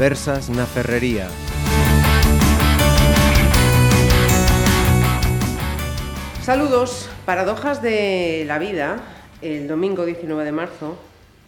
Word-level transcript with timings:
Conversas 0.00 0.48
na 0.48 0.64
Ferrería. 0.64 1.28
Saludos, 6.40 7.10
paradojas 7.26 7.82
de 7.82 8.44
la 8.46 8.58
vida. 8.58 8.96
El 9.42 9.68
domingo 9.68 10.06
19 10.06 10.42
de 10.42 10.52
marzo 10.52 10.96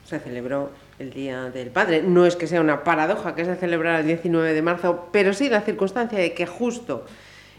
se 0.04 0.20
celebró 0.20 0.68
el 0.98 1.14
Día 1.14 1.48
del 1.48 1.70
Padre. 1.70 2.02
No 2.02 2.26
es 2.26 2.36
que 2.36 2.46
sea 2.46 2.60
una 2.60 2.84
paradoja 2.84 3.34
que 3.34 3.46
se 3.46 3.56
celebrara 3.56 4.00
el 4.00 4.06
19 4.06 4.52
de 4.52 4.60
marzo, 4.60 5.08
pero 5.10 5.32
sí 5.32 5.48
la 5.48 5.62
circunstancia 5.62 6.18
de 6.18 6.34
que 6.34 6.44
justo 6.44 7.06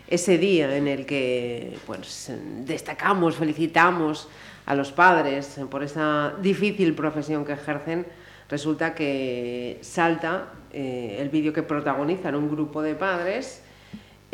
ese 0.07 0.37
día 0.37 0.77
en 0.77 0.87
el 0.87 1.07
que 1.07 1.75
pues, 1.87 2.31
destacamos, 2.67 3.37
felicitamos 3.37 4.27
a 4.67 4.75
los 4.75 4.91
padres 4.91 5.59
por 5.71 5.81
esa 5.81 6.35
difícil 6.39 6.93
profesión 6.93 7.45
que 7.45 7.53
ejercen, 7.53 8.05
resulta 8.47 8.93
que 8.93 9.79
salta 9.81 10.49
eh, 10.73 11.17
el 11.19 11.29
vídeo 11.29 11.53
que 11.53 11.63
protagonizan 11.63 12.35
un 12.35 12.49
grupo 12.49 12.81
de 12.81 12.95
padres 12.95 13.63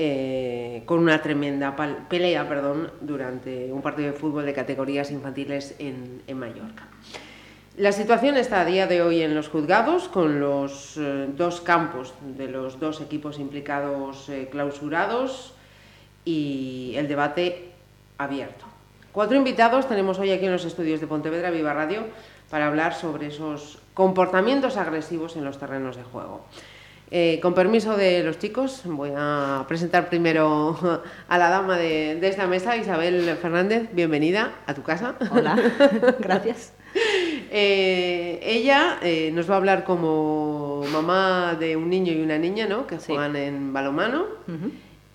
eh, 0.02 0.84
con 0.85 0.99
una 0.99 1.21
tremenda 1.21 1.75
pelea 2.07 2.47
perdón, 2.47 2.89
durante 3.02 3.71
un 3.73 3.81
partido 3.81 4.11
de 4.11 4.17
fútbol 4.17 4.45
de 4.45 4.53
categorías 4.53 5.11
infantiles 5.11 5.75
en, 5.77 6.21
en 6.25 6.39
Mallorca. 6.39 6.88
La 7.80 7.91
situación 7.94 8.35
está 8.35 8.59
a 8.61 8.66
día 8.66 8.88
de 8.88 9.02
hoy 9.02 9.21
en 9.21 9.35
los 9.35 9.47
juzgados, 9.49 10.07
con 10.07 10.39
los 10.39 10.97
eh, 10.97 11.27
dos 11.35 11.61
campos 11.61 12.13
de 12.21 12.47
los 12.47 12.80
dos 12.80 12.99
equipos 12.99 13.39
implicados 13.39 14.27
eh, 14.30 14.47
clausurados 14.52 15.53
y 16.25 16.94
el 16.95 17.08
debate 17.08 17.71
abierto. 18.17 18.66
Cuatro 19.11 19.38
invitados 19.38 19.88
tenemos 19.88 20.19
hoy 20.19 20.31
aquí 20.31 20.45
en 20.45 20.52
los 20.52 20.66
estudios 20.66 20.99
de 21.02 21.08
Pontevedra 21.08 21.52
Viva 21.52 21.73
Radio 21.73 22.03
para 22.49 22.67
hablar 22.67 22.94
sobre 22.94 23.27
esos 23.27 23.78
comportamientos 24.03 24.78
agresivos 24.78 25.36
en 25.36 25.44
los 25.44 25.58
terrenos 25.59 25.97
de 25.97 26.03
juego. 26.03 26.45
Eh, 27.11 27.39
con 27.42 27.53
permiso 27.53 27.97
de 27.97 28.23
los 28.23 28.39
chicos, 28.39 28.83
voy 28.86 29.11
a 29.14 29.66
presentar 29.67 30.08
primero 30.08 31.03
a 31.28 31.38
la 31.38 31.50
dama 31.50 31.78
de, 31.78 32.16
de 32.16 32.27
esta 32.30 32.47
mesa, 32.47 32.77
Isabel 32.77 33.22
Fernández. 33.42 33.89
Bienvenida 33.92 34.53
a 34.67 34.73
tu 34.73 34.83
casa. 34.83 35.16
Hola, 35.31 35.58
gracias. 36.20 36.72
Eh, 37.52 38.39
ella 38.42 39.00
eh, 39.02 39.31
nos 39.33 39.50
va 39.50 39.55
a 39.55 39.58
hablar 39.58 39.83
como 39.83 40.86
mamá 40.94 41.58
de 41.59 41.75
un 41.75 41.89
niño 41.89 42.14
y 42.14 42.22
una 42.22 42.38
niña, 42.38 42.67
¿no? 42.67 42.88
Que 42.88 43.00
Sí. 43.02 43.08
juegan 43.11 43.36
en 43.36 43.73
balonmano. 43.73 44.27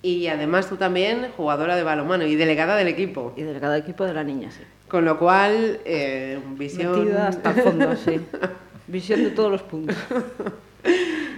Y 0.02 0.26
además 0.26 0.68
tú 0.68 0.76
también, 0.76 1.28
jugadora 1.38 1.74
de 1.76 1.84
balonmano 1.84 2.26
y 2.26 2.36
delegada 2.36 2.76
del 2.76 2.88
equipo. 2.88 3.32
Y 3.34 3.44
del 3.44 3.58
cada 3.60 3.78
equipo 3.78 4.04
de 4.04 4.12
la 4.12 4.24
niña, 4.24 4.50
sí. 4.50 4.60
Con 4.88 5.06
lo 5.06 5.18
cual, 5.18 5.80
eh, 5.86 6.38
visión... 6.58 7.06
Metida 7.06 7.28
hasta 7.28 7.50
el 7.52 7.62
fondo, 7.62 7.96
sí. 7.96 8.20
Visión 8.94 9.24
de 9.24 9.30
todos 9.30 9.50
los 9.50 9.62
puntos. 9.62 9.96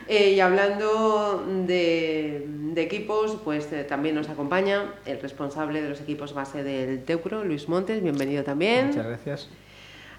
Eh, 0.09 0.35
y 0.35 0.41
hablando 0.41 1.45
de, 1.67 2.45
de 2.47 2.81
equipos, 2.83 3.39
pues 3.45 3.73
eh, 3.73 3.83
también 3.83 4.15
nos 4.15 4.29
acompaña 4.29 4.95
el 5.05 5.21
responsable 5.21 5.83
de 5.83 5.89
los 5.89 6.01
equipos 6.01 6.33
base 6.33 6.63
del 6.63 7.03
Teucro, 7.03 7.43
Luis 7.43 7.69
Montes, 7.69 8.01
bienvenido 8.05 8.45
también. 8.45 8.89
Muchas 8.89 9.05
gracias. 9.05 9.49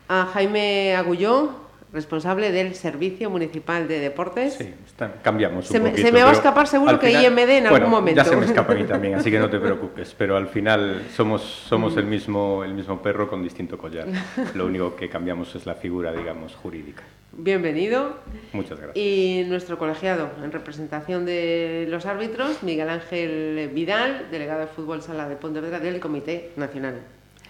A 0.09 0.25
Jaime 0.33 0.93
Agulló, 0.93 1.51
responsable 1.93 2.51
del 2.51 2.75
Servicio 2.75 3.29
Municipal 3.29 3.87
de 3.87 3.99
Deportes. 3.99 4.55
Sí, 4.55 4.73
está- 4.85 5.13
cambiamos 5.21 5.67
un 5.67 5.71
Se 5.71 5.79
me- 5.79 5.91
poquito, 5.91 6.07
se 6.07 6.13
me 6.13 6.21
va 6.23 6.31
a 6.31 6.33
escapar 6.33 6.67
seguro 6.67 6.99
que 6.99 7.09
IMD 7.11 7.39
en 7.49 7.67
algún 7.67 7.69
bueno, 7.69 7.87
momento. 7.87 8.21
Ya 8.21 8.29
se 8.29 8.35
me 8.35 8.45
escapa 8.45 8.73
a 8.73 8.75
mí 8.75 8.83
también, 8.83 9.15
así 9.19 9.31
que 9.31 9.39
no 9.39 9.49
te 9.49 9.59
preocupes. 9.59 10.13
Pero 10.17 10.35
al 10.35 10.47
final 10.49 11.03
somos, 11.15 11.41
somos 11.43 11.95
el, 11.95 12.05
mismo, 12.07 12.65
el 12.65 12.73
mismo 12.73 13.01
perro 13.01 13.29
con 13.29 13.41
distinto 13.41 13.77
collar. 13.77 14.05
Lo 14.53 14.65
único 14.65 14.97
que 14.97 15.07
cambiamos 15.07 15.55
es 15.55 15.65
la 15.65 15.75
figura, 15.75 16.11
digamos, 16.11 16.53
jurídica. 16.55 17.03
Bienvenido. 17.39 18.17
Muchas 18.51 18.79
gracias. 18.79 18.97
Y 18.97 19.45
nuestro 19.47 19.77
colegiado, 19.77 20.31
en 20.43 20.51
representación 20.51 21.23
de 21.23 21.85
los 21.87 22.07
árbitros, 22.07 22.63
Miguel 22.63 22.89
Ángel 22.89 23.69
Vidal, 23.73 24.25
delegado 24.31 24.61
de 24.61 24.67
fútbol 24.67 25.03
sala 25.03 25.29
de 25.29 25.35
Pontevedra 25.35 25.79
del 25.79 25.99
Comité 25.99 26.51
Nacional. 26.55 26.99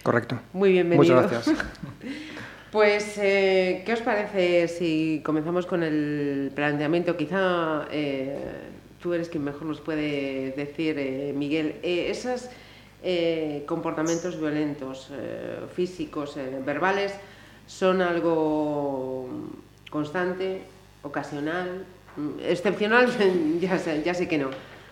Correcto. 0.02 0.38
Muy 0.52 0.72
bienvenido. 0.72 1.14
Muchas 1.14 1.30
gracias. 1.30 1.56
Pues, 2.70 3.16
eh, 3.16 3.82
¿qué 3.86 3.94
os 3.94 4.02
parece 4.02 4.68
si 4.68 5.22
comenzamos 5.24 5.64
con 5.64 5.82
el 5.82 6.52
planteamiento? 6.54 7.16
Quizá 7.16 7.88
eh, 7.90 8.36
tú 9.00 9.14
eres 9.14 9.30
quien 9.30 9.42
mejor 9.42 9.62
nos 9.62 9.80
puede 9.80 10.52
decir, 10.54 10.96
eh, 10.98 11.32
Miguel, 11.34 11.76
eh, 11.82 12.10
esos 12.10 12.50
eh, 13.02 13.64
comportamientos 13.66 14.38
violentos, 14.38 15.08
eh, 15.12 15.60
físicos, 15.74 16.36
eh, 16.36 16.60
verbales, 16.62 17.14
son 17.66 18.02
algo 18.02 19.30
constante, 19.90 20.62
ocasional, 21.02 21.84
mm, 22.16 22.28
excepcional, 22.42 23.08
ya 23.60 23.78
sé, 23.78 24.02
ya 24.04 24.14
sé 24.14 24.28
que 24.28 24.38
no. 24.38 24.48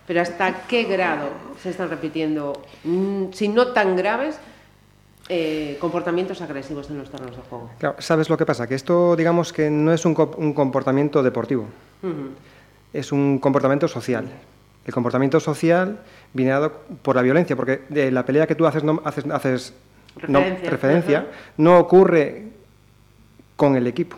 Pero 0.06 0.20
¿hasta 0.20 0.66
qué 0.68 0.84
grado 0.84 1.28
se 1.62 1.70
están 1.70 1.90
repitiendo, 1.90 2.52
mm, 2.84 3.32
si 3.32 3.48
no 3.48 3.68
tan 3.68 3.96
graves, 3.96 4.38
eh, 5.28 5.76
comportamientos 5.80 6.40
agresivos 6.40 6.88
en 6.90 6.98
los 6.98 7.10
terrenos 7.10 7.36
de 7.36 7.42
juego? 7.42 7.70
Claro, 7.78 7.96
¿Sabes 7.98 8.30
lo 8.30 8.36
que 8.36 8.46
pasa? 8.46 8.66
Que 8.68 8.76
esto, 8.76 9.16
digamos 9.16 9.52
que 9.52 9.68
no 9.70 9.92
es 9.92 10.04
un, 10.04 10.14
co- 10.14 10.34
un 10.38 10.52
comportamiento 10.52 11.22
deportivo, 11.22 11.66
es 12.92 13.10
un 13.12 13.38
comportamiento 13.40 13.88
social. 13.88 14.26
El 14.86 14.94
comportamiento 14.94 15.40
social 15.40 15.98
viene 16.32 16.52
dado 16.52 16.70
por 17.02 17.16
la 17.16 17.22
violencia, 17.22 17.56
porque 17.56 17.82
de 17.88 18.12
la 18.12 18.24
pelea 18.24 18.46
que 18.46 18.54
tú 18.54 18.66
haces, 18.66 18.84
no, 18.84 19.02
haces, 19.04 19.24
haces 19.32 19.74
no- 20.28 20.38
Referencia. 20.62 21.26
no 21.56 21.78
ocurre 21.80 22.44
con 23.56 23.74
el 23.74 23.88
equipo, 23.88 24.16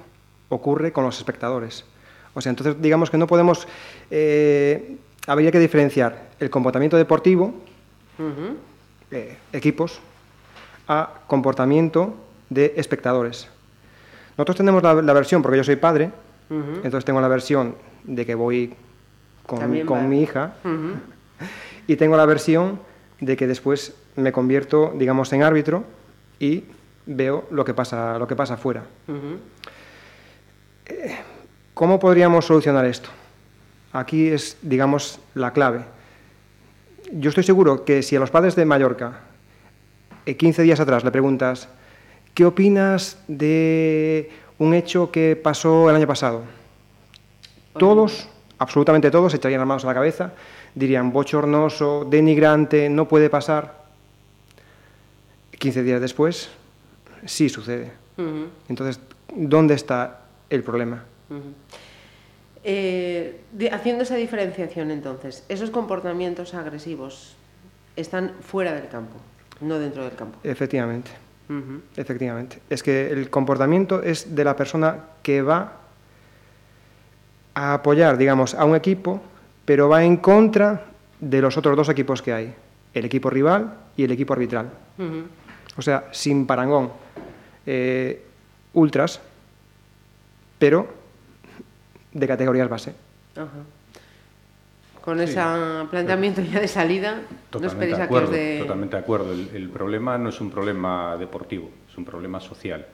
ocurre 0.48 0.92
con 0.92 1.04
los 1.04 1.18
espectadores. 1.18 1.84
O 2.34 2.40
sea, 2.40 2.50
entonces 2.50 2.80
digamos 2.80 3.10
que 3.10 3.18
no 3.18 3.26
podemos, 3.26 3.66
eh, 4.10 4.96
habría 5.26 5.50
que 5.50 5.58
diferenciar 5.58 6.28
el 6.38 6.50
comportamiento 6.50 6.96
deportivo, 6.96 7.54
eh, 9.10 9.36
equipos, 9.52 10.00
a 10.86 11.20
comportamiento 11.26 12.14
de 12.48 12.74
espectadores. 12.76 13.48
Nosotros 14.36 14.56
tenemos 14.56 14.82
la, 14.82 14.94
la 14.94 15.12
versión, 15.12 15.42
porque 15.42 15.56
yo 15.58 15.64
soy 15.64 15.76
padre, 15.76 16.10
entonces 16.50 17.04
tengo 17.04 17.20
la 17.20 17.28
versión 17.28 17.74
de 18.04 18.24
que 18.24 18.34
voy 18.34 18.74
con, 19.48 20.08
mi 20.08 20.22
hija 20.22 20.54
y 21.86 21.96
tengo 21.96 22.16
la 22.16 22.26
versión 22.26 22.78
de 23.20 23.36
que 23.36 23.46
después 23.46 23.94
me 24.16 24.32
convierto, 24.32 24.92
digamos, 24.96 25.32
en 25.32 25.42
árbitro 25.42 25.84
y 26.38 26.64
veo 27.06 27.46
lo 27.50 27.64
que 27.64 27.74
pasa, 27.74 28.18
lo 28.18 28.26
que 28.26 28.36
pasa 28.36 28.54
afuera. 28.54 28.84
¿Cómo 31.78 32.00
podríamos 32.00 32.46
solucionar 32.46 32.84
esto? 32.86 33.08
Aquí 33.92 34.28
es, 34.28 34.56
digamos, 34.62 35.20
la 35.34 35.52
clave. 35.52 35.84
Yo 37.12 37.28
estoy 37.28 37.44
seguro 37.44 37.84
que 37.84 38.02
si 38.02 38.16
a 38.16 38.20
los 38.20 38.30
padres 38.30 38.56
de 38.56 38.64
Mallorca, 38.64 39.20
eh, 40.26 40.36
15 40.36 40.62
días 40.62 40.80
atrás, 40.80 41.04
le 41.04 41.10
preguntas, 41.10 41.68
¿qué 42.34 42.44
opinas 42.44 43.18
de 43.28 44.30
un 44.58 44.74
hecho 44.74 45.10
que 45.10 45.36
pasó 45.36 45.88
el 45.88 45.96
año 45.96 46.06
pasado? 46.06 46.42
Todos, 47.78 48.28
absolutamente 48.58 49.10
todos, 49.10 49.30
se 49.30 49.38
echarían 49.38 49.60
las 49.60 49.68
manos 49.68 49.84
a 49.84 49.86
la 49.86 49.94
cabeza, 49.94 50.32
dirían 50.74 51.12
bochornoso, 51.12 52.04
denigrante, 52.10 52.90
no 52.90 53.06
puede 53.06 53.30
pasar. 53.30 53.86
15 55.58 55.82
días 55.82 56.00
después, 56.00 56.50
sí 57.24 57.48
sucede. 57.48 57.92
Entonces, 58.68 59.00
¿dónde 59.32 59.74
está 59.74 60.27
el 60.50 60.62
problema? 60.62 61.04
Eh, 62.64 63.40
haciendo 63.72 64.02
esa 64.02 64.16
diferenciación 64.16 64.90
entonces, 64.90 65.44
esos 65.48 65.70
comportamientos 65.70 66.54
agresivos 66.54 67.36
están 67.96 68.32
fuera 68.40 68.72
del 68.72 68.88
campo, 68.88 69.16
no 69.60 69.78
dentro 69.78 70.04
del 70.04 70.14
campo. 70.14 70.38
Efectivamente, 70.44 71.10
efectivamente. 71.96 72.58
Es 72.68 72.82
que 72.82 73.10
el 73.10 73.30
comportamiento 73.30 74.02
es 74.02 74.34
de 74.34 74.44
la 74.44 74.56
persona 74.56 75.04
que 75.22 75.42
va 75.42 75.72
a 77.54 77.74
apoyar, 77.74 78.16
digamos, 78.16 78.54
a 78.54 78.64
un 78.64 78.76
equipo, 78.76 79.20
pero 79.64 79.88
va 79.88 80.04
en 80.04 80.16
contra 80.16 80.86
de 81.20 81.40
los 81.40 81.56
otros 81.56 81.76
dos 81.76 81.88
equipos 81.88 82.22
que 82.22 82.32
hay, 82.32 82.54
el 82.94 83.04
equipo 83.04 83.30
rival 83.30 83.74
y 83.96 84.04
el 84.04 84.12
equipo 84.12 84.32
arbitral. 84.32 84.70
O 85.76 85.82
sea, 85.82 86.08
sin 86.12 86.46
parangón. 86.46 86.90
Eh, 87.66 88.24
ultras, 88.74 89.20
pero 90.58 90.88
de 92.12 92.26
categorías 92.26 92.68
base. 92.68 92.94
Ajá. 93.36 93.48
Con 95.00 95.20
ese 95.20 95.40
planteamiento 95.90 96.42
ya 96.42 96.60
de 96.60 96.68
salida, 96.68 97.22
no 97.58 97.66
esperéis 97.66 97.96
de 97.96 98.02
a 98.02 98.08
que 98.08 98.14
os 98.14 98.30
dé... 98.30 98.58
Totalmente 98.58 98.96
de 98.96 99.02
acuerdo. 99.02 99.32
El, 99.32 99.48
el 99.54 99.70
problema 99.70 100.18
no 100.18 100.28
es 100.28 100.40
un 100.40 100.50
problema 100.50 101.16
deportivo, 101.16 101.70
es 101.90 101.96
un 101.96 102.04
problema 102.04 102.40
social. 102.40 102.86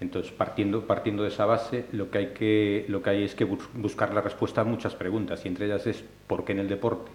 Entonces, 0.00 0.32
partiendo, 0.32 0.84
partiendo 0.86 1.22
de 1.22 1.28
esa 1.28 1.46
base, 1.46 1.84
lo 1.92 2.10
que 2.10 2.18
hay, 2.18 2.26
que, 2.28 2.86
lo 2.88 3.00
que 3.02 3.10
hay 3.10 3.22
es 3.22 3.36
que 3.36 3.44
bus- 3.44 3.68
buscar 3.74 4.12
la 4.12 4.20
respuesta 4.20 4.62
a 4.62 4.64
muchas 4.64 4.96
preguntas, 4.96 5.44
y 5.44 5.48
entre 5.48 5.66
ellas 5.66 5.86
es 5.86 6.02
por 6.26 6.44
qué 6.44 6.50
en 6.50 6.58
el 6.58 6.68
deporte 6.68 7.12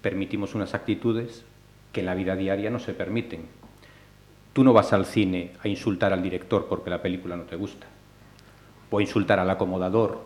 permitimos 0.00 0.54
unas 0.54 0.74
actitudes 0.74 1.44
que 1.92 2.00
en 2.00 2.06
la 2.06 2.14
vida 2.14 2.36
diaria 2.36 2.70
no 2.70 2.78
se 2.78 2.92
permiten. 2.94 3.46
Tú 4.52 4.62
no 4.62 4.72
vas 4.72 4.92
al 4.92 5.06
cine 5.06 5.52
a 5.64 5.66
insultar 5.66 6.12
al 6.12 6.22
director 6.22 6.66
porque 6.68 6.90
la 6.90 7.02
película 7.02 7.36
no 7.36 7.44
te 7.44 7.56
gusta, 7.56 7.86
o 8.92 8.98
a 8.98 9.02
insultar 9.02 9.40
al 9.40 9.50
acomodador 9.50 10.20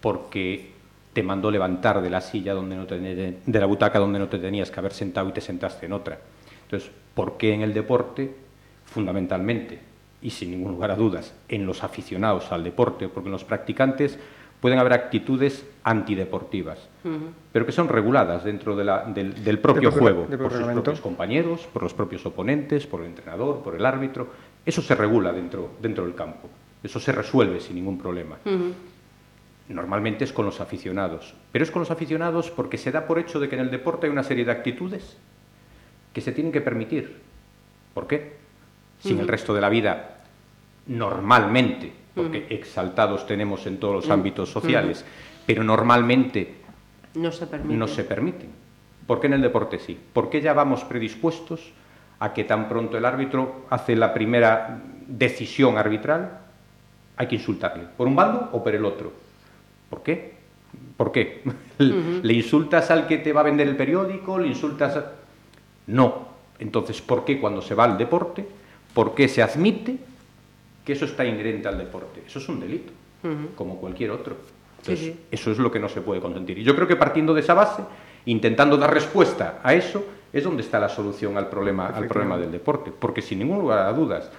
porque 0.00 0.72
te 1.12 1.22
mandó 1.22 1.50
levantar 1.50 2.02
de 2.02 2.10
la 2.10 2.20
silla 2.20 2.52
donde 2.52 2.76
no 2.76 2.86
te, 2.86 2.98
de 2.98 3.60
la 3.60 3.66
butaca 3.66 3.98
donde 3.98 4.18
no 4.18 4.28
te 4.28 4.38
tenías 4.38 4.70
que 4.70 4.80
haber 4.80 4.92
sentado 4.92 5.28
y 5.28 5.32
te 5.32 5.40
sentaste 5.40 5.86
en 5.86 5.92
otra. 5.92 6.18
Entonces, 6.64 6.90
¿por 7.14 7.38
qué 7.38 7.54
en 7.54 7.62
el 7.62 7.72
deporte, 7.72 8.34
fundamentalmente, 8.84 9.78
y 10.20 10.30
sin 10.30 10.50
ningún 10.50 10.72
lugar 10.72 10.90
a 10.90 10.96
dudas, 10.96 11.34
en 11.48 11.64
los 11.64 11.82
aficionados 11.82 12.52
al 12.52 12.64
deporte, 12.64 13.08
porque 13.08 13.28
en 13.28 13.32
los 13.32 13.44
practicantes 13.44 14.18
pueden 14.60 14.80
haber 14.80 14.92
actitudes 14.92 15.64
antideportivas, 15.84 16.88
pero 17.52 17.64
que 17.64 17.70
son 17.70 17.88
reguladas 17.88 18.42
dentro 18.42 18.74
de 18.74 18.84
la, 18.84 19.04
del, 19.04 19.44
del, 19.44 19.60
propio 19.60 19.92
juego, 19.92 20.26
por 20.26 20.52
sus 20.52 20.62
propios 20.66 21.00
compañeros, 21.00 21.68
por 21.72 21.84
los 21.84 21.94
propios 21.94 22.26
oponentes, 22.26 22.86
por 22.86 23.00
el 23.00 23.06
entrenador, 23.06 23.62
por 23.62 23.76
el 23.76 23.86
árbitro. 23.86 24.26
Eso 24.66 24.82
se 24.82 24.96
regula 24.96 25.32
dentro, 25.32 25.70
dentro 25.80 26.04
del 26.04 26.16
campo, 26.16 26.48
eso 26.82 27.00
se 27.00 27.12
resuelve 27.12 27.60
sin 27.60 27.76
ningún 27.76 27.98
problema. 27.98 28.36
Normalmente 29.68 30.24
es 30.24 30.32
con 30.32 30.46
los 30.46 30.60
aficionados, 30.60 31.34
pero 31.52 31.62
es 31.62 31.70
con 31.70 31.80
los 31.80 31.90
aficionados 31.90 32.50
porque 32.50 32.78
se 32.78 32.90
da 32.90 33.06
por 33.06 33.18
hecho 33.18 33.38
de 33.38 33.48
que 33.48 33.56
en 33.56 33.62
el 33.62 33.70
deporte 33.70 34.06
hay 34.06 34.12
una 34.12 34.22
serie 34.22 34.44
de 34.44 34.52
actitudes 34.52 35.16
que 36.12 36.20
se 36.20 36.32
tienen 36.32 36.52
que 36.52 36.60
permitir. 36.60 37.20
¿Por 37.92 38.06
qué? 38.06 38.36
Si 39.00 39.12
en 39.12 39.20
el 39.20 39.28
resto 39.28 39.54
de 39.54 39.60
la 39.60 39.68
vida, 39.68 40.22
normalmente, 40.86 41.92
porque 42.14 42.46
exaltados 42.48 43.26
tenemos 43.26 43.66
en 43.66 43.78
todos 43.78 43.94
los 43.94 44.10
ámbitos 44.10 44.50
sociales, 44.50 45.04
pero 45.46 45.62
normalmente 45.62 46.56
no 47.14 47.30
se, 47.30 47.46
no 47.64 47.86
se 47.86 48.04
permiten. 48.04 48.50
¿Por 49.06 49.20
qué 49.20 49.26
en 49.26 49.34
el 49.34 49.42
deporte 49.42 49.78
sí? 49.78 49.98
¿Por 50.12 50.30
qué 50.30 50.40
ya 50.40 50.52
vamos 50.52 50.84
predispuestos 50.84 51.72
a 52.20 52.32
que 52.32 52.44
tan 52.44 52.68
pronto 52.68 52.98
el 52.98 53.04
árbitro 53.04 53.66
hace 53.70 53.94
la 53.96 54.12
primera 54.12 54.82
decisión 55.06 55.78
arbitral, 55.78 56.40
hay 57.18 57.26
que 57.26 57.34
insultarle, 57.34 57.84
por 57.96 58.06
un 58.06 58.14
bando 58.14 58.48
o 58.52 58.62
por 58.62 58.74
el 58.74 58.84
otro? 58.84 59.12
¿Por 59.90 60.02
qué? 60.02 60.38
¿Por 60.96 61.10
qué? 61.10 61.42
¿Le 61.78 62.32
insultas 62.32 62.90
al 62.90 63.06
que 63.06 63.18
te 63.18 63.32
va 63.32 63.40
a 63.40 63.44
vender 63.44 63.66
el 63.66 63.76
periódico? 63.76 64.38
¿Le 64.38 64.46
insultas 64.46 64.96
a... 64.96 65.12
No. 65.88 66.28
Entonces, 66.60 67.02
¿por 67.02 67.24
qué 67.24 67.40
cuando 67.40 67.60
se 67.60 67.74
va 67.74 67.84
al 67.84 67.98
deporte? 67.98 68.46
¿Por 68.94 69.14
qué 69.14 69.28
se 69.28 69.42
admite 69.42 69.98
que 70.84 70.92
eso 70.92 71.04
está 71.04 71.24
inherente 71.24 71.68
al 71.68 71.78
deporte? 71.78 72.22
Eso 72.26 72.38
es 72.38 72.48
un 72.48 72.60
delito, 72.60 72.92
como 73.54 73.78
cualquier 73.78 74.10
otro. 74.10 74.36
Entonces, 74.78 75.16
eso 75.30 75.50
es 75.50 75.58
lo 75.58 75.70
que 75.70 75.78
no 75.78 75.88
se 75.88 76.00
puede 76.00 76.20
consentir. 76.20 76.58
Y 76.58 76.62
yo 76.62 76.74
creo 76.74 76.86
que 76.86 76.96
partiendo 76.96 77.34
de 77.34 77.40
esa 77.40 77.54
base, 77.54 77.82
intentando 78.26 78.76
dar 78.76 78.92
respuesta 78.92 79.60
a 79.62 79.74
eso, 79.74 80.04
es 80.32 80.44
donde 80.44 80.62
está 80.62 80.78
la 80.78 80.88
solución 80.88 81.36
al 81.36 81.48
problema, 81.48 81.88
al 81.88 82.06
problema 82.06 82.36
del 82.36 82.52
deporte. 82.52 82.92
Porque 82.96 83.22
sin 83.22 83.40
ningún 83.40 83.60
lugar 83.60 83.86
a 83.86 83.92
dudas, 83.92 84.30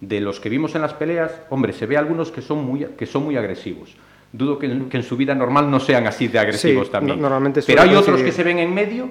de 0.00 0.20
los 0.20 0.40
que 0.40 0.48
vimos 0.48 0.74
en 0.74 0.82
las 0.82 0.94
peleas, 0.94 1.32
hombre, 1.50 1.72
se 1.72 1.86
ve 1.86 1.96
algunos 1.96 2.30
que 2.30 2.42
son 2.42 2.64
muy, 2.64 2.86
que 2.96 3.06
son 3.06 3.24
muy 3.24 3.36
agresivos 3.36 3.96
dudo 4.32 4.58
que 4.58 4.66
en, 4.66 5.02
su 5.02 5.16
vida 5.16 5.34
normal 5.34 5.70
no 5.70 5.80
sean 5.80 6.06
así 6.06 6.28
de 6.28 6.38
agresivos 6.38 6.90
también. 6.90 7.20
normalmente 7.20 7.62
Pero 7.66 7.82
hay 7.82 7.94
otros 7.94 8.22
que 8.22 8.32
se 8.32 8.42
ven 8.42 8.58
en 8.58 8.72
medio 8.72 9.08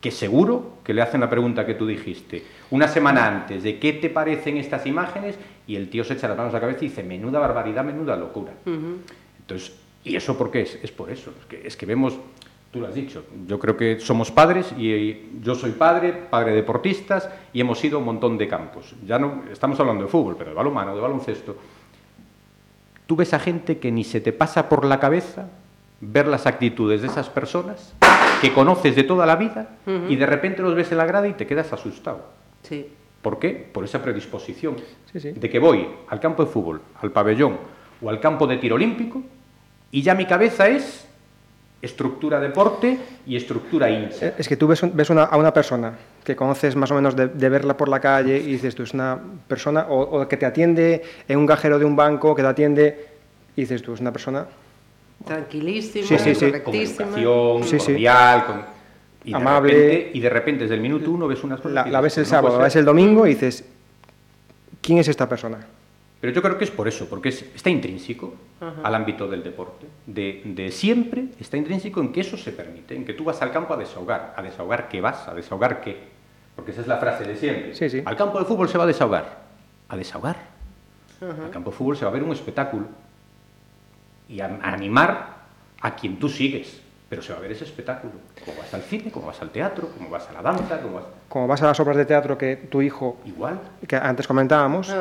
que 0.00 0.10
seguro 0.10 0.78
que 0.84 0.92
le 0.92 1.00
hacen 1.00 1.20
la 1.20 1.30
pregunta 1.30 1.64
que 1.64 1.74
tú 1.74 1.86
dijiste 1.86 2.44
una 2.70 2.88
semana 2.88 3.26
antes 3.26 3.62
de 3.62 3.78
qué 3.78 3.94
te 3.94 4.10
parecen 4.10 4.58
estas 4.58 4.84
imágenes 4.86 5.36
y 5.66 5.76
el 5.76 5.88
tío 5.88 6.04
se 6.04 6.14
echa 6.14 6.28
las 6.28 6.36
manos 6.36 6.52
a 6.52 6.56
la 6.56 6.60
cabeza 6.60 6.84
y 6.84 6.88
dice 6.88 7.02
menuda 7.02 7.38
barbaridad, 7.38 7.84
menuda 7.84 8.16
locura. 8.16 8.52
Entonces, 8.66 9.74
¿y 10.04 10.14
eso 10.14 10.36
por 10.36 10.50
qué 10.50 10.62
es? 10.62 10.78
Es 10.82 10.92
por 10.92 11.10
eso, 11.10 11.32
es 11.40 11.46
que, 11.46 11.66
es 11.66 11.76
que 11.76 11.86
vemos, 11.86 12.18
tú 12.74 12.80
lo 12.80 12.88
has 12.88 12.94
dicho, 12.94 13.22
yo 13.46 13.60
creo 13.60 13.76
que 13.76 14.00
somos 14.00 14.32
padres 14.32 14.74
y, 14.76 15.30
yo 15.40 15.54
soy 15.54 15.70
padre, 15.70 16.12
padre 16.12 16.50
de 16.50 16.56
deportistas 16.56 17.30
y 17.52 17.60
hemos 17.60 17.82
ido 17.84 17.98
a 17.98 18.00
un 18.00 18.04
montón 18.04 18.36
de 18.36 18.48
campos. 18.48 18.96
Ya 19.06 19.16
no 19.16 19.44
estamos 19.52 19.78
hablando 19.78 20.02
de 20.02 20.10
fútbol, 20.10 20.34
pero 20.36 20.50
de 20.50 20.56
balonmano, 20.56 20.92
de 20.92 21.00
baloncesto 21.00 21.56
tú 23.06 23.14
ves 23.14 23.32
a 23.32 23.38
gente 23.38 23.78
que 23.78 23.92
ni 23.92 24.02
se 24.02 24.20
te 24.20 24.32
pasa 24.32 24.68
por 24.68 24.84
la 24.84 24.98
cabeza 24.98 25.50
ver 26.00 26.26
las 26.26 26.48
actitudes 26.48 27.02
de 27.02 27.06
esas 27.06 27.28
personas 27.28 27.94
que 28.40 28.52
conoces 28.52 28.96
de 28.96 29.04
toda 29.04 29.24
la 29.24 29.36
vida 29.36 29.76
y 30.08 30.16
de 30.16 30.26
repente 30.26 30.60
los 30.60 30.74
ves 30.74 30.90
en 30.90 30.98
la 30.98 31.06
grada 31.06 31.28
y 31.28 31.34
te 31.34 31.46
quedas 31.46 31.72
asustado. 31.72 32.26
Sí. 32.62 32.88
¿Por 33.22 33.38
qué? 33.38 33.70
Por 33.72 33.84
esa 33.84 34.02
predisposición 34.02 34.74
de 35.12 35.48
que 35.48 35.60
voy 35.60 35.86
al 36.08 36.18
campo 36.18 36.44
de 36.44 36.50
fútbol, 36.50 36.82
al 37.00 37.12
pabellón 37.12 37.56
o 38.02 38.10
al 38.10 38.18
campo 38.18 38.48
de 38.48 38.56
tiro 38.56 38.74
olímpico 38.74 39.22
y 39.92 40.02
ya 40.02 40.16
mi 40.16 40.26
cabeza 40.26 40.66
es 40.66 41.08
estructura 41.84 42.40
deporte 42.40 42.98
y 43.26 43.36
estructura 43.36 43.90
hincha. 43.90 44.34
Es 44.38 44.48
que 44.48 44.56
tú 44.56 44.66
ves, 44.66 44.82
a 44.82 45.36
una 45.36 45.52
persona 45.52 45.92
que 46.24 46.34
conoces 46.34 46.74
más 46.76 46.90
o 46.90 46.94
menos 46.94 47.14
de, 47.14 47.48
verla 47.48 47.76
por 47.76 47.88
la 47.88 48.00
calle 48.00 48.38
y 48.38 48.52
dices, 48.52 48.74
tú 48.74 48.82
es 48.82 48.94
una 48.94 49.18
persona, 49.46 49.86
o, 49.88 50.26
que 50.26 50.36
te 50.36 50.46
atiende 50.46 51.02
en 51.28 51.38
un 51.38 51.46
cajero 51.46 51.78
de 51.78 51.84
un 51.84 51.94
banco, 51.94 52.34
que 52.34 52.42
te 52.42 52.48
atiende, 52.48 53.06
y 53.56 53.62
dices, 53.62 53.82
tú 53.82 53.94
es 53.94 54.00
una 54.00 54.12
persona... 54.12 54.46
Tranquilísima, 55.24 56.06
sí, 56.06 56.18
sí, 56.18 56.34
sí. 56.34 56.52
Con 56.52 56.60
cordial, 57.62 58.66
y 59.24 59.32
amable. 59.32 60.10
y 60.12 60.20
de 60.20 60.28
repente 60.28 60.64
desde 60.64 60.74
el 60.74 60.80
minuto 60.80 61.10
uno 61.10 61.26
ves 61.28 61.42
unas 61.44 61.60
cosas... 61.60 61.90
La, 61.90 62.00
ves 62.00 62.18
el 62.18 62.26
sábado, 62.26 62.58
la 62.58 62.64
ves 62.64 62.76
el 62.76 62.84
domingo 62.84 63.26
y 63.26 63.30
dices, 63.30 63.64
¿quién 64.80 64.98
es 64.98 65.08
esta 65.08 65.28
persona? 65.28 65.58
Pero 66.24 66.36
yo 66.36 66.40
creo 66.40 66.56
que 66.56 66.64
es 66.64 66.70
por 66.70 66.88
eso, 66.88 67.06
porque 67.06 67.28
está 67.28 67.68
intrínseco 67.68 68.32
al 68.82 68.94
ámbito 68.94 69.28
del 69.28 69.42
deporte. 69.42 69.86
De, 70.06 70.70
siempre 70.72 71.26
está 71.38 71.58
intrínseco 71.58 72.00
en 72.00 72.12
que 72.12 72.22
eso 72.22 72.38
se 72.38 72.50
permite, 72.50 72.96
en 72.96 73.04
que 73.04 73.12
tú 73.12 73.24
vas 73.24 73.42
al 73.42 73.52
campo 73.52 73.74
a 73.74 73.76
desahogar. 73.76 74.32
¿A 74.34 74.40
desahogar 74.40 74.88
qué 74.88 75.02
vas? 75.02 75.28
¿A 75.28 75.34
desahogar 75.34 75.82
qué? 75.82 75.98
Porque 76.56 76.70
esa 76.70 76.80
es 76.80 76.86
la 76.86 76.96
frase 76.96 77.24
de 77.24 77.36
siempre. 77.36 77.74
Sí, 77.74 77.90
sí. 77.90 78.02
Al 78.02 78.16
campo 78.16 78.38
de 78.38 78.46
fútbol 78.46 78.70
se 78.70 78.78
va 78.78 78.84
a 78.84 78.86
desahogar. 78.86 79.42
¿A 79.86 79.98
desahogar? 79.98 80.36
Al 81.20 81.50
campo 81.50 81.72
de 81.72 81.76
fútbol 81.76 81.94
se 81.94 82.06
va 82.06 82.10
a 82.10 82.14
ver 82.14 82.22
un 82.22 82.32
espectáculo 82.32 82.86
y 84.26 84.40
a 84.40 84.46
animar 84.62 85.42
a 85.82 85.94
quien 85.94 86.18
tú 86.18 86.30
sigues 86.30 86.80
pero 87.08 87.22
se 87.22 87.32
va 87.32 87.38
a 87.38 87.42
ver 87.42 87.52
ese 87.52 87.64
espectáculo. 87.64 88.12
Como 88.44 88.58
vas 88.58 88.72
al 88.74 88.82
cine, 88.82 89.10
como 89.10 89.26
vas 89.26 89.40
al 89.42 89.50
teatro, 89.50 89.88
como 89.88 90.10
vas 90.10 90.28
a 90.28 90.32
la 90.32 90.42
danza, 90.42 90.80
como 90.80 90.96
vas... 90.96 91.04
Como 91.28 91.46
vas 91.46 91.62
a 91.62 91.66
las 91.66 91.80
obras 91.80 91.96
de 91.96 92.06
teatro 92.06 92.38
que 92.38 92.56
tu 92.56 92.82
hijo... 92.82 93.18
Igual. 93.24 93.60
Que 93.86 93.96
antes 93.96 94.26
comentábamos, 94.26 94.94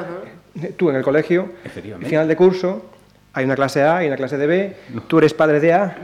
tú 0.78 0.90
en 0.90 0.98
el 0.98 1.04
colegio, 1.04 1.52
final 2.02 2.28
de 2.28 2.36
curso, 2.36 2.86
hay 3.36 3.46
una 3.46 3.56
clase 3.56 3.82
A 3.82 4.04
y 4.04 4.08
una 4.08 4.16
clase 4.16 4.38
de 4.38 4.46
B, 4.46 4.76
tú 5.08 5.18
eres 5.18 5.34
padre 5.34 5.60
de 5.60 5.74
A 5.74 5.98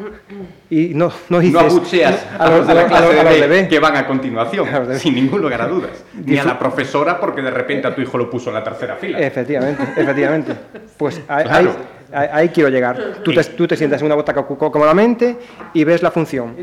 y 0.68 0.96
no, 0.96 1.12
no 1.30 1.40
dices... 1.40 1.54
No 1.54 1.60
abucheas 1.60 2.26
a 2.40 2.50
los 2.50 2.68
de 2.68 2.74
la 2.74 2.88
clase 2.88 3.24
de, 3.24 3.48
B, 3.48 3.68
que 3.68 3.80
van 3.80 3.96
a 3.96 4.08
continuación, 4.08 4.68
sin 4.98 5.14
ningún 5.14 5.40
lugar 5.40 5.62
a 5.62 5.68
dudas. 5.68 6.04
Ni 6.26 6.40
a 6.40 6.44
la 6.44 6.58
profesora 6.58 7.20
porque 7.20 7.44
de 7.44 7.52
repente 7.52 7.88
a 7.88 7.94
tu 7.94 8.02
hijo 8.02 8.18
lo 8.18 8.32
puso 8.32 8.50
en 8.50 8.56
la 8.56 8.64
tercera 8.64 8.96
fila. 8.96 9.20
Efectivamente, 9.20 9.84
efectivamente. 9.96 10.56
Pues 10.98 11.22
hay, 11.28 11.70
Ahí, 12.12 12.50
quiero 12.50 12.70
llegar. 12.70 13.22
Tú 13.24 13.32
te, 13.32 13.44
tú 13.44 13.68
te, 13.68 13.78
sientas 13.78 14.02
en 14.02 14.08
una 14.08 14.16
butaca 14.16 14.44
cómodamente 14.44 15.38
y 15.76 15.84
ves 15.84 16.02
la 16.02 16.10
función. 16.10 16.56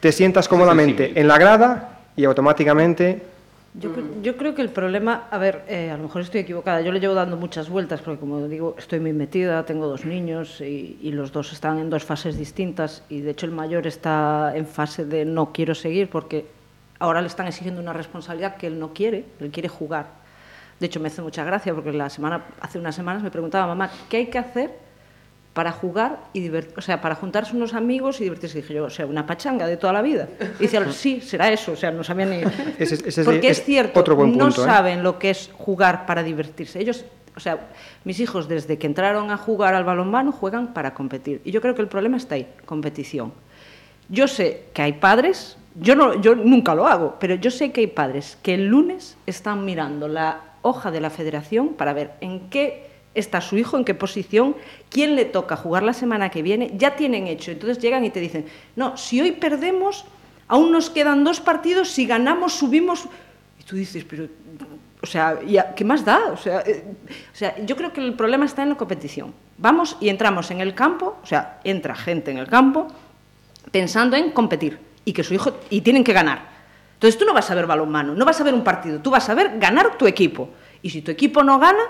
te 0.00 0.10
sientas 0.10 0.48
cómodamente 0.48 1.12
en 1.14 1.28
la 1.28 1.38
grada 1.38 2.00
y 2.16 2.24
automáticamente... 2.24 3.37
Yo, 3.80 3.90
yo 4.22 4.36
creo 4.36 4.54
que 4.54 4.62
el 4.62 4.70
problema, 4.70 5.28
a 5.30 5.38
ver, 5.38 5.64
eh, 5.68 5.90
a 5.90 5.96
lo 5.96 6.02
mejor 6.02 6.22
estoy 6.22 6.40
equivocada, 6.40 6.80
yo 6.80 6.90
le 6.90 6.98
llevo 6.98 7.14
dando 7.14 7.36
muchas 7.36 7.68
vueltas 7.68 8.00
porque 8.00 8.18
como 8.18 8.48
digo, 8.48 8.74
estoy 8.76 8.98
muy 8.98 9.12
metida, 9.12 9.64
tengo 9.64 9.86
dos 9.86 10.04
niños 10.04 10.60
y, 10.60 10.98
y 11.00 11.12
los 11.12 11.30
dos 11.30 11.52
están 11.52 11.78
en 11.78 11.88
dos 11.88 12.04
fases 12.04 12.36
distintas 12.36 13.04
y 13.08 13.20
de 13.20 13.30
hecho 13.30 13.46
el 13.46 13.52
mayor 13.52 13.86
está 13.86 14.52
en 14.56 14.66
fase 14.66 15.04
de 15.04 15.24
no 15.24 15.52
quiero 15.52 15.76
seguir 15.76 16.10
porque 16.10 16.46
ahora 16.98 17.20
le 17.20 17.28
están 17.28 17.46
exigiendo 17.46 17.80
una 17.80 17.92
responsabilidad 17.92 18.56
que 18.56 18.66
él 18.66 18.80
no 18.80 18.92
quiere, 18.92 19.24
él 19.38 19.50
quiere 19.50 19.68
jugar. 19.68 20.06
De 20.80 20.86
hecho, 20.86 21.00
me 21.00 21.08
hace 21.08 21.22
mucha 21.22 21.44
gracia 21.44 21.74
porque 21.74 21.92
la 21.92 22.08
semana, 22.08 22.44
hace 22.60 22.78
unas 22.78 22.94
semanas 22.94 23.22
me 23.22 23.30
preguntaba, 23.30 23.66
mamá, 23.66 23.90
¿qué 24.08 24.18
hay 24.18 24.26
que 24.26 24.38
hacer 24.38 24.87
para 25.52 25.72
jugar 25.72 26.20
y 26.32 26.40
divertir, 26.40 26.74
o 26.78 26.80
sea, 26.80 27.00
para 27.00 27.14
juntarse 27.14 27.56
unos 27.56 27.74
amigos 27.74 28.20
y 28.20 28.24
divertirse. 28.24 28.58
dije 28.58 28.74
yo, 28.74 28.84
o 28.84 28.90
sea, 28.90 29.06
una 29.06 29.26
pachanga 29.26 29.66
de 29.66 29.76
toda 29.76 29.92
la 29.92 30.02
vida. 30.02 30.28
Y 30.58 30.62
dice, 30.62 30.92
sí, 30.92 31.20
será 31.20 31.50
eso, 31.50 31.72
o 31.72 31.76
sea, 31.76 31.90
no 31.90 32.04
sabían 32.04 32.30
ni... 32.30 32.42
Porque 33.24 33.48
es, 33.48 33.64
cierto, 33.64 34.04
no 34.26 34.48
¿eh? 34.48 34.52
saben 34.52 35.02
lo 35.02 35.18
que 35.18 35.30
es 35.30 35.50
jugar 35.52 36.06
para 36.06 36.22
divertirse. 36.22 36.80
Ellos, 36.80 37.04
o 37.34 37.40
sea, 37.40 37.68
mis 38.04 38.20
hijos 38.20 38.48
desde 38.48 38.78
que 38.78 38.86
entraron 38.86 39.30
a 39.30 39.36
jugar 39.36 39.74
al 39.74 39.84
balonmano 39.84 40.32
juegan 40.32 40.72
para 40.72 40.94
competir. 40.94 41.40
Y 41.44 41.50
yo 41.50 41.60
creo 41.60 41.74
que 41.74 41.82
el 41.82 41.88
problema 41.88 42.16
está 42.16 42.36
ahí, 42.36 42.46
competición. 42.64 43.32
Yo 44.08 44.28
sé 44.28 44.64
que 44.72 44.82
hay 44.82 44.92
padres, 44.94 45.56
yo, 45.74 45.94
no, 45.94 46.20
yo 46.20 46.34
nunca 46.34 46.74
lo 46.74 46.86
hago, 46.86 47.16
pero 47.18 47.34
yo 47.34 47.50
sé 47.50 47.72
que 47.72 47.80
hay 47.80 47.86
padres 47.88 48.38
que 48.42 48.54
el 48.54 48.66
lunes 48.66 49.16
están 49.26 49.64
mirando 49.64 50.08
la 50.08 50.40
hoja 50.62 50.90
de 50.90 51.00
la 51.00 51.10
federación 51.10 51.70
para 51.70 51.92
ver 51.92 52.12
en 52.20 52.48
qué 52.48 52.87
está 53.20 53.40
su 53.40 53.56
hijo, 53.56 53.76
en 53.76 53.84
qué 53.84 53.94
posición, 53.94 54.56
quién 54.90 55.16
le 55.16 55.24
toca 55.24 55.56
jugar 55.56 55.82
la 55.82 55.92
semana 55.92 56.30
que 56.30 56.42
viene, 56.42 56.72
ya 56.76 56.96
tienen 56.96 57.26
hecho. 57.26 57.50
Entonces 57.50 57.78
llegan 57.78 58.04
y 58.04 58.10
te 58.10 58.20
dicen, 58.20 58.46
no, 58.76 58.96
si 58.96 59.20
hoy 59.20 59.32
perdemos, 59.32 60.04
aún 60.46 60.72
nos 60.72 60.90
quedan 60.90 61.24
dos 61.24 61.40
partidos, 61.40 61.90
si 61.90 62.06
ganamos, 62.06 62.54
subimos. 62.54 63.06
Y 63.60 63.64
tú 63.64 63.76
dices, 63.76 64.04
pero, 64.04 64.28
o 65.02 65.06
sea, 65.06 65.38
¿qué 65.76 65.84
más 65.84 66.04
da? 66.04 66.32
O 66.32 66.36
sea, 66.36 66.60
eh, 66.60 66.84
o 67.32 67.36
sea, 67.36 67.56
yo 67.64 67.76
creo 67.76 67.92
que 67.92 68.00
el 68.00 68.14
problema 68.14 68.44
está 68.44 68.62
en 68.62 68.70
la 68.70 68.76
competición. 68.76 69.34
Vamos 69.56 69.96
y 70.00 70.08
entramos 70.08 70.50
en 70.50 70.60
el 70.60 70.74
campo, 70.74 71.18
o 71.22 71.26
sea, 71.26 71.60
entra 71.64 71.94
gente 71.94 72.30
en 72.30 72.38
el 72.38 72.46
campo 72.46 72.88
pensando 73.70 74.16
en 74.16 74.30
competir 74.30 74.78
y 75.04 75.12
que 75.12 75.22
su 75.22 75.34
hijo, 75.34 75.52
y 75.70 75.80
tienen 75.80 76.04
que 76.04 76.12
ganar. 76.12 76.58
Entonces 76.94 77.18
tú 77.18 77.24
no 77.24 77.32
vas 77.32 77.50
a 77.50 77.54
ver 77.54 77.66
balonmano, 77.66 78.14
no 78.14 78.24
vas 78.24 78.40
a 78.40 78.44
ver 78.44 78.54
un 78.54 78.64
partido, 78.64 79.00
tú 79.00 79.10
vas 79.10 79.28
a 79.28 79.34
ver 79.34 79.58
ganar 79.58 79.96
tu 79.96 80.06
equipo. 80.06 80.50
Y 80.82 80.90
si 80.90 81.02
tu 81.02 81.10
equipo 81.10 81.42
no 81.42 81.58
gana, 81.58 81.82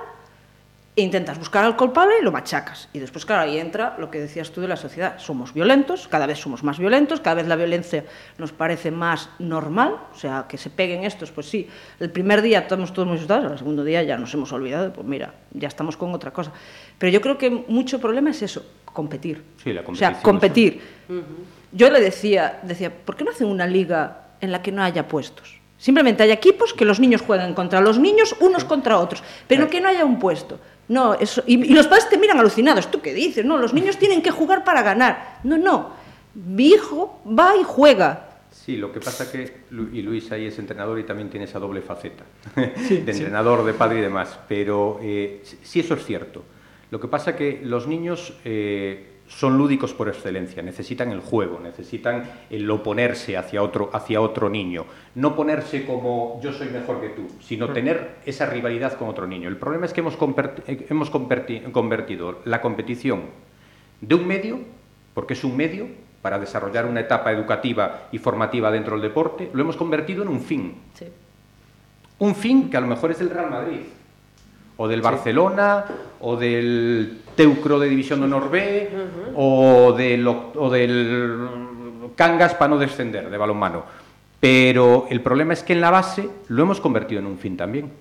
intentas 1.02 1.38
buscar 1.38 1.64
al 1.64 1.76
culpable 1.76 2.14
y 2.20 2.24
lo 2.24 2.32
machacas. 2.32 2.88
Y 2.92 2.98
después, 2.98 3.24
claro, 3.24 3.42
ahí 3.42 3.58
entra 3.58 3.96
lo 3.98 4.10
que 4.10 4.20
decías 4.20 4.50
tú 4.50 4.60
de 4.60 4.68
la 4.68 4.76
sociedad. 4.76 5.18
Somos 5.18 5.54
violentos, 5.54 6.08
cada 6.08 6.26
vez 6.26 6.38
somos 6.38 6.62
más 6.62 6.78
violentos, 6.78 7.20
cada 7.20 7.36
vez 7.36 7.46
la 7.46 7.56
violencia 7.56 8.04
nos 8.38 8.52
parece 8.52 8.90
más 8.90 9.30
normal, 9.38 9.96
o 10.12 10.18
sea, 10.18 10.46
que 10.48 10.58
se 10.58 10.70
peguen 10.70 11.04
estos, 11.04 11.30
pues 11.30 11.48
sí, 11.48 11.68
el 12.00 12.10
primer 12.10 12.42
día 12.42 12.60
estamos 12.60 12.92
todos 12.92 13.06
muy 13.06 13.16
asustados, 13.16 13.52
el 13.52 13.58
segundo 13.58 13.84
día 13.84 14.02
ya 14.02 14.16
nos 14.16 14.32
hemos 14.34 14.52
olvidado, 14.52 14.92
pues 14.92 15.06
mira, 15.06 15.34
ya 15.52 15.68
estamos 15.68 15.96
con 15.96 16.12
otra 16.14 16.32
cosa. 16.32 16.52
Pero 16.98 17.12
yo 17.12 17.20
creo 17.20 17.38
que 17.38 17.50
mucho 17.50 18.00
problema 18.00 18.30
es 18.30 18.42
eso, 18.42 18.64
competir. 18.84 19.42
Sí, 19.62 19.72
la 19.72 19.82
o 19.82 19.94
sea, 19.94 20.20
competición 20.20 20.38
competir. 20.38 21.38
Yo 21.72 21.90
le 21.90 22.00
decía, 22.00 22.60
decía, 22.62 22.90
¿por 22.90 23.16
qué 23.16 23.24
no 23.24 23.30
hacen 23.30 23.46
una 23.46 23.66
liga 23.66 24.28
en 24.40 24.52
la 24.52 24.62
que 24.62 24.72
no 24.72 24.82
haya 24.82 25.06
puestos? 25.06 25.58
Simplemente 25.76 26.22
hay 26.22 26.30
equipos 26.30 26.74
que 26.74 26.84
los 26.84 26.98
niños 26.98 27.22
jueguen 27.22 27.54
contra 27.54 27.80
los 27.80 27.98
niños, 27.98 28.34
unos 28.40 28.64
contra 28.64 28.98
otros, 28.98 29.22
pero 29.46 29.68
que 29.68 29.80
no 29.80 29.88
haya 29.88 30.04
un 30.04 30.18
puesto. 30.18 30.58
No, 30.88 31.14
eso, 31.14 31.42
y, 31.46 31.64
y 31.70 31.74
los 31.74 31.86
padres 31.86 32.08
te 32.08 32.16
miran 32.18 32.38
alucinados. 32.38 32.90
¿Tú 32.90 33.00
qué 33.00 33.12
dices? 33.12 33.44
No, 33.44 33.58
los 33.58 33.74
niños 33.74 33.98
tienen 33.98 34.22
que 34.22 34.30
jugar 34.30 34.64
para 34.64 34.82
ganar. 34.82 35.38
No, 35.44 35.58
no. 35.58 35.90
Mi 36.34 36.68
hijo 36.68 37.20
va 37.26 37.56
y 37.56 37.62
juega. 37.64 38.24
Sí, 38.50 38.76
lo 38.76 38.92
que 38.92 39.00
pasa 39.00 39.30
que, 39.30 39.62
y 39.92 40.02
Luis 40.02 40.30
ahí 40.32 40.46
es 40.46 40.58
entrenador 40.58 40.98
y 40.98 41.04
también 41.04 41.28
tiene 41.30 41.44
esa 41.44 41.58
doble 41.58 41.80
faceta, 41.82 42.24
de 42.56 42.72
entrenador, 42.98 43.64
de 43.64 43.72
padre 43.74 43.98
y 43.98 44.02
demás, 44.02 44.38
pero 44.48 44.98
eh, 45.02 45.40
sí- 45.42 45.58
sí 45.62 45.80
eso 45.80 45.94
es 45.94 46.04
cierto. 46.04 46.42
Lo 46.90 47.00
que 47.00 47.08
pasa 47.08 47.36
que 47.36 47.60
los 47.62 47.86
niños 47.86 48.34
eh, 48.44 49.17
son 49.28 49.58
lúdicos 49.58 49.92
por 49.92 50.08
excelencia, 50.08 50.62
necesitan 50.62 51.12
el 51.12 51.20
juego, 51.20 51.60
necesitan 51.60 52.24
el 52.48 52.70
oponerse 52.70 53.36
hacia 53.36 53.62
otro, 53.62 53.90
hacia 53.92 54.20
otro 54.20 54.48
niño, 54.48 54.86
no 55.14 55.36
ponerse 55.36 55.84
como 55.84 56.40
yo 56.42 56.52
soy 56.52 56.68
mejor 56.68 57.00
que 57.00 57.10
tú, 57.10 57.28
sino 57.40 57.68
tener 57.68 58.16
esa 58.24 58.46
rivalidad 58.46 58.94
con 58.94 59.08
otro 59.08 59.26
niño. 59.26 59.48
El 59.48 59.58
problema 59.58 59.86
es 59.86 59.92
que 59.92 60.00
hemos, 60.00 60.14
eh, 60.66 60.86
hemos 60.88 61.12
converti- 61.12 61.70
convertido 61.70 62.40
la 62.44 62.60
competición 62.60 63.22
de 64.00 64.14
un 64.14 64.26
medio, 64.26 64.60
porque 65.12 65.34
es 65.34 65.44
un 65.44 65.56
medio 65.56 65.86
para 66.22 66.38
desarrollar 66.38 66.86
una 66.86 67.00
etapa 67.00 67.30
educativa 67.30 68.08
y 68.10 68.18
formativa 68.18 68.70
dentro 68.70 68.94
del 68.94 69.02
deporte, 69.02 69.50
lo 69.52 69.62
hemos 69.62 69.76
convertido 69.76 70.22
en 70.22 70.28
un 70.28 70.40
fin. 70.40 70.74
Sí. 70.94 71.06
Un 72.18 72.34
fin 72.34 72.70
que 72.70 72.76
a 72.76 72.80
lo 72.80 72.86
mejor 72.86 73.10
es 73.10 73.18
del 73.18 73.30
Real 73.30 73.50
Madrid, 73.50 73.80
o 74.76 74.88
del 74.88 75.02
Barcelona, 75.02 75.84
o 76.20 76.36
del 76.36 77.20
Teucro 77.42 77.78
de 77.78 77.88
División 77.88 78.18
de 78.18 78.26
Honor 78.26 78.50
B, 78.50 78.90
o, 79.36 79.92
del, 79.96 80.26
o 80.26 80.68
del 80.68 81.38
Cangas 82.16 82.54
para 82.54 82.70
no 82.70 82.78
descender 82.78 83.30
de 83.30 83.36
balonmano. 83.38 83.84
Pero 84.40 85.06
el 85.08 85.20
problema 85.20 85.52
es 85.52 85.62
que 85.62 85.72
en 85.72 85.80
la 85.80 85.90
base 85.92 86.28
lo 86.48 86.62
hemos 86.64 86.80
convertido 86.80 87.20
en 87.20 87.26
un 87.26 87.38
fin 87.38 87.56
también. 87.56 87.92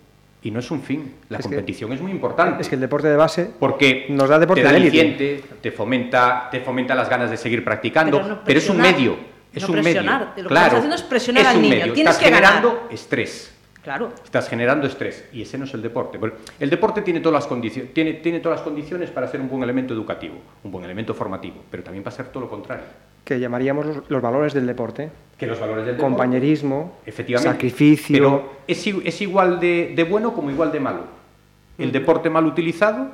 Y 0.42 0.50
no 0.50 0.60
es 0.60 0.72
un 0.72 0.82
fin. 0.82 1.14
La 1.30 1.38
Es 1.38 1.46
que- 1.46 1.50
competición 1.56 1.94
es 1.94 2.02
muy 2.02 2.10
importante. 2.12 2.64
Es 2.64 2.68
que 2.70 2.76
el 2.76 2.82
deporte 2.82 3.10
de 3.10 3.16
base 3.16 3.52
Porque 3.60 4.08
Nos 4.10 4.28
da 4.28 4.40
deporte 4.40 4.62
te 4.62 4.66
da 4.66 4.72
de 4.72 4.78
élite. 4.80 5.02
aliciente, 5.02 5.44
te 5.62 5.72
fomenta, 5.72 6.48
te 6.50 6.62
fomenta 6.62 6.96
las 6.96 7.08
ganas 7.08 7.30
de 7.30 7.38
seguir 7.38 7.64
practicando, 7.64 8.40
Pero 8.44 8.58
es 8.58 8.68
un 8.72 8.78
medio, 8.78 9.18
es 9.54 9.62
no 9.62 9.68
un 9.76 9.82
presionar. 9.82 10.20
medio. 10.30 10.44
Lo 10.44 10.44
que 10.44 10.48
claro, 10.48 10.66
estás 10.66 10.78
haciendo 10.80 10.96
es 10.96 11.04
presionar 11.04 11.44
es 11.44 11.48
al 11.50 11.62
niño, 11.62 11.76
medio. 11.76 11.94
tienes 11.94 12.12
estás 12.16 12.24
que 12.26 12.32
ganar. 12.32 12.54
generando 12.56 12.88
estrés. 12.90 13.54
Claro. 13.88 14.12
Estás 14.22 14.50
generando 14.50 14.86
estrés 14.86 15.24
y 15.32 15.44
ese 15.44 15.58
no 15.58 15.64
es 15.64 15.74
el 15.74 15.82
deporte. 15.82 16.20
El 16.60 16.70
deporte 16.70 17.02
tiene 17.04 17.22
todas 17.22 17.36
las 17.42 17.48
condiciones, 17.48 17.94
tiene, 17.94 18.16
tiene 18.16 18.42
todas 18.42 18.58
las 18.60 18.66
condiciones 18.66 19.10
para 19.12 19.30
ser 19.30 19.40
un 19.40 19.48
buen 19.48 19.64
elemento 19.64 19.94
educativo, 19.94 20.36
un 20.66 20.72
buen 20.74 20.84
elemento 20.84 21.14
formativo, 21.14 21.56
pero 21.72 21.84
también 21.84 22.04
para 22.04 22.14
ser 22.14 22.26
todo 22.26 22.42
lo 22.42 22.50
contrario. 22.50 22.84
que 23.24 23.40
llamaríamos 23.40 23.86
los, 23.86 23.98
los 24.10 24.22
valores 24.22 24.54
del 24.54 24.68
deporte, 24.68 25.10
Que 25.38 25.48
los 25.48 25.58
valores 25.58 25.86
del 25.86 25.96
deporte, 25.96 26.12
compañerismo, 26.16 26.98
efectivamente, 27.06 27.50
sacrificio, 27.50 28.14
pero 28.14 28.52
es, 28.68 28.86
es 28.86 29.22
igual 29.22 29.58
de, 29.62 29.94
de 29.96 30.04
bueno 30.04 30.34
como 30.34 30.52
igual 30.52 30.70
de 30.74 30.82
malo. 30.82 31.04
El 31.78 31.94
deporte 31.94 32.30
mal 32.30 32.46
utilizado 32.46 33.08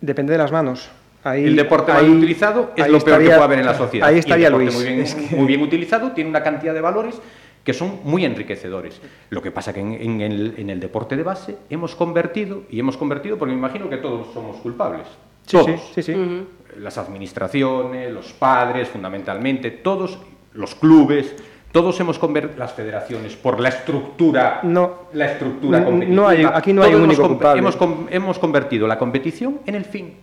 depende 0.00 0.30
de 0.30 0.38
las 0.38 0.52
manos. 0.52 0.88
Ahí, 1.24 1.44
el 1.44 1.56
deporte 1.56 1.92
mal 1.92 2.04
ahí- 2.04 2.08
utilizado 2.08 2.70
es 2.76 2.86
lo 2.86 3.00
peor 3.00 3.18
que 3.18 3.24
estaría- 3.24 3.28
puede 3.30 3.42
haber 3.42 3.58
en 3.58 3.66
la 3.66 3.74
sociedad. 3.74 4.06
Ahí 4.06 4.14
Y 4.14 4.18
el 4.18 4.20
estaría 4.20 4.46
deporte 4.46 4.64
Luis. 4.66 4.76
Muy 4.76 4.84
bien, 4.86 5.00
Es 5.00 5.14
que- 5.16 5.34
muy 5.36 5.46
bien 5.48 5.60
utilizado 5.62 6.12
tiene 6.12 6.30
una 6.30 6.42
cantidad 6.44 6.72
de 6.72 6.80
valores 6.80 7.20
que 7.64 7.72
son 7.74 8.00
muy 8.04 8.24
enriquecedores. 8.24 9.00
Lo 9.30 9.42
que 9.42 9.50
pasa 9.50 9.72
que 9.72 9.80
en, 9.80 9.92
en 9.92 10.20
el, 10.20 10.54
en 10.56 10.70
el 10.70 10.80
deporte 10.80 11.16
de 11.16 11.22
base 11.22 11.56
hemos 11.68 11.94
convertido, 11.94 12.62
y 12.70 12.80
hemos 12.80 12.96
convertido 12.96 13.36
porque 13.38 13.52
me 13.52 13.58
imagino 13.58 13.88
que 13.88 13.98
todos 13.98 14.32
somos 14.32 14.56
culpables. 14.58 15.06
Sí, 15.46 15.56
todos. 15.56 15.66
sí, 15.94 16.02
sí, 16.02 16.14
sí. 16.14 16.46
Las 16.78 16.96
administraciones, 16.98 18.12
los 18.12 18.32
padres, 18.32 18.88
fundamentalmente, 18.88 19.70
todos, 19.70 20.18
los 20.54 20.74
clubes, 20.74 21.34
todos 21.72 21.98
hemos 22.00 22.18
convertido, 22.18 22.58
las 22.58 22.72
federaciones, 22.72 23.36
por 23.36 23.60
la 23.60 23.68
estructura, 23.68 24.60
No. 24.62 24.92
la 25.12 25.32
estructura 25.32 25.80
No 25.80 25.86
competitiva. 25.86 26.28
hay- 26.30 26.44
aquí 26.44 26.72
no 26.72 26.82
hay 26.82 26.94
un 26.94 27.02
único 27.02 27.26
culpable. 27.28 27.60
Hemos, 27.60 27.78
hemos 28.10 28.38
convertido 28.38 28.86
la 28.86 28.98
competición 28.98 29.60
en 29.66 29.74
el 29.74 29.84
fin. 29.84 30.14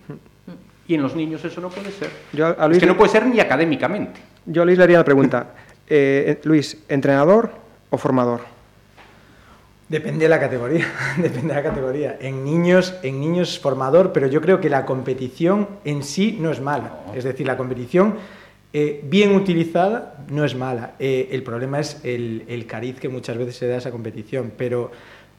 Y 0.90 0.96
en 0.96 1.02
los 1.02 1.16
niños 1.16 1.44
eso 1.44 1.60
no 1.60 1.70
puede 1.70 1.92
ser. 1.92 2.10
Yo 2.32 2.48
a 2.48 2.52
es 2.52 2.68
Luis 2.68 2.80
que 2.80 2.86
le- 2.86 2.92
no 2.94 2.98
puede 2.98 3.12
ser 3.12 3.26
ni 3.26 3.40
académicamente. 3.42 4.22
Yo 4.46 4.62
a 4.62 4.66
Luis 4.66 4.78
le 4.78 4.84
haría 4.86 4.98
la 5.00 5.04
pregunta. 5.04 5.48
Eh, 5.90 6.40
Luis, 6.44 6.78
¿entrenador 6.90 7.52
o 7.90 7.98
formador? 7.98 8.42
Depende 9.90 10.26
de 10.26 10.30
la 10.30 10.40
categoría, 10.40 10.86
depende 11.18 11.48
de 11.48 11.54
la 11.54 11.64
categoría. 11.64 12.18
En 12.20 12.44
niños, 12.44 12.94
en 13.04 13.22
niños 13.22 13.54
es 13.54 13.60
formador, 13.60 14.12
pero 14.12 14.28
yo 14.28 14.42
creo 14.42 14.60
que 14.60 14.70
la 14.70 14.86
competición 14.86 15.68
en 15.86 16.04
sí 16.04 16.38
no 16.40 16.52
es 16.52 16.60
mala. 16.60 17.00
Es 17.16 17.24
decir, 17.24 17.48
la 17.48 17.56
competición 17.56 18.16
eh, 18.74 19.02
bien 19.06 19.34
utilizada 19.34 20.26
no 20.30 20.44
es 20.44 20.56
mala. 20.56 20.96
Eh, 21.00 21.30
el 21.32 21.42
problema 21.42 21.80
es 21.80 22.02
el, 22.04 22.44
el 22.50 22.66
cariz 22.66 23.00
que 23.00 23.08
muchas 23.08 23.38
veces 23.38 23.56
se 23.56 23.68
da 23.68 23.76
a 23.76 23.78
esa 23.78 23.92
competición, 23.92 24.52
pero, 24.58 24.92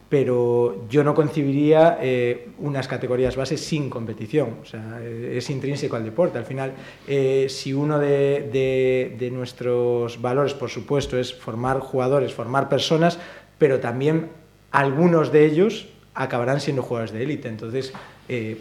pero 0.09 0.87
yo 0.89 1.05
no 1.05 1.15
concibiría 1.15 1.99
eh, 2.01 2.49
unas 2.59 2.89
categorías 2.89 3.37
bases 3.37 3.61
sin 3.61 3.91
competición. 3.91 4.57
O 4.63 4.65
sea, 4.65 5.01
eh, 5.03 5.35
es 5.37 5.51
intrínseco 5.51 5.97
al 5.97 6.05
deporte. 6.05 6.39
Al 6.39 6.47
final, 6.47 6.73
eh, 7.07 7.47
si 7.51 7.75
uno 7.75 7.99
de, 7.99 9.31
nuestros 9.33 10.21
valores, 10.21 10.55
por 10.55 10.71
supuesto, 10.71 11.19
es 11.19 11.35
formar 11.35 11.81
jugadores, 11.81 12.33
formar 12.33 12.71
personas, 12.71 13.19
pero 13.59 13.81
también 13.81 14.29
algunos 14.71 15.31
de 15.31 15.45
ellos 15.45 15.89
acabarán 16.15 16.61
siendo 16.61 16.83
jugadores 16.83 17.13
de 17.13 17.23
élite. 17.23 17.49
Entonces, 17.49 17.93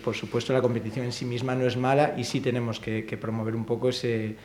por 0.03 0.15
supuesto, 0.15 0.53
la 0.53 0.61
competición 0.61 1.05
en 1.05 1.11
sí 1.11 1.25
misma 1.25 1.55
no 1.55 1.65
es 1.65 1.75
mala 1.75 2.13
y 2.17 2.23
sí 2.23 2.39
tenemos 2.39 2.79
que 2.79 3.17
promover 3.19 3.55
un 3.55 3.65
poco 3.65 3.89
ese, 3.89 4.35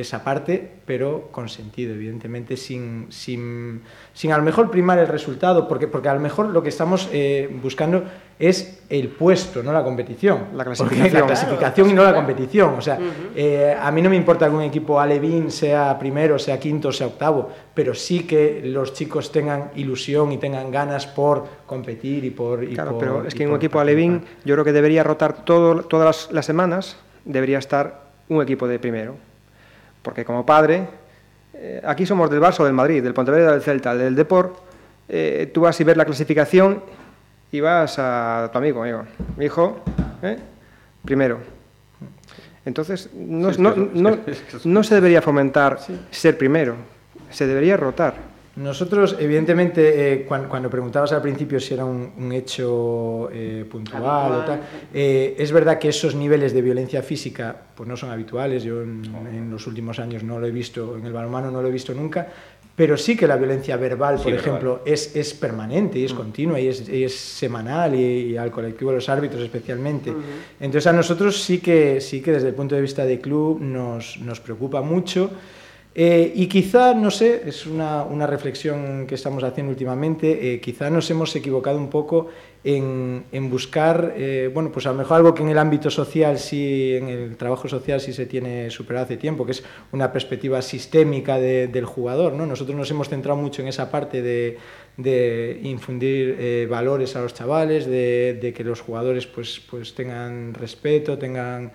esa 0.00 0.22
parte, 0.24 0.70
pero 0.84 1.28
con 1.32 1.48
sentido, 1.48 1.94
evidentemente, 1.94 2.56
sin, 2.56 3.06
sin, 3.10 3.82
sin 4.12 4.32
a 4.32 4.36
lo 4.38 4.42
mejor 4.44 4.70
primar 4.70 4.98
el 4.98 5.08
resultado, 5.08 5.66
porque, 5.68 5.88
porque 5.88 6.08
a 6.08 6.14
lo 6.14 6.20
mejor 6.20 6.48
lo 6.50 6.62
que 6.62 6.68
estamos 6.68 7.08
eh, 7.12 7.48
buscando 7.62 8.04
es 8.38 8.82
el 8.90 9.08
puesto, 9.08 9.62
no 9.62 9.72
la 9.72 9.82
competición. 9.82 10.38
La 10.54 10.64
Porque 10.64 10.76
clasificación. 10.76 11.20
La 11.20 11.26
clasificación 11.26 11.90
y 11.90 11.92
no 11.94 12.02
la 12.04 12.14
competición. 12.14 12.74
O 12.74 12.80
sea, 12.82 12.98
eh, 13.34 13.74
a 13.80 13.90
mí 13.90 14.02
no 14.02 14.10
me 14.10 14.16
importa 14.16 14.48
que 14.48 14.54
un 14.54 14.62
equipo 14.62 15.00
alevín 15.00 15.50
sea 15.50 15.98
primero, 15.98 16.38
sea 16.38 16.60
quinto, 16.60 16.92
sea 16.92 17.06
octavo, 17.06 17.50
pero 17.72 17.94
sí 17.94 18.24
que 18.26 18.60
los 18.64 18.92
chicos 18.92 19.32
tengan 19.32 19.70
ilusión 19.76 20.30
y 20.32 20.36
tengan 20.38 20.70
ganas 20.70 21.06
por 21.06 21.44
competir 21.66 22.24
y 22.24 22.30
por... 22.30 22.62
y 22.62 22.74
Claro, 22.74 22.90
por- 22.92 23.00
pero 23.00 23.24
es 23.26 23.34
que 23.34 23.44
en 23.44 23.50
un 23.50 23.56
equipo 23.56 23.80
alevín 23.80 24.22
yo 24.44 24.54
creo 24.54 24.64
que 24.64 24.72
debería 24.72 25.02
rotar 25.02 25.44
todo, 25.44 25.82
todas 25.82 26.06
las, 26.26 26.32
las 26.32 26.44
semanas, 26.46 26.98
debería 27.24 27.58
estar 27.58 28.04
un 28.28 28.42
equipo 28.42 28.68
de 28.68 28.78
primero. 28.78 29.14
Porque 30.06 30.24
como 30.24 30.46
padre, 30.46 30.86
eh, 31.52 31.82
aquí 31.84 32.06
somos 32.06 32.30
del 32.30 32.40
Barça 32.40 32.62
del 32.62 32.72
Madrid, 32.72 33.02
del 33.02 33.12
Pontevedra, 33.12 33.50
del 33.50 33.60
Celta, 33.60 33.92
del 33.92 34.14
Deport, 34.14 34.56
eh, 35.08 35.50
tú 35.52 35.62
vas 35.62 35.80
y 35.80 35.82
ves 35.82 35.96
la 35.96 36.04
clasificación 36.04 36.80
y 37.50 37.58
vas 37.58 37.98
a 37.98 38.48
tu 38.52 38.58
amigo, 38.58 38.82
amigo, 38.82 39.02
mi 39.36 39.46
hijo, 39.46 39.80
¿eh? 40.22 40.36
primero. 41.04 41.40
Entonces, 42.64 43.10
Sí, 43.12 43.58
no 44.64 44.84
se 44.84 44.94
debería 44.94 45.20
fomentar 45.20 45.80
ser 46.12 46.38
primero, 46.38 46.76
se 47.30 47.48
debería 47.48 47.76
rotar. 47.76 48.14
Nosotros, 48.56 49.16
evidentemente, 49.20 50.12
eh, 50.14 50.24
cuan- 50.24 50.48
cuando, 50.48 50.70
preguntabas 50.70 51.12
al 51.12 51.20
principio 51.20 51.60
si 51.60 51.74
era 51.74 51.84
un, 51.84 52.10
un 52.16 52.32
hecho 52.32 53.28
eh, 53.30 53.66
puntual 53.70 54.02
o 54.02 54.06
Habitual. 54.06 54.44
tal, 54.46 54.60
eh, 54.94 55.36
es 55.38 55.52
verdad 55.52 55.78
que 55.78 55.90
esos 55.90 56.14
niveles 56.14 56.54
de 56.54 56.62
violencia 56.62 57.02
física 57.02 57.54
pues 57.74 57.86
no 57.86 57.98
son 57.98 58.10
habituales. 58.10 58.62
Yo 58.64 58.80
en, 58.82 59.02
en 59.30 59.50
los 59.50 59.66
últimos 59.66 59.98
años 59.98 60.22
no 60.22 60.38
lo 60.38 60.46
he 60.46 60.50
visto, 60.50 60.96
en 60.96 61.04
el 61.04 61.12
balonmano 61.12 61.50
no 61.50 61.60
lo 61.60 61.68
he 61.68 61.70
visto 61.70 61.92
nunca, 61.92 62.28
pero 62.74 62.96
sí 62.96 63.14
que 63.14 63.26
la 63.26 63.36
violencia 63.36 63.76
verbal, 63.76 64.16
Sí, 64.16 64.24
por 64.24 64.32
verbal. 64.32 64.48
ejemplo, 64.48 64.82
es, 64.86 65.14
es 65.14 65.34
permanente 65.34 65.98
y 65.98 66.06
es 66.06 66.14
continua 66.14 66.58
y 66.58 66.68
es, 66.68 66.88
y 66.88 67.04
es 67.04 67.14
semanal 67.14 67.94
y, 67.94 67.98
y 68.32 68.36
al 68.38 68.50
colectivo 68.50 68.90
de 68.90 68.96
los 68.96 69.08
árbitros 69.10 69.42
especialmente. 69.42 70.14
Entonces 70.60 70.86
a 70.86 70.94
nosotros 70.94 71.42
sí 71.42 71.58
que, 71.58 72.00
sí 72.00 72.22
que 72.22 72.32
desde 72.32 72.48
el 72.48 72.54
punto 72.54 72.74
de 72.74 72.80
vista 72.80 73.04
de 73.04 73.20
club 73.20 73.60
nos, 73.60 74.18
nos 74.20 74.40
preocupa 74.40 74.80
mucho. 74.80 75.30
Eh, 75.98 76.30
y 76.34 76.46
quizá, 76.46 76.92
no 76.92 77.10
sé, 77.10 77.44
es 77.46 77.64
una, 77.64 78.02
una, 78.02 78.26
reflexión 78.26 79.06
que 79.06 79.14
estamos 79.14 79.42
haciendo 79.42 79.70
últimamente, 79.70 80.52
eh, 80.52 80.60
quizá 80.60 80.90
nos 80.90 81.10
hemos 81.10 81.34
equivocado 81.34 81.78
un 81.78 81.88
poco 81.88 82.28
en, 82.64 83.24
en 83.32 83.48
buscar, 83.48 84.12
eh, 84.14 84.50
bueno, 84.52 84.70
pues 84.70 84.84
a 84.84 84.90
lo 84.90 84.98
mejor 84.98 85.16
algo 85.16 85.34
que 85.34 85.42
en 85.42 85.48
el 85.48 85.56
ámbito 85.56 85.88
social, 85.88 86.38
sí, 86.38 86.96
en 86.96 87.08
el 87.08 87.36
trabajo 87.38 87.66
social 87.66 87.98
sí 87.98 88.12
se 88.12 88.26
tiene 88.26 88.68
superado 88.68 89.06
hace 89.06 89.16
tiempo, 89.16 89.46
que 89.46 89.52
es 89.52 89.64
una 89.92 90.12
perspectiva 90.12 90.60
sistémica 90.60 91.38
de, 91.38 91.66
del 91.68 91.86
jugador, 91.86 92.34
¿no? 92.34 92.44
Nosotros 92.44 92.76
nos 92.76 92.90
hemos 92.90 93.08
centrado 93.08 93.40
mucho 93.40 93.62
en 93.62 93.68
esa 93.68 93.90
parte 93.90 94.20
de, 94.20 94.58
de 94.98 95.60
infundir 95.62 96.68
valores 96.68 97.16
a 97.16 97.22
los 97.22 97.32
chavales, 97.32 97.86
de, 97.86 98.52
que 98.54 98.64
los 98.64 98.82
jugadores 98.82 99.26
pues, 99.26 99.62
pues 99.70 99.94
tengan 99.94 100.52
respeto, 100.52 101.16
tengan, 101.16 101.72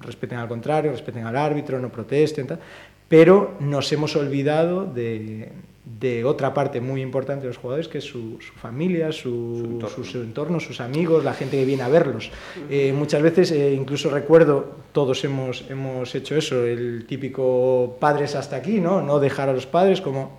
respeten 0.00 0.38
al 0.38 0.48
contrario, 0.48 0.92
respeten 0.92 1.26
al 1.26 1.36
árbitro, 1.36 1.78
no 1.78 1.90
protesten, 1.90 2.46
tal 2.46 2.60
pero 3.12 3.56
nos 3.60 3.92
hemos 3.92 4.16
olvidado 4.16 4.86
de, 4.86 5.52
de, 5.84 6.24
otra 6.24 6.54
parte 6.54 6.80
muy 6.80 7.02
importante 7.02 7.42
de 7.42 7.48
los 7.48 7.58
jugadores, 7.58 7.86
que 7.86 7.98
es 7.98 8.04
su, 8.04 8.38
su 8.40 8.54
familia, 8.54 9.12
su, 9.12 9.20
su, 9.20 9.64
entorno. 9.66 10.04
Su, 10.04 10.22
entorno. 10.22 10.60
sus 10.60 10.80
amigos, 10.80 11.22
la 11.22 11.34
gente 11.34 11.58
que 11.58 11.66
viene 11.66 11.82
a 11.82 11.88
verlos. 11.88 12.30
Eh, 12.70 12.94
muchas 12.96 13.20
veces, 13.20 13.52
eh, 13.52 13.74
incluso 13.74 14.08
recuerdo, 14.08 14.76
todos 14.92 15.22
hemos, 15.24 15.62
hemos 15.68 16.14
hecho 16.14 16.36
eso, 16.36 16.64
el 16.64 17.04
típico 17.06 17.98
padres 18.00 18.34
hasta 18.34 18.56
aquí, 18.56 18.80
¿no? 18.80 19.02
No 19.02 19.20
dejar 19.20 19.50
a 19.50 19.52
los 19.52 19.66
padres, 19.66 20.00
como 20.00 20.30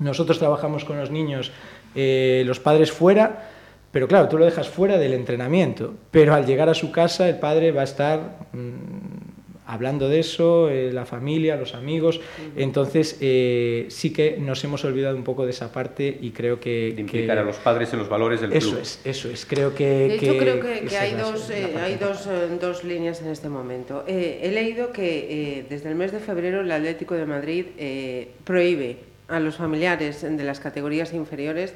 nosotros 0.00 0.40
trabajamos 0.40 0.84
con 0.84 0.98
los 0.98 1.12
niños, 1.12 1.52
eh, 1.94 2.42
los 2.44 2.58
padres 2.58 2.90
fuera, 2.90 3.50
pero 3.92 4.08
claro, 4.08 4.28
tú 4.28 4.36
lo 4.36 4.46
dejas 4.46 4.68
fuera 4.68 4.98
del 4.98 5.12
entrenamiento, 5.14 5.94
pero 6.10 6.34
al 6.34 6.44
llegar 6.44 6.68
a 6.68 6.74
su 6.74 6.90
casa 6.90 7.28
el 7.28 7.38
padre 7.38 7.70
va 7.70 7.82
a 7.82 7.84
estar... 7.84 8.48
Mmm, 8.52 9.29
hablando 9.70 10.08
de 10.08 10.18
eso, 10.18 10.68
eh, 10.68 10.92
la 10.92 11.06
familia, 11.06 11.56
los 11.56 11.74
amigos. 11.74 12.20
Entonces, 12.56 13.16
eh, 13.20 13.86
sí 13.88 14.12
que 14.12 14.36
nos 14.38 14.62
hemos 14.64 14.84
olvidado 14.84 15.16
un 15.16 15.22
poco 15.22 15.44
de 15.44 15.50
esa 15.50 15.72
parte 15.72 16.18
y 16.20 16.30
creo 16.30 16.58
que... 16.58 16.92
De 16.94 17.00
implicar 17.02 17.36
que, 17.36 17.42
a 17.42 17.44
los 17.44 17.56
padres 17.56 17.92
en 17.92 18.00
los 18.00 18.08
valores 18.08 18.40
del 18.40 18.52
eso 18.52 18.70
club. 18.70 18.80
Es, 18.82 19.00
eso 19.04 19.30
es, 19.30 19.46
creo 19.46 19.74
que... 19.74 19.84
De 19.84 20.14
hecho, 20.16 20.32
que, 20.32 20.38
creo 20.38 20.60
que, 20.60 20.86
que 20.86 20.98
hay, 20.98 21.14
dos, 21.14 21.50
eh, 21.50 21.74
hay 21.80 21.96
dos, 21.96 22.28
dos, 22.60 22.84
líneas 22.84 23.22
en 23.22 23.28
este 23.28 23.48
momento. 23.48 24.04
Eh, 24.06 24.40
he 24.42 24.50
leído 24.50 24.92
que 24.92 25.58
eh, 25.58 25.66
desde 25.68 25.88
el 25.88 25.94
mes 25.94 26.10
de 26.10 26.18
febrero 26.18 26.62
el 26.62 26.72
Atlético 26.72 27.14
de 27.14 27.26
Madrid 27.26 27.66
eh, 27.78 28.28
prohíbe 28.44 28.96
a 29.28 29.38
los 29.38 29.56
familiares 29.56 30.22
de 30.22 30.44
las 30.44 30.58
categorías 30.58 31.14
inferiores 31.14 31.74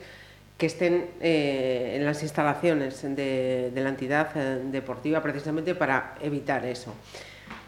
que 0.58 0.66
estén 0.66 1.06
eh, 1.20 1.94
en 1.96 2.04
las 2.04 2.22
instalaciones 2.22 3.02
de, 3.02 3.70
de 3.74 3.80
la 3.80 3.88
entidad 3.88 4.30
eh, 4.36 4.62
deportiva 4.70 5.22
precisamente 5.22 5.74
para 5.74 6.14
evitar 6.22 6.64
eso. 6.64 6.94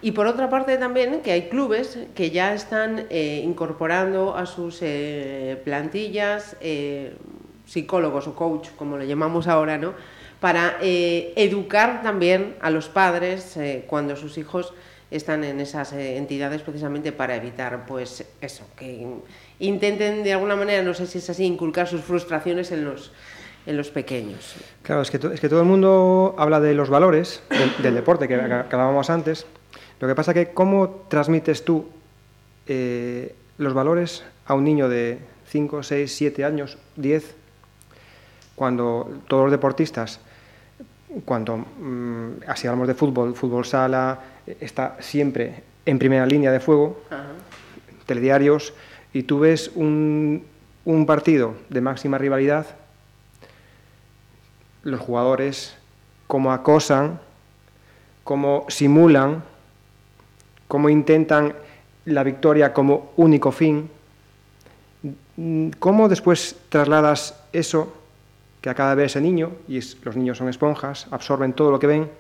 Y 0.02 0.12
por 0.12 0.26
otra 0.26 0.50
parte 0.50 0.76
también 0.76 1.22
que 1.22 1.32
hay 1.32 1.48
clubes 1.48 1.98
que 2.14 2.30
ya 2.30 2.52
están 2.54 3.06
eh, 3.08 3.40
incorporando 3.42 4.36
a 4.36 4.46
sus 4.46 4.78
eh, 4.82 5.60
plantillas 5.64 6.56
eh, 6.60 7.16
psicólogos 7.64 8.28
o 8.28 8.34
coach, 8.34 8.68
como 8.76 8.98
le 8.98 9.06
llamamos 9.06 9.48
ahora, 9.48 9.78
¿no? 9.78 9.94
para 10.40 10.76
eh, 10.80 11.32
educar 11.36 12.02
también 12.02 12.56
a 12.60 12.70
los 12.70 12.88
padres 12.88 13.56
eh, 13.56 13.84
cuando 13.86 14.16
sus 14.16 14.38
hijos 14.38 14.74
están 15.10 15.44
en 15.44 15.60
esas 15.60 15.92
entidades 15.92 16.62
precisamente 16.62 17.12
para 17.12 17.36
evitar 17.36 17.86
pues 17.86 18.24
eso, 18.40 18.64
que 18.76 19.06
intenten 19.60 20.24
de 20.24 20.32
alguna 20.32 20.56
manera, 20.56 20.82
no 20.82 20.94
sé 20.94 21.06
si 21.06 21.18
es 21.18 21.30
así, 21.30 21.44
inculcar 21.44 21.86
sus 21.86 22.00
frustraciones 22.02 22.72
en 22.72 22.84
los, 22.84 23.12
en 23.66 23.76
los 23.76 23.90
pequeños. 23.90 24.56
Claro, 24.82 25.02
es 25.02 25.10
que, 25.10 25.18
es 25.32 25.40
que 25.40 25.48
todo 25.48 25.60
el 25.60 25.66
mundo 25.66 26.34
habla 26.38 26.60
de 26.60 26.74
los 26.74 26.90
valores 26.90 27.42
del, 27.48 27.72
del 27.82 27.94
deporte 27.94 28.26
que, 28.26 28.36
que 28.36 28.42
hablábamos 28.42 29.08
antes, 29.08 29.46
lo 30.00 30.08
que 30.08 30.14
pasa 30.14 30.34
que 30.34 30.52
cómo 30.52 31.06
transmites 31.08 31.64
tú 31.64 31.86
eh, 32.66 33.34
los 33.58 33.74
valores 33.74 34.24
a 34.46 34.54
un 34.54 34.64
niño 34.64 34.88
de 34.88 35.18
5, 35.48 35.82
6, 35.82 36.14
7 36.14 36.44
años, 36.44 36.78
10, 36.96 37.34
cuando 38.54 39.20
todos 39.28 39.44
los 39.44 39.52
deportistas, 39.52 40.20
cuando 41.24 41.56
mmm, 41.56 42.42
así 42.46 42.66
hablamos 42.66 42.88
de 42.88 42.94
fútbol, 42.94 43.34
fútbol 43.34 43.64
sala, 43.64 44.20
está 44.60 44.96
siempre 45.00 45.62
en 45.84 45.98
primera 45.98 46.26
línea 46.26 46.50
de 46.50 46.60
fuego, 46.60 47.02
-huh. 47.10 48.04
telediarios, 48.06 48.74
y 49.12 49.22
tú 49.22 49.40
ves 49.40 49.70
un, 49.74 50.44
un 50.84 51.06
partido 51.06 51.54
de 51.70 51.80
máxima 51.80 52.18
rivalidad, 52.18 52.66
los 54.82 55.00
jugadores 55.00 55.76
cómo 56.26 56.52
acosan, 56.52 57.20
cómo 58.24 58.66
simulan, 58.68 59.42
cómo 60.68 60.88
intentan 60.88 61.54
la 62.04 62.22
victoria 62.22 62.72
como 62.72 63.12
único 63.16 63.52
fin, 63.52 63.90
cómo 65.78 66.08
después 66.08 66.56
trasladas 66.68 67.42
eso 67.52 67.92
que 68.60 68.70
acaba 68.70 68.90
de 68.90 68.96
ver 68.96 69.06
ese 69.06 69.20
niño, 69.20 69.52
y 69.68 69.78
es, 69.78 69.96
los 70.04 70.16
niños 70.16 70.38
son 70.38 70.48
esponjas, 70.48 71.06
absorben 71.10 71.52
todo 71.52 71.70
lo 71.70 71.78
que 71.78 71.86
ven, 71.86 72.10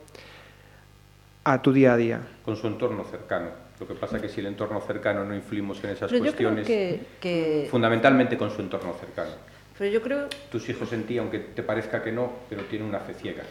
a 1.44 1.62
tu 1.62 1.72
día 1.72 1.94
a 1.94 1.96
día. 1.96 2.20
Con 2.44 2.56
su 2.56 2.66
entorno 2.66 3.04
cercano. 3.04 3.48
Lo 3.78 3.86
que 3.86 3.94
pasa 3.94 4.16
es 4.16 4.22
que 4.22 4.28
si 4.28 4.40
el 4.40 4.46
entorno 4.46 4.80
cercano 4.80 5.24
no 5.24 5.34
influimos 5.34 5.82
en 5.84 5.90
esas 5.90 6.10
Pero 6.10 6.24
cuestiones, 6.24 6.66
que, 6.66 7.00
que... 7.20 7.68
fundamentalmente 7.70 8.36
con 8.36 8.50
su 8.50 8.62
entorno 8.62 8.94
cercano. 8.94 9.32
Pero 9.78 9.90
yo 9.90 10.02
creo... 10.02 10.28
Tus 10.50 10.68
hijos 10.68 10.92
en 10.92 11.04
ti, 11.04 11.18
aunque 11.18 11.38
te 11.38 11.62
parezca 11.62 12.02
que 12.02 12.10
no, 12.10 12.32
pero 12.48 12.62
tienen 12.62 12.88
una 12.88 13.00
fe 13.00 13.14
ciega. 13.14 13.42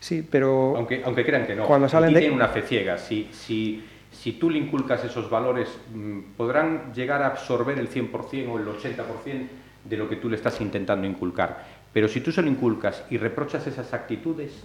Sí, 0.00 0.26
pero... 0.28 0.76
Aunque, 0.76 1.02
aunque 1.04 1.24
crean 1.24 1.46
que 1.46 1.54
no, 1.54 1.66
cuando 1.66 1.88
salen 1.88 2.12
de... 2.12 2.20
tienen 2.20 2.36
una 2.36 2.48
fe 2.48 2.62
ciega. 2.62 2.98
Si, 2.98 3.30
si, 3.32 3.82
si 4.14 4.32
tú 4.32 4.48
le 4.48 4.58
inculcas 4.58 5.04
esos 5.04 5.28
valores, 5.28 5.68
mm, 5.92 6.36
podrán 6.36 6.92
llegar 6.94 7.22
a 7.22 7.26
absorber 7.26 7.78
el 7.78 7.88
100% 7.88 8.52
o 8.52 8.58
el 8.58 8.66
80% 8.68 9.48
de 9.84 9.96
lo 9.96 10.08
que 10.08 10.16
tú 10.16 10.28
le 10.28 10.36
estás 10.36 10.60
intentando 10.60 11.06
inculcar. 11.06 11.64
Pero 11.92 12.08
si 12.08 12.20
tú 12.20 12.32
se 12.32 12.42
lo 12.42 12.48
inculcas 12.48 13.04
y 13.10 13.18
reprochas 13.18 13.66
esas 13.66 13.92
actitudes, 13.92 14.64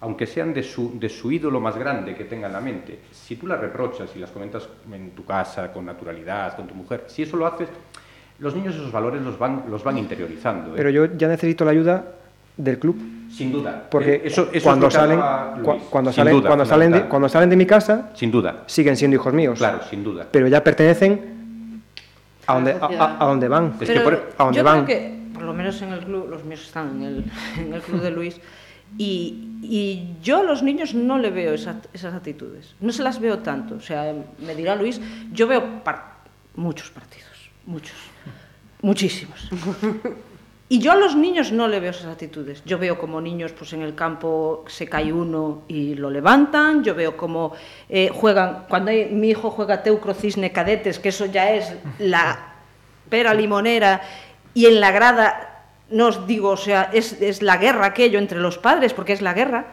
aunque 0.00 0.26
sean 0.26 0.52
de 0.52 0.62
su, 0.62 0.98
de 0.98 1.08
su 1.08 1.32
ídolo 1.32 1.60
más 1.60 1.78
grande 1.78 2.14
que 2.14 2.24
tenga 2.24 2.48
en 2.48 2.52
la 2.52 2.60
mente, 2.60 2.98
si 3.10 3.36
tú 3.36 3.46
las 3.46 3.60
reprochas 3.60 4.14
y 4.14 4.18
las 4.18 4.30
comentas 4.30 4.68
en 4.92 5.12
tu 5.12 5.24
casa, 5.24 5.72
con 5.72 5.86
naturalidad, 5.86 6.56
con 6.56 6.66
tu 6.66 6.74
mujer, 6.74 7.04
si 7.06 7.22
eso 7.22 7.36
lo 7.36 7.46
haces, 7.46 7.68
los 8.38 8.54
niños 8.54 8.74
esos 8.74 8.92
valores 8.92 9.22
los 9.22 9.38
van, 9.38 9.64
los 9.70 9.82
van 9.82 9.96
interiorizando. 9.96 10.72
¿eh? 10.72 10.76
Pero 10.76 10.90
yo 10.90 11.06
ya 11.16 11.28
necesito 11.28 11.64
la 11.64 11.70
ayuda 11.70 12.04
del 12.56 12.78
club. 12.78 12.96
Sin 13.30 13.52
duda. 13.52 13.86
Porque 13.90 14.22
eso, 14.24 14.48
eso 14.52 14.64
cuando, 14.64 14.90
salen, 14.90 15.20
cu 15.62 15.78
cuando, 15.90 16.12
salen, 16.12 16.34
duda, 16.34 16.48
cuando, 16.48 16.64
salen 16.64 16.92
de, 16.92 17.02
cuando 17.06 17.28
salen 17.28 17.50
de 17.50 17.56
mi 17.56 17.66
casa, 17.66 18.10
sin 18.14 18.30
duda. 18.30 18.62
siguen 18.66 18.96
siendo 18.96 19.16
hijos 19.16 19.34
míos. 19.34 19.58
Claro, 19.58 19.80
sin 19.90 20.04
duda. 20.04 20.26
Pero 20.30 20.46
ya 20.46 20.62
pertenecen 20.62 21.82
a 22.46 22.54
donde, 22.54 22.72
a, 22.72 23.16
a 23.20 23.26
donde 23.26 23.48
van. 23.48 23.74
Es 23.80 23.90
que 23.90 24.00
por, 24.00 24.30
a 24.38 24.44
donde 24.44 24.58
yo 24.58 24.64
van. 24.64 24.84
creo 24.84 24.98
que, 24.98 25.18
por 25.34 25.42
lo 25.42 25.52
menos 25.52 25.80
en 25.82 25.92
el 25.92 26.00
club, 26.00 26.28
los 26.30 26.44
míos 26.44 26.62
están 26.62 26.96
en 26.96 27.02
el, 27.02 27.24
en 27.58 27.74
el 27.74 27.80
club 27.80 28.00
de 28.00 28.10
Luis, 28.10 28.40
y, 28.96 29.58
y, 29.62 30.14
yo 30.22 30.38
a 30.38 30.42
los 30.44 30.62
niños 30.62 30.94
no 30.94 31.18
le 31.18 31.30
veo 31.30 31.54
esa, 31.54 31.80
esas 31.92 32.14
actitudes, 32.14 32.76
no 32.80 32.92
se 32.92 33.02
las 33.02 33.18
veo 33.18 33.40
tanto. 33.40 33.74
O 33.74 33.80
sea, 33.80 34.14
me 34.38 34.54
dirá 34.54 34.76
Luis, 34.76 35.00
yo 35.32 35.48
veo 35.48 35.82
par 35.82 36.14
muchos 36.54 36.90
partidos, 36.90 37.50
muchos, 37.66 37.96
muchísimos. 38.80 39.50
Y 40.68 40.78
yo 40.78 40.92
a 40.92 40.96
los 40.96 41.14
niños 41.14 41.52
no 41.52 41.68
le 41.68 41.78
veo 41.78 41.90
esas 41.90 42.06
actitudes. 42.06 42.62
Yo 42.64 42.78
veo 42.78 42.98
como 42.98 43.20
niños 43.20 43.52
pues 43.52 43.72
en 43.74 43.82
el 43.82 43.94
campo 43.94 44.64
se 44.66 44.88
cae 44.88 45.12
uno 45.12 45.62
y 45.68 45.94
lo 45.94 46.10
levantan, 46.10 46.82
yo 46.82 46.94
veo 46.94 47.16
como 47.16 47.52
eh, 47.88 48.10
juegan, 48.12 48.64
cuando 48.68 48.90
mi 49.10 49.28
hijo 49.28 49.50
juega 49.50 49.82
teucro 49.82 50.14
cisne 50.14 50.52
cadetes, 50.52 50.98
que 50.98 51.10
eso 51.10 51.26
ya 51.26 51.52
es 51.52 51.74
la 51.98 52.54
pera 53.10 53.34
limonera, 53.34 54.00
y 54.54 54.66
en 54.66 54.80
la 54.80 54.90
grada 54.90 55.66
no 55.90 56.06
os 56.06 56.26
digo, 56.26 56.50
o 56.50 56.56
sea, 56.56 56.90
es, 56.92 57.20
es, 57.20 57.42
la 57.42 57.58
guerra 57.58 57.86
aquello 57.86 58.18
entre 58.18 58.40
los 58.40 58.56
padres, 58.56 58.94
porque 58.94 59.12
es 59.12 59.20
la 59.20 59.34
guerra, 59.34 59.66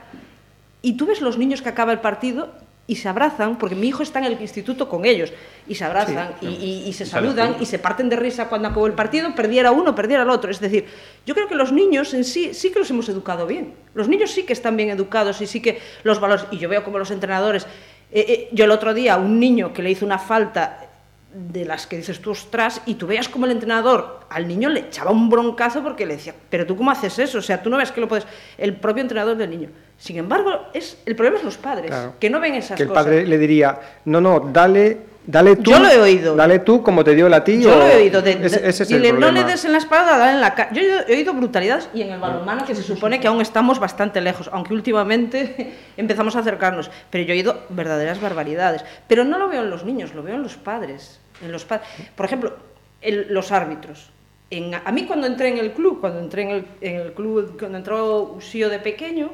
y 0.81 0.97
tú 0.97 1.05
ves 1.05 1.21
los 1.21 1.37
niños 1.37 1.61
que 1.61 1.69
acaba 1.69 1.93
el 1.93 1.99
partido 1.99 2.49
y 2.91 2.95
se 2.97 3.07
abrazan, 3.07 3.57
porque 3.57 3.73
mi 3.73 3.87
hijo 3.87 4.03
está 4.03 4.19
en 4.19 4.25
el 4.25 4.41
instituto 4.41 4.89
con 4.89 5.05
ellos, 5.05 5.31
y 5.65 5.75
se 5.75 5.85
abrazan 5.85 6.35
sí, 6.41 6.45
y, 6.45 6.83
y, 6.83 6.89
y, 6.89 6.91
se 6.91 7.05
saludan 7.05 7.55
y 7.61 7.65
se 7.65 7.79
parten 7.79 8.09
de 8.09 8.17
risa 8.17 8.49
cuando 8.49 8.67
acabó 8.67 8.85
el 8.85 8.91
partido, 8.91 9.33
perdiera 9.33 9.71
uno, 9.71 9.95
perdiera 9.95 10.23
el 10.23 10.29
otro. 10.29 10.51
Es 10.51 10.59
decir, 10.59 10.87
yo 11.25 11.33
creo 11.33 11.47
que 11.47 11.55
los 11.55 11.71
niños 11.71 12.13
en 12.13 12.25
sí 12.25 12.53
sí 12.53 12.69
que 12.69 12.79
los 12.79 12.89
hemos 12.89 13.07
educado 13.07 13.47
bien. 13.47 13.75
Los 13.93 14.09
niños 14.09 14.31
sí 14.31 14.43
que 14.43 14.51
están 14.51 14.75
bien 14.75 14.89
educados 14.89 15.39
y 15.39 15.47
sí 15.47 15.61
que 15.61 15.79
los 16.03 16.19
valores, 16.19 16.45
y 16.51 16.57
yo 16.57 16.67
veo 16.67 16.83
como 16.83 16.99
los 16.99 17.11
entrenadores, 17.11 17.63
eh, 18.11 18.25
eh, 18.27 18.49
yo 18.51 18.65
el 18.65 18.71
otro 18.71 18.93
día, 18.93 19.15
un 19.15 19.39
niño 19.39 19.71
que 19.71 19.81
le 19.81 19.91
hizo 19.91 20.05
una 20.05 20.19
falta 20.19 20.90
de 21.33 21.65
las 21.65 21.87
que 21.87 21.97
dices 21.97 22.21
tú, 22.21 22.31
ostras, 22.31 22.81
y 22.85 22.95
tú 22.95 23.07
veas 23.07 23.29
como 23.29 23.45
el 23.45 23.51
entrenador 23.51 24.21
al 24.29 24.47
niño 24.47 24.69
le 24.69 24.81
echaba 24.81 25.11
un 25.11 25.29
broncazo 25.29 25.81
porque 25.81 26.05
le 26.05 26.15
decía, 26.15 26.35
pero 26.49 26.65
tú 26.65 26.75
cómo 26.75 26.91
haces 26.91 27.17
eso, 27.19 27.37
o 27.37 27.41
sea, 27.41 27.61
tú 27.63 27.69
no 27.69 27.77
ves 27.77 27.91
que 27.91 28.01
lo 28.01 28.07
puedes, 28.07 28.27
el 28.57 28.75
propio 28.75 29.01
entrenador 29.01 29.37
del 29.37 29.49
niño. 29.49 29.69
Sin 29.97 30.17
embargo, 30.17 30.67
es, 30.73 30.97
el 31.05 31.15
problema 31.15 31.37
es 31.37 31.43
los 31.43 31.57
padres, 31.57 31.87
claro. 31.87 32.15
que 32.19 32.29
no 32.29 32.39
ven 32.39 32.55
esas 32.55 32.75
que 32.75 32.83
el 32.83 32.89
cosas. 32.89 33.03
padre 33.05 33.25
le 33.25 33.37
diría, 33.37 33.79
no, 34.05 34.19
no, 34.19 34.39
dale 34.51 35.11
Dale 35.25 35.55
tú, 35.57 35.69
Yo 35.69 35.79
lo 35.79 35.87
he 35.87 35.99
oído. 35.99 36.35
Dale 36.35 36.59
tú 36.59 36.81
como 36.81 37.03
te 37.03 37.13
dio 37.13 37.29
la 37.29 37.43
ti. 37.43 37.61
Yo 37.61 37.73
o- 37.73 37.77
lo 37.77 37.85
he 37.85 37.95
oído. 37.97 38.21
De, 38.23 38.31
ese, 38.43 38.59
de- 38.59 38.69
ese 38.69 38.83
es 38.83 38.91
el 38.91 39.19
no 39.19 39.31
le 39.31 39.43
des 39.43 39.63
en 39.65 39.71
la 39.71 39.77
espalda, 39.77 40.17
dale 40.17 40.31
en 40.33 40.41
la 40.41 40.55
cara. 40.55 40.71
Yo 40.73 40.81
he 40.81 40.85
oído, 40.85 40.99
he 41.07 41.15
oído 41.15 41.33
brutalidades 41.33 41.89
y 41.93 42.01
en 42.01 42.11
el 42.11 42.19
balonmano 42.19 42.65
que 42.65 42.73
se 42.73 42.81
supone 42.81 43.19
que 43.19 43.27
aún 43.27 43.39
estamos 43.39 43.79
bastante 43.79 44.19
lejos, 44.19 44.49
aunque 44.51 44.73
últimamente 44.73 45.73
empezamos 45.97 46.35
a 46.35 46.39
acercarnos. 46.39 46.89
Pero 47.11 47.23
yo 47.23 47.33
he 47.33 47.37
oído 47.37 47.61
verdaderas 47.69 48.19
barbaridades. 48.19 48.83
Pero 49.07 49.23
no 49.23 49.37
lo 49.37 49.47
veo 49.47 49.61
en 49.61 49.69
los 49.69 49.85
niños, 49.85 50.15
lo 50.15 50.23
veo 50.23 50.35
en 50.35 50.43
los 50.43 50.55
padres. 50.55 51.20
En 51.41 51.51
los 51.51 51.65
Por 51.65 52.25
ejemplo, 52.25 52.55
el- 53.01 53.27
los 53.33 53.51
árbitros. 53.51 54.09
En- 54.49 54.73
a 54.75 54.91
mí 54.91 55.05
cuando 55.05 55.27
entré 55.27 55.49
en 55.49 55.57
el 55.57 55.71
club, 55.71 55.99
cuando 56.01 56.19
entré 56.19 56.43
en 56.43 56.49
el, 56.49 56.65
en 56.81 56.95
el 56.97 57.13
club, 57.13 57.57
cuando 57.57 57.77
entró 57.77 58.23
Usío 58.35 58.69
de 58.69 58.79
pequeño, 58.79 59.31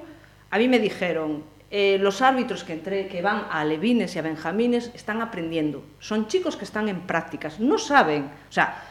a 0.52 0.58
mí 0.58 0.68
me 0.68 0.80
dijeron, 0.80 1.44
eh, 1.72 1.98
los 2.00 2.22
árbitros 2.22 2.64
que, 2.64 2.74
entré, 2.74 3.08
que 3.08 3.22
van 3.22 3.46
a 3.50 3.60
alevines 3.62 4.16
y 4.16 4.20
a 4.20 4.22
benjamines 4.22 4.92
están 4.94 5.22
aprendiendo. 5.22 5.84
Son 6.00 6.28
chicos 6.28 6.56
que 6.56 6.64
están 6.66 6.88
en 6.88 7.02
prácticas, 7.02 7.60
no 7.60 7.78
saben, 7.78 8.26
o 8.50 8.52
sea, 8.52 8.84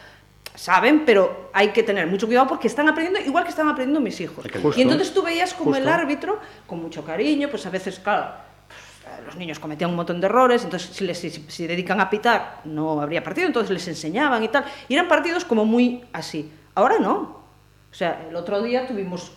saben, 0.53 1.03
pero 1.05 1.49
hay 1.53 1.69
que 1.69 1.81
tener 1.81 2.05
mucho 2.07 2.27
cuidado 2.27 2.47
porque 2.47 2.67
están 2.67 2.87
aprendiendo 2.89 3.19
igual 3.27 3.43
que 3.45 3.49
están 3.51 3.69
aprendiendo 3.69 3.99
mis 4.01 4.19
hijos. 4.21 4.45
Justo. 4.51 4.77
Y 4.79 4.83
entonces 4.83 5.13
tú 5.13 5.23
veías 5.23 5.53
como 5.53 5.75
el 5.75 5.87
árbitro, 5.87 6.39
con 6.67 6.81
mucho 6.81 7.03
cariño, 7.05 7.47
pues 7.49 7.65
a 7.65 7.69
veces, 7.69 7.99
claro, 7.99 8.31
los 9.25 9.35
niños 9.35 9.59
cometían 9.59 9.89
un 9.89 9.95
montón 9.95 10.19
de 10.21 10.27
errores, 10.27 10.63
entonces 10.63 10.95
si 10.95 11.05
les 11.05 11.17
si, 11.17 11.29
si 11.29 11.67
dedican 11.67 11.99
a 11.99 12.09
pitar 12.09 12.61
no 12.65 13.01
habría 13.01 13.23
partido, 13.23 13.47
entonces 13.47 13.71
les 13.71 13.87
enseñaban 13.87 14.43
y 14.43 14.47
tal. 14.47 14.65
Y 14.87 14.93
eran 14.93 15.07
partidos 15.07 15.45
como 15.45 15.65
muy 15.65 16.03
así. 16.13 16.51
Ahora 16.75 16.99
no. 16.99 17.37
O 17.89 17.93
sea, 17.93 18.25
el 18.29 18.35
otro 18.35 18.61
día 18.61 18.85
tuvimos 18.87 19.31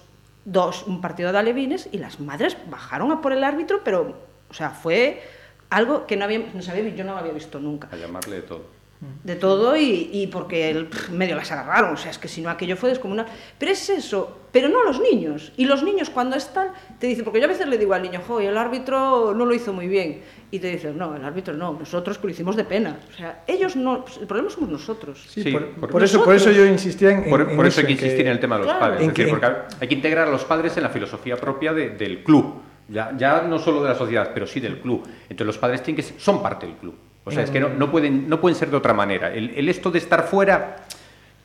dos, 0.44 0.86
un 0.86 1.00
partido 1.00 1.32
de 1.32 1.38
alevines 1.38 1.88
y 1.92 1.98
las 1.98 2.20
madres 2.20 2.56
bajaron 2.68 3.12
a 3.12 3.20
por 3.20 3.32
el 3.32 3.44
árbitro, 3.44 3.82
pero, 3.84 4.14
o 4.48 4.54
sea, 4.54 4.70
fue 4.70 5.22
algo 5.70 6.06
que 6.06 6.16
no, 6.16 6.24
había, 6.24 6.40
no 6.52 6.62
se 6.62 6.70
había, 6.70 6.88
yo 6.88 7.04
no 7.04 7.12
lo 7.12 7.18
había 7.18 7.32
visto 7.32 7.60
nunca 7.60 7.88
A 7.92 7.96
llamarle 7.96 8.36
de 8.36 8.42
todo. 8.42 8.79
De 9.24 9.34
todo 9.34 9.76
y, 9.78 10.10
y 10.12 10.26
porque 10.26 10.68
el, 10.70 10.86
pff, 10.86 11.08
medio 11.08 11.34
las 11.34 11.50
agarraron, 11.50 11.94
o 11.94 11.96
sea, 11.96 12.10
es 12.10 12.18
que 12.18 12.28
si 12.28 12.42
no 12.42 12.50
aquello 12.50 12.76
fue 12.76 12.90
descomunal. 12.90 13.24
Pero 13.58 13.72
es 13.72 13.88
eso, 13.88 14.40
pero 14.52 14.68
no 14.68 14.84
los 14.84 15.00
niños. 15.00 15.52
Y 15.56 15.64
los 15.64 15.82
niños 15.82 16.10
cuando 16.10 16.36
están, 16.36 16.68
te 16.98 17.06
dicen, 17.06 17.24
porque 17.24 17.38
yo 17.40 17.46
a 17.46 17.48
veces 17.48 17.66
le 17.66 17.78
digo 17.78 17.94
al 17.94 18.02
niño, 18.02 18.20
jo, 18.26 18.40
el 18.40 18.58
árbitro 18.58 19.32
no 19.34 19.46
lo 19.46 19.54
hizo 19.54 19.72
muy 19.72 19.88
bien. 19.88 20.20
Y 20.50 20.58
te 20.58 20.68
dicen, 20.70 20.98
no, 20.98 21.16
el 21.16 21.24
árbitro 21.24 21.54
no, 21.54 21.72
nosotros 21.78 22.18
que 22.18 22.26
lo 22.26 22.32
hicimos 22.32 22.56
de 22.56 22.64
pena. 22.64 22.98
O 23.10 23.16
sea, 23.16 23.42
ellos 23.46 23.74
no, 23.74 24.04
el 24.20 24.26
problema 24.26 24.50
somos 24.50 24.68
nosotros. 24.68 25.24
Sí, 25.30 25.44
Sí, 25.44 25.50
por, 25.52 25.66
por- 25.70 25.90
por 25.90 26.02
eso, 26.04 26.22
por 26.22 26.34
eso 26.34 26.50
yo 26.50 26.66
insistía 26.66 27.10
en, 27.12 27.30
Por, 27.30 27.40
en 27.42 27.56
por 27.56 27.66
eso 27.66 27.80
hay 27.80 27.86
que 27.86 27.92
insistir 27.92 28.22
en 28.26 28.32
el 28.32 28.40
tema 28.40 28.56
de 28.56 28.64
los 28.64 28.66
Claro. 28.72 28.80
padres. 28.80 29.02
En 29.02 29.10
es 29.10 29.16
decir, 29.16 29.24
que- 29.24 29.30
porque 29.40 29.46
hay 29.80 29.88
que 29.88 29.94
integrar 29.94 30.28
a 30.28 30.30
los 30.30 30.44
padres 30.44 30.76
en 30.76 30.82
la 30.82 30.90
filosofía 30.90 31.36
propia 31.36 31.72
de- 31.72 31.90
del 31.90 32.22
club. 32.22 32.60
Ya, 32.88 33.16
ya 33.16 33.42
no 33.42 33.58
solo 33.60 33.82
de 33.82 33.88
la 33.88 33.94
sociedad, 33.94 34.32
pero 34.34 34.46
sí 34.46 34.58
del 34.60 34.80
club. 34.80 35.04
Entonces 35.22 35.46
los 35.46 35.58
padres 35.58 35.82
tienen 35.82 35.96
que 35.96 36.02
ser- 36.02 36.20
son 36.20 36.42
parte 36.42 36.66
del 36.66 36.74
club. 36.76 36.96
O 37.24 37.30
sea, 37.30 37.42
es 37.44 37.50
que 37.50 37.60
no, 37.60 37.68
no 37.68 37.90
pueden, 37.90 38.28
no 38.28 38.40
pueden 38.40 38.56
ser 38.58 38.70
de 38.70 38.76
otra 38.76 38.94
manera. 38.94 39.32
El, 39.32 39.50
el 39.50 39.68
esto 39.68 39.90
de 39.90 39.98
estar 39.98 40.26
fuera, 40.26 40.76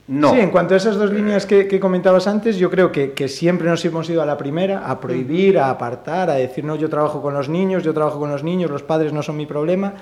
no. 0.07 0.31
Sí, 0.33 0.39
en 0.39 0.51
cuanto 0.51 0.73
a 0.73 0.77
esas 0.77 0.95
dos 0.97 1.11
líneas 1.11 1.45
que, 1.45 1.67
que 1.67 1.79
comentabas 1.79 2.27
antes, 2.27 2.57
yo 2.57 2.69
creo 2.69 2.91
que, 2.91 3.13
que 3.13 3.27
siempre 3.27 3.67
nos 3.67 3.83
hemos 3.85 4.09
ido 4.09 4.21
a 4.21 4.25
la 4.25 4.37
primera, 4.37 4.87
a 4.89 4.99
prohibir, 4.99 5.57
a 5.57 5.69
apartar, 5.69 6.29
a 6.29 6.35
decir, 6.35 6.63
no, 6.63 6.75
yo 6.75 6.89
trabajo 6.89 7.21
con 7.21 7.33
los 7.33 7.49
niños, 7.49 7.83
yo 7.83 7.93
trabajo 7.93 8.19
con 8.19 8.29
los 8.29 8.43
niños, 8.43 8.69
los 8.69 8.83
padres 8.83 9.13
no 9.13 9.23
son 9.23 9.35
mi 9.37 9.45
problema. 9.47 9.93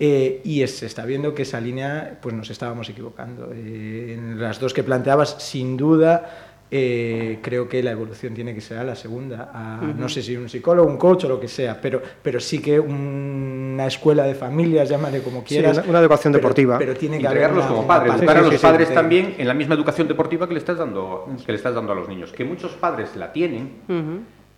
eh, 0.00 0.40
y 0.44 0.64
se 0.68 0.86
está 0.86 1.04
viendo 1.04 1.34
que 1.34 1.42
esa 1.42 1.60
línea, 1.60 2.18
pues 2.22 2.34
nos 2.34 2.50
estábamos 2.50 2.88
equivocando. 2.88 3.50
Eh, 3.52 4.14
en 4.16 4.40
las 4.40 4.60
dos 4.60 4.72
que 4.72 4.84
planteabas, 4.84 5.36
sin 5.40 5.76
duda, 5.76 6.47
eh, 6.70 7.38
creo 7.42 7.68
que 7.68 7.82
la 7.82 7.92
evolución 7.92 8.34
tiene 8.34 8.54
que 8.54 8.60
ser 8.60 8.78
a 8.78 8.84
la 8.84 8.94
segunda. 8.94 9.50
a, 9.54 9.80
No 9.96 10.08
sé 10.08 10.22
si 10.22 10.36
un 10.36 10.48
psicólogo, 10.48 10.88
un 10.88 10.98
coach 10.98 11.24
o 11.24 11.28
lo 11.28 11.40
que 11.40 11.48
sea, 11.48 11.80
pero, 11.80 12.02
pero 12.22 12.40
sí 12.40 12.60
que 12.60 12.78
una 12.78 13.86
escuela 13.86 14.24
de 14.24 14.34
familias, 14.34 14.88
llámale 14.88 15.20
como 15.22 15.40
Sí, 15.40 15.46
quieras. 15.46 15.78
una- 15.78 15.88
una 15.88 15.98
educación 16.00 16.32
pero- 16.32 16.42
deportiva. 16.42 16.78
Pero 16.78 16.94
tiene 16.94 17.18
que 17.18 17.26
haber 17.26 17.38
Integrarlos 17.42 17.64
una- 17.66 17.74
como 17.74 17.86
padres, 17.86 18.14
educar 18.16 18.36
a 18.36 18.42
los 18.42 18.54
padres 18.60 18.92
también 18.94 19.34
en 19.38 19.48
la 19.48 19.54
misma 19.54 19.74
educación 19.74 20.08
deportiva 20.08 20.46
que 20.46 20.54
le 20.54 20.60
estás 20.60 20.78
dando, 20.78 21.26
que 21.44 21.52
le 21.52 21.56
estás 21.56 21.74
dando 21.74 21.92
a 21.92 21.94
los 21.94 22.08
niños. 22.08 22.32
Que 22.32 22.44
muchos 22.44 22.72
padres 22.72 23.16
la 23.16 23.32
tienen, 23.32 23.70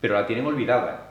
pero 0.01 0.15
la 0.15 0.27
tienen 0.27 0.47
olvidada. 0.47 1.07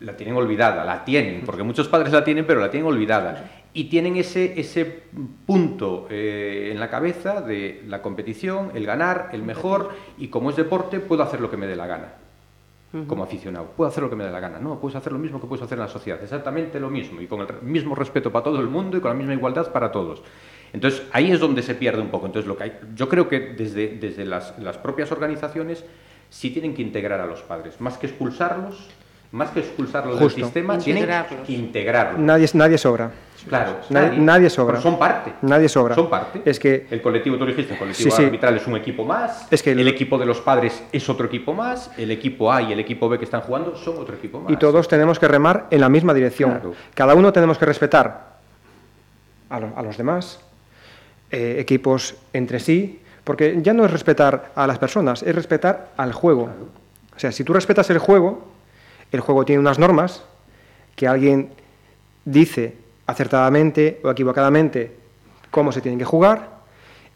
La 0.00 0.14
tienen 0.14 0.36
olvidada, 0.36 0.84
la 0.84 1.06
tienen, 1.06 1.40
porque 1.46 1.62
muchos 1.62 1.88
padres 1.88 2.12
la 2.12 2.22
tienen, 2.22 2.46
pero 2.46 2.60
la 2.60 2.70
tienen 2.70 2.86
olvidada. 2.86 3.55
Y 3.76 3.84
tienen 3.90 4.16
ese, 4.16 4.58
ese 4.58 5.02
punto 5.44 6.06
eh, 6.08 6.70
en 6.72 6.80
la 6.80 6.88
cabeza 6.88 7.42
de 7.42 7.82
la 7.86 8.00
competición, 8.00 8.70
el 8.74 8.86
ganar, 8.86 9.28
el 9.32 9.42
mejor, 9.42 9.90
y 10.16 10.28
como 10.28 10.48
es 10.48 10.56
deporte, 10.56 10.98
puedo 10.98 11.22
hacer 11.22 11.42
lo 11.42 11.50
que 11.50 11.58
me 11.58 11.66
dé 11.66 11.76
la 11.76 11.86
gana. 11.86 12.14
Como 13.06 13.22
aficionado, 13.22 13.66
puedo 13.76 13.90
hacer 13.90 14.02
lo 14.02 14.08
que 14.08 14.16
me 14.16 14.24
dé 14.24 14.30
la 14.30 14.40
gana. 14.40 14.58
No, 14.58 14.80
puedes 14.80 14.96
hacer 14.96 15.12
lo 15.12 15.18
mismo 15.18 15.42
que 15.42 15.46
puedes 15.46 15.62
hacer 15.62 15.76
en 15.76 15.84
la 15.84 15.90
sociedad, 15.90 16.18
exactamente 16.22 16.80
lo 16.80 16.88
mismo, 16.88 17.20
y 17.20 17.26
con 17.26 17.42
el 17.42 17.48
mismo 17.60 17.94
respeto 17.94 18.32
para 18.32 18.44
todo 18.44 18.60
el 18.60 18.68
mundo 18.68 18.96
y 18.96 19.00
con 19.02 19.10
la 19.10 19.14
misma 19.14 19.34
igualdad 19.34 19.70
para 19.70 19.92
todos. 19.92 20.22
Entonces, 20.72 21.02
ahí 21.12 21.30
es 21.30 21.38
donde 21.38 21.60
se 21.60 21.74
pierde 21.74 22.00
un 22.00 22.08
poco. 22.08 22.24
Entonces, 22.24 22.48
lo 22.48 22.56
que 22.56 22.64
hay, 22.64 22.72
yo 22.94 23.10
creo 23.10 23.28
que 23.28 23.40
desde, 23.40 23.88
desde 23.88 24.24
las, 24.24 24.58
las 24.58 24.78
propias 24.78 25.12
organizaciones 25.12 25.84
sí 26.30 26.48
tienen 26.48 26.72
que 26.72 26.80
integrar 26.80 27.20
a 27.20 27.26
los 27.26 27.42
padres, 27.42 27.78
más 27.82 27.98
que 27.98 28.06
expulsarlos, 28.06 28.88
más 29.32 29.50
que 29.50 29.60
expulsarlos 29.60 30.18
Justo. 30.18 30.36
del 30.36 30.44
sistema, 30.46 30.74
Integrarlos. 30.76 31.28
tienen 31.28 31.46
que 31.46 31.52
integrarlos. 31.52 32.20
Nadie, 32.20 32.48
nadie 32.54 32.78
sobra. 32.78 33.10
Claro, 33.48 33.76
Nadie- 33.90 34.18
nadie 34.18 34.50
sobra. 34.50 34.80
Son 34.80 34.98
parte. 34.98 35.32
Nadie 35.42 35.68
sobra. 35.68 35.94
Son 35.94 36.08
parte. 36.10 36.42
Es 36.44 36.58
que- 36.58 36.86
el 36.90 37.00
colectivo, 37.02 37.36
tú 37.38 37.46
dijiste, 37.46 37.74
el 37.74 37.78
colectivo 37.78 38.10
Sí, 38.10 38.16
sí. 38.16 38.24
arbitral 38.24 38.56
es 38.56 38.66
un 38.66 38.76
equipo 38.76 39.04
más. 39.04 39.46
Es 39.50 39.62
que 39.62 39.72
el 39.72 39.80
el- 39.80 39.88
equipo 39.88 40.18
de 40.18 40.26
los 40.26 40.40
padres 40.40 40.82
es 40.92 41.08
otro 41.08 41.26
equipo 41.26 41.52
más. 41.54 41.90
El 41.98 42.10
equipo 42.10 42.52
A 42.52 42.62
y 42.62 42.72
el 42.72 42.80
equipo 42.80 43.08
B 43.08 43.18
que 43.18 43.24
están 43.24 43.42
jugando 43.42 43.76
son 43.76 43.98
otro 43.98 44.14
equipo 44.16 44.40
más. 44.40 44.50
Y 44.52 44.56
todos 44.56 44.88
tenemos 44.88 45.18
que 45.18 45.28
remar 45.28 45.66
en 45.70 45.80
la 45.80 45.88
misma 45.88 46.12
dirección. 46.14 46.50
Claro. 46.50 46.74
Cada 46.94 47.14
uno 47.14 47.32
tenemos 47.32 47.58
que 47.58 47.66
respetar 47.66 48.36
a, 49.50 49.60
lo- 49.60 49.72
a 49.76 49.82
los 49.82 49.96
demás, 49.96 50.40
eh, 51.30 51.56
equipos 51.58 52.14
entre 52.32 52.58
sí, 52.60 53.00
porque 53.24 53.58
ya 53.62 53.72
no 53.72 53.84
es 53.84 53.90
respetar 53.90 54.52
a 54.54 54.66
las 54.66 54.78
personas, 54.78 55.22
es 55.22 55.34
respetar 55.34 55.90
al 55.96 56.12
juego. 56.12 56.48
O 57.14 57.18
sea, 57.18 57.32
si 57.32 57.44
tú 57.44 57.52
respetas 57.52 57.88
el 57.90 57.98
juego, 57.98 58.44
el 59.12 59.20
juego 59.20 59.44
tiene 59.44 59.60
unas 59.60 59.78
normas 59.78 60.22
que 60.94 61.06
alguien 61.08 61.50
dice 62.24 62.76
acertadamente 63.06 64.00
o 64.02 64.10
equivocadamente 64.10 64.92
cómo 65.50 65.72
se 65.72 65.80
tienen 65.80 65.98
que 65.98 66.04
jugar 66.04 66.56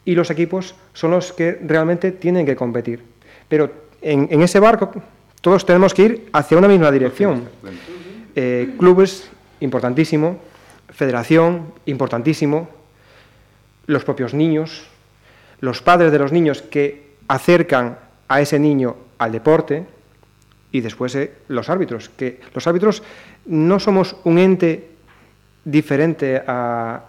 y 0.05 0.15
los 0.15 0.31
equipos 0.31 0.75
son 0.93 1.11
los 1.11 1.33
que 1.33 1.59
realmente 1.63 2.11
tienen 2.11 2.45
que 2.45 2.55
competir. 2.55 3.03
Pero 3.47 3.71
en, 4.01 4.27
en 4.31 4.41
ese 4.41 4.59
barco 4.59 4.91
todos 5.41 5.65
tenemos 5.65 5.93
que 5.93 6.03
ir 6.03 6.29
hacia 6.33 6.57
una 6.57 6.67
misma 6.67 6.91
dirección. 6.91 7.49
Eh, 8.35 8.75
clubes, 8.77 9.29
importantísimo. 9.59 10.39
Federación, 10.89 11.73
importantísimo. 11.87 12.69
Los 13.87 14.03
propios 14.03 14.35
niños. 14.35 14.85
Los 15.59 15.81
padres 15.81 16.11
de 16.11 16.19
los 16.19 16.31
niños 16.31 16.61
que 16.61 17.15
acercan 17.27 17.97
a 18.27 18.39
ese 18.39 18.59
niño 18.59 18.95
al 19.17 19.31
deporte. 19.31 19.85
Y 20.71 20.81
después 20.81 21.15
eh, 21.15 21.33
los 21.47 21.69
árbitros. 21.69 22.09
Que 22.09 22.39
los 22.53 22.67
árbitros 22.67 23.01
no 23.47 23.79
somos 23.79 24.15
un 24.23 24.37
ente 24.37 24.90
diferente 25.63 26.41
a, 26.45 27.01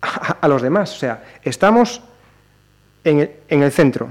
a- 0.00 0.36
a 0.40 0.48
los 0.48 0.62
demás. 0.62 0.94
O 0.94 0.98
sea, 0.98 1.22
estamos 1.42 2.02
en 3.04 3.20
el, 3.20 3.30
en 3.48 3.62
el 3.62 3.72
centro. 3.72 4.08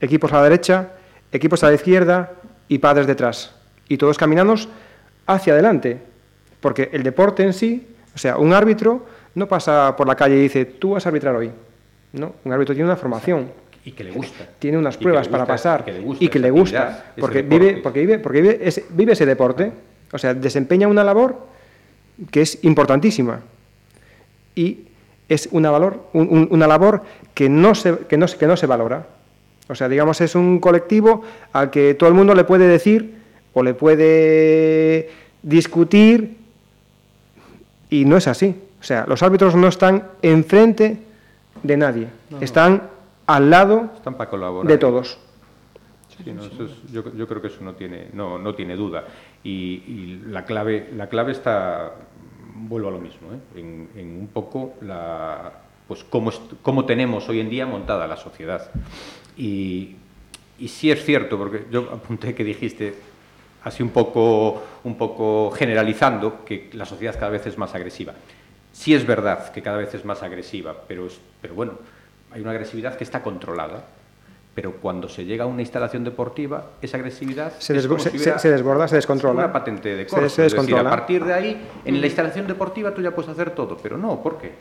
Equipos 0.00 0.32
a 0.32 0.36
la 0.36 0.44
derecha, 0.44 0.88
equipos 1.30 1.62
a 1.64 1.68
la 1.68 1.74
izquierda 1.74 2.30
y 2.68 2.78
padres 2.78 3.06
detrás. 3.06 3.54
Y 3.88 3.96
todos 3.96 4.18
caminamos 4.18 4.68
hacia 5.26 5.52
adelante. 5.52 5.98
Porque 6.60 6.90
el 6.92 7.02
deporte 7.02 7.42
en 7.42 7.52
sí, 7.52 7.86
o 8.14 8.18
sea, 8.18 8.36
un 8.38 8.52
árbitro 8.52 9.06
no 9.34 9.48
pasa 9.48 9.94
por 9.96 10.06
la 10.06 10.14
calle 10.14 10.36
y 10.36 10.42
dice, 10.42 10.64
tú 10.64 10.92
vas 10.92 11.06
a 11.06 11.08
arbitrar 11.08 11.34
hoy. 11.34 11.50
No, 12.12 12.34
un 12.44 12.52
árbitro 12.52 12.74
tiene 12.74 12.88
una 12.88 12.96
formación, 12.96 13.50
Y 13.84 13.92
que 13.92 14.04
le 14.04 14.10
gusta. 14.12 14.44
tiene 14.58 14.76
unas 14.78 14.96
pruebas 14.96 15.26
para 15.28 15.46
pasar 15.46 15.80
y 15.80 15.84
que 15.84 15.92
le 15.92 16.00
gusta 16.00 16.24
y 16.24 16.28
que 16.28 16.38
esa 16.38 16.46
le 16.46 16.50
gusta, 16.50 16.78
actividad, 16.82 17.04
ese 17.12 17.20
porque 17.20 17.42
vive, 17.42 17.76
porque 17.82 18.00
vive, 18.00 18.18
porque 18.18 18.40
vive 18.42 18.58
ese, 18.62 18.84
vive 18.90 19.12
ese 19.14 19.24
deporte, 19.26 19.72
o 20.12 20.18
sea, 20.18 20.34
desempeña 20.34 20.86
una 20.88 21.02
labor 21.02 21.48
que 22.30 22.42
es 22.42 22.58
importantísima 22.62 23.40
y 24.54 24.78
es 25.28 25.48
una, 25.52 25.70
valor, 25.70 26.08
un- 26.12 26.28
un- 26.28 26.48
una 26.50 26.66
labor 26.66 27.02
que 27.34 27.48
no, 27.48 27.74
se, 27.74 27.98
que, 28.08 28.16
no, 28.16 28.28
se- 28.28 28.36
que 28.36 28.46
no 28.46 28.56
se 28.56 28.66
valora. 28.66 29.06
O 29.68 29.74
sea, 29.74 29.88
digamos, 29.88 30.20
es 30.20 30.34
un 30.34 30.58
colectivo 30.60 31.22
al 31.52 31.70
que 31.70 31.94
todo 31.94 32.08
el 32.08 32.14
mundo 32.14 32.34
le 32.34 32.44
puede 32.44 32.68
decir 32.68 33.14
o 33.54 33.62
le 33.62 33.74
puede 33.74 35.10
discutir 35.42 36.36
y 37.90 38.04
no 38.04 38.16
es 38.16 38.28
así. 38.28 38.54
O 38.80 38.84
sea, 38.84 39.04
los 39.06 39.22
árbitros 39.22 39.54
no 39.54 39.68
están 39.68 40.08
enfrente 40.22 40.98
de 41.62 41.76
nadie, 41.76 42.08
están 42.40 42.82
al 43.26 43.48
lado 43.50 43.90
Están 43.96 44.14
para 44.16 44.28
colaborar. 44.28 44.70
de 44.70 44.78
todos. 44.78 45.18
Sí, 46.24 46.30
no, 46.32 46.44
eso 46.44 46.64
es- 46.66 46.92
yo, 46.92 47.04
yo 47.14 47.26
creo 47.28 47.40
que 47.40 47.48
eso 47.48 47.62
no 47.62 47.74
tiene, 47.74 48.08
no, 48.12 48.38
no 48.38 48.54
tiene 48.54 48.76
duda. 48.76 49.04
Y, 49.44 49.50
y 49.86 50.22
la, 50.28 50.44
clave, 50.44 50.90
la 50.96 51.08
clave 51.08 51.32
está, 51.32 51.92
vuelvo 52.54 52.88
a 52.88 52.92
lo 52.92 53.00
mismo, 53.00 53.28
¿eh? 53.32 53.60
en, 53.96 54.18
un 54.20 54.28
poco 54.32 54.74
la, 54.80 55.52
pues 55.88 56.04
cómo, 56.04 56.32
cómo 56.62 56.84
tenemos 56.84 57.28
hoy 57.28 57.40
en 57.40 57.50
día 57.50 57.66
montada 57.66 58.06
la 58.06 58.16
sociedad. 58.16 58.70
Y, 59.36 59.96
y 60.58 60.68
sí 60.68 60.90
es 60.90 61.04
cierto, 61.04 61.38
porque 61.38 61.66
yo 61.70 61.90
apunté 61.92 62.34
que 62.34 62.44
dijiste, 62.44 62.94
así 63.64 63.82
un 63.82 63.90
poco, 63.90 64.62
un 64.84 64.96
poco 64.96 65.50
generalizando, 65.50 66.44
que 66.44 66.70
la 66.72 66.86
sociedad 66.86 67.14
cada 67.14 67.30
vez 67.30 67.46
es 67.46 67.58
más 67.58 67.74
agresiva. 67.74 68.14
Sí 68.72 68.94
es 68.94 69.06
verdad 69.06 69.52
que 69.52 69.62
cada 69.62 69.76
vez 69.76 69.94
es 69.94 70.04
más 70.04 70.22
agresiva, 70.22 70.74
pero, 70.88 71.08
pero 71.40 71.54
bueno, 71.54 71.72
hay 72.30 72.40
una 72.40 72.50
agresividad 72.52 72.96
que 72.96 73.04
está 73.04 73.22
controlada. 73.22 73.84
Pero 74.54 74.72
cuando 74.72 75.08
se 75.08 75.24
llega 75.24 75.44
a 75.44 75.46
una 75.46 75.62
instalación 75.62 76.04
deportiva, 76.04 76.72
esa 76.82 76.98
agresividad 76.98 77.52
Se, 77.58 77.74
es 77.76 77.84
desbo- 77.84 77.88
como 77.92 78.00
se- 78.00 78.10
si 78.10 78.18
se- 78.18 78.24
hubiera 78.24 78.38
se 78.38 78.50
desborda, 78.50 78.86
se 78.86 78.96
descontrola. 78.96 79.44
una 79.44 79.52
patente 79.52 79.96
de 79.96 80.04
Se- 80.04 80.10
corso. 80.10 80.28
se 80.28 80.46
es 80.46 80.52
decir, 80.52 80.66
descontrola. 80.66 80.90
a 80.90 80.96
partir 80.96 81.24
de 81.24 81.32
ahí, 81.32 81.68
en 81.86 82.00
la 82.00 82.06
instalación 82.06 82.46
deportiva 82.46 82.92
tú 82.92 83.00
ya 83.00 83.12
puedes 83.14 83.30
hacer 83.30 83.50
todo, 83.52 83.78
pero 83.82 83.96
no, 83.96 84.22
¿por 84.22 84.36
qué? 84.38 84.52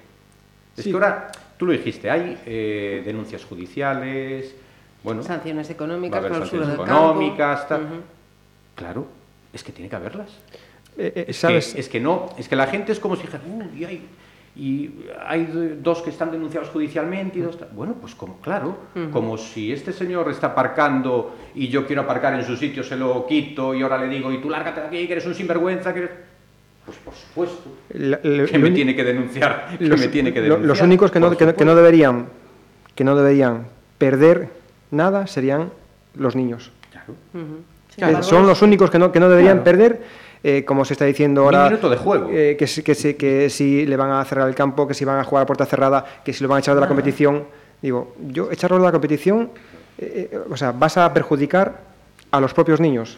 Es 0.77 0.83
Sí. 0.85 0.89
que 0.91 0.95
ahora, 0.95 1.29
tú 1.57 1.65
lo 1.65 1.73
dijiste, 1.73 2.09
hay 2.09 2.39
eh, 2.45 3.01
denuncias 3.05 3.43
judiciales, 3.43 4.55
bueno, 5.03 5.23
Sanciones 5.23 5.69
económicas, 5.69 6.23
campo. 6.25 6.45
económicas, 6.75 7.67
tal. 7.67 7.81
Ujú. 7.83 7.93
Claro, 8.75 9.05
es 9.51 9.61
que 9.63 9.73
tiene 9.73 9.89
que 9.89 9.95
haberlas. 9.97 10.29
Eh, 10.97 11.25
eh, 11.27 11.33
que, 11.47 11.57
es 11.57 11.89
que 11.89 11.99
no, 11.99 12.29
es 12.37 12.47
que 12.47 12.55
la 12.55 12.67
gente 12.67 12.91
es 12.93 12.99
como 12.99 13.15
si 13.17 13.23
dijera, 13.23 13.41
"Uy, 13.45 13.83
hay, 13.83 14.05
y 14.55 14.89
hay 15.25 15.77
dos 15.81 16.01
que 16.01 16.09
están 16.09 16.29
denunciados 16.31 16.69
judicialmente 16.69 17.39
y 17.39 17.41
dos... 17.41 17.57
tal". 17.57 17.69
Bueno, 17.73 17.95
pues 17.99 18.15
como, 18.15 18.37
claro, 18.41 18.75
como 19.11 19.37
si 19.37 19.71
este 19.71 19.93
señor 19.93 20.29
está 20.29 20.47
aparcando 20.47 21.35
y 21.55 21.69
yo 21.69 21.85
quiero 21.87 22.01
aparcar 22.01 22.33
en 22.33 22.43
su 22.43 22.55
sitio, 22.57 22.83
se 22.83 22.97
lo 22.97 23.25
quito 23.27 23.73
y 23.73 23.81
ahora 23.81 23.97
le 23.97 24.07
digo, 24.09 24.31
y 24.31 24.39
tú 24.41 24.49
lárgate 24.49 24.81
de 24.81 24.87
aquí, 24.87 25.07
que 25.07 25.13
eres 25.13 25.25
un 25.25 25.35
sinvergüenza, 25.35 25.93
que 25.93 25.99
eres... 25.99 26.11
Pues 26.85 26.97
por 26.97 27.13
supuesto, 27.13 27.69
La- 27.93 28.19
la- 28.23 28.45
que 28.45 28.57
me 28.57 28.71
tiene 28.71 28.95
que 28.95 29.03
denunciar, 29.03 29.75
que 29.77 29.85
los, 29.85 29.99
me 29.99 30.07
tiene 30.07 30.33
que 30.33 30.39
lo- 30.39 30.45
denunciar. 30.55 30.67
los 30.67 30.81
únicos 30.81 31.11
que 31.11 31.19
no, 31.19 31.29
que 31.37 31.45
no- 31.45 31.53
que 31.55 31.63
no 31.63 31.71
supuesto. 31.71 31.75
deberían 31.75 32.25
que 32.95 33.03
no 33.03 33.15
deberían 33.15 33.67
perder 33.99 34.49
nada 34.89 35.27
serían 35.27 35.69
los 36.15 36.35
niños. 36.35 36.71
Claro. 36.91 37.13
Eh, 38.19 38.23
son 38.23 38.47
los 38.47 38.61
únicos 38.63 38.89
que 38.89 38.97
no, 38.99 39.11
que 39.11 39.19
no 39.19 39.29
deberían 39.29 39.59
Claro. 39.59 39.63
perder, 39.63 40.01
eh, 40.43 40.63
como 40.65 40.85
se 40.85 40.93
está 40.93 41.05
diciendo 41.05 41.43
ahora. 41.43 41.65
minuto 41.65 41.89
de 41.89 41.97
juego. 41.97 42.29
eh, 42.31 42.55
que, 42.57 42.67
si- 42.67 42.81
que, 42.83 42.95
si- 42.95 43.13
que 43.15 43.49
si 43.49 43.85
le 43.85 43.95
van 43.97 44.11
a 44.11 44.25
cerrar 44.25 44.47
el 44.47 44.55
campo, 44.55 44.87
que 44.87 44.93
si 44.93 45.05
van 45.05 45.19
a 45.19 45.23
jugar 45.23 45.43
a 45.43 45.45
puerta 45.45 45.65
cerrada, 45.65 46.03
que 46.25 46.33
si 46.33 46.41
lo 46.43 46.49
van 46.49 46.57
a 46.57 46.59
echar 46.59 46.75
de 46.75 46.81
la 46.81 46.87
competición. 46.87 47.43
Digo, 47.81 48.15
yo 48.27 48.51
echarlo 48.51 48.77
de 48.77 48.83
la 48.83 48.91
competición, 48.91 49.49
eh, 49.97 50.29
eh, 50.31 50.39
o 50.49 50.55
sea, 50.57 50.71
vas 50.71 50.97
a 50.97 51.11
perjudicar 51.13 51.79
a 52.31 52.39
los 52.39 52.53
propios 52.53 52.79
niños. 52.79 53.17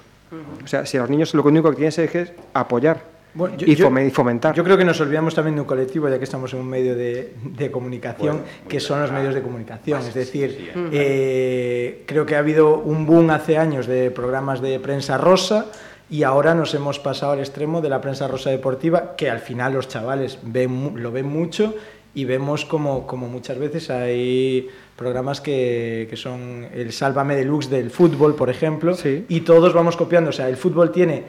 O 0.64 0.68
sea, 0.68 0.86
si 0.86 0.98
a 0.98 1.02
los 1.02 1.10
niños 1.10 1.34
lo 1.34 1.44
único 1.44 1.70
que 1.70 1.76
tienes 1.76 1.98
es 2.00 2.32
apoyar 2.54 3.02
Bueno, 3.36 3.56
yo- 3.58 3.68
y, 3.68 3.76
yo- 3.76 3.88
fome- 3.88 4.08
y 4.08 4.10
fomentar. 4.10 4.56
Yo 4.56 4.64
creo 4.64 4.78
que 4.78 4.84
nos 4.86 5.00
olvidamos 5.00 5.36
también 5.36 5.56
de 5.56 5.62
un 5.62 5.68
colectivo, 5.68 6.10
ya 6.10 6.18
que 6.18 6.24
estamos 6.24 6.54
en 6.54 6.60
un 6.62 6.70
medio 6.70 6.96
de, 6.96 7.34
de 7.44 7.70
comunicación, 7.72 8.38
Bueno, 8.38 8.52
que 8.68 8.80
son 8.80 9.02
los 9.02 9.12
medios 9.12 9.36
de 9.36 9.42
comunicación. 9.42 10.00
Es 10.00 10.06
sí, 10.08 10.20
decir, 10.20 10.56
sí, 10.58 10.70
eh, 10.92 12.04
creo 12.08 12.26
que 12.26 12.36
ha 12.36 12.40
habido 12.40 12.78
un 12.80 13.06
boom 13.06 13.30
hace 13.32 13.58
años 13.58 13.86
de 13.88 14.10
programas 14.12 14.62
de 14.62 14.80
prensa 14.80 15.18
rosa 15.18 15.68
y 16.10 16.24
ahora 16.24 16.54
nos 16.54 16.74
hemos 16.74 17.00
pasado 17.00 17.32
al 17.34 17.40
extremo 17.40 17.82
de 17.82 17.90
la 17.90 18.02
prensa 18.02 18.28
rosa 18.28 18.50
deportiva, 18.50 19.16
que 19.16 19.30
al 19.30 19.40
final 19.40 19.74
los 19.74 19.88
chavales 19.88 20.38
ven, 20.44 20.94
lo 21.02 21.12
ven 21.12 21.26
mucho 21.28 21.74
y 22.16 22.26
vemos 22.26 22.66
como, 22.66 23.08
como 23.08 23.28
muchas 23.28 23.58
veces 23.58 23.90
hay 23.90 24.68
programas 24.96 25.42
que, 25.42 26.06
que 26.10 26.16
son 26.16 26.68
el 26.74 26.92
Sálvame 26.92 27.36
Deluxe 27.36 27.70
del 27.70 27.90
fútbol, 27.90 28.36
por 28.36 28.50
ejemplo, 28.52 28.94
Sí. 28.96 29.26
y 29.28 29.42
todos 29.42 29.74
vamos 29.74 29.98
copiando. 29.98 30.30
O 30.30 30.34
sea, 30.34 30.48
el 30.50 30.58
fútbol 30.58 30.92
tiene 30.92 31.24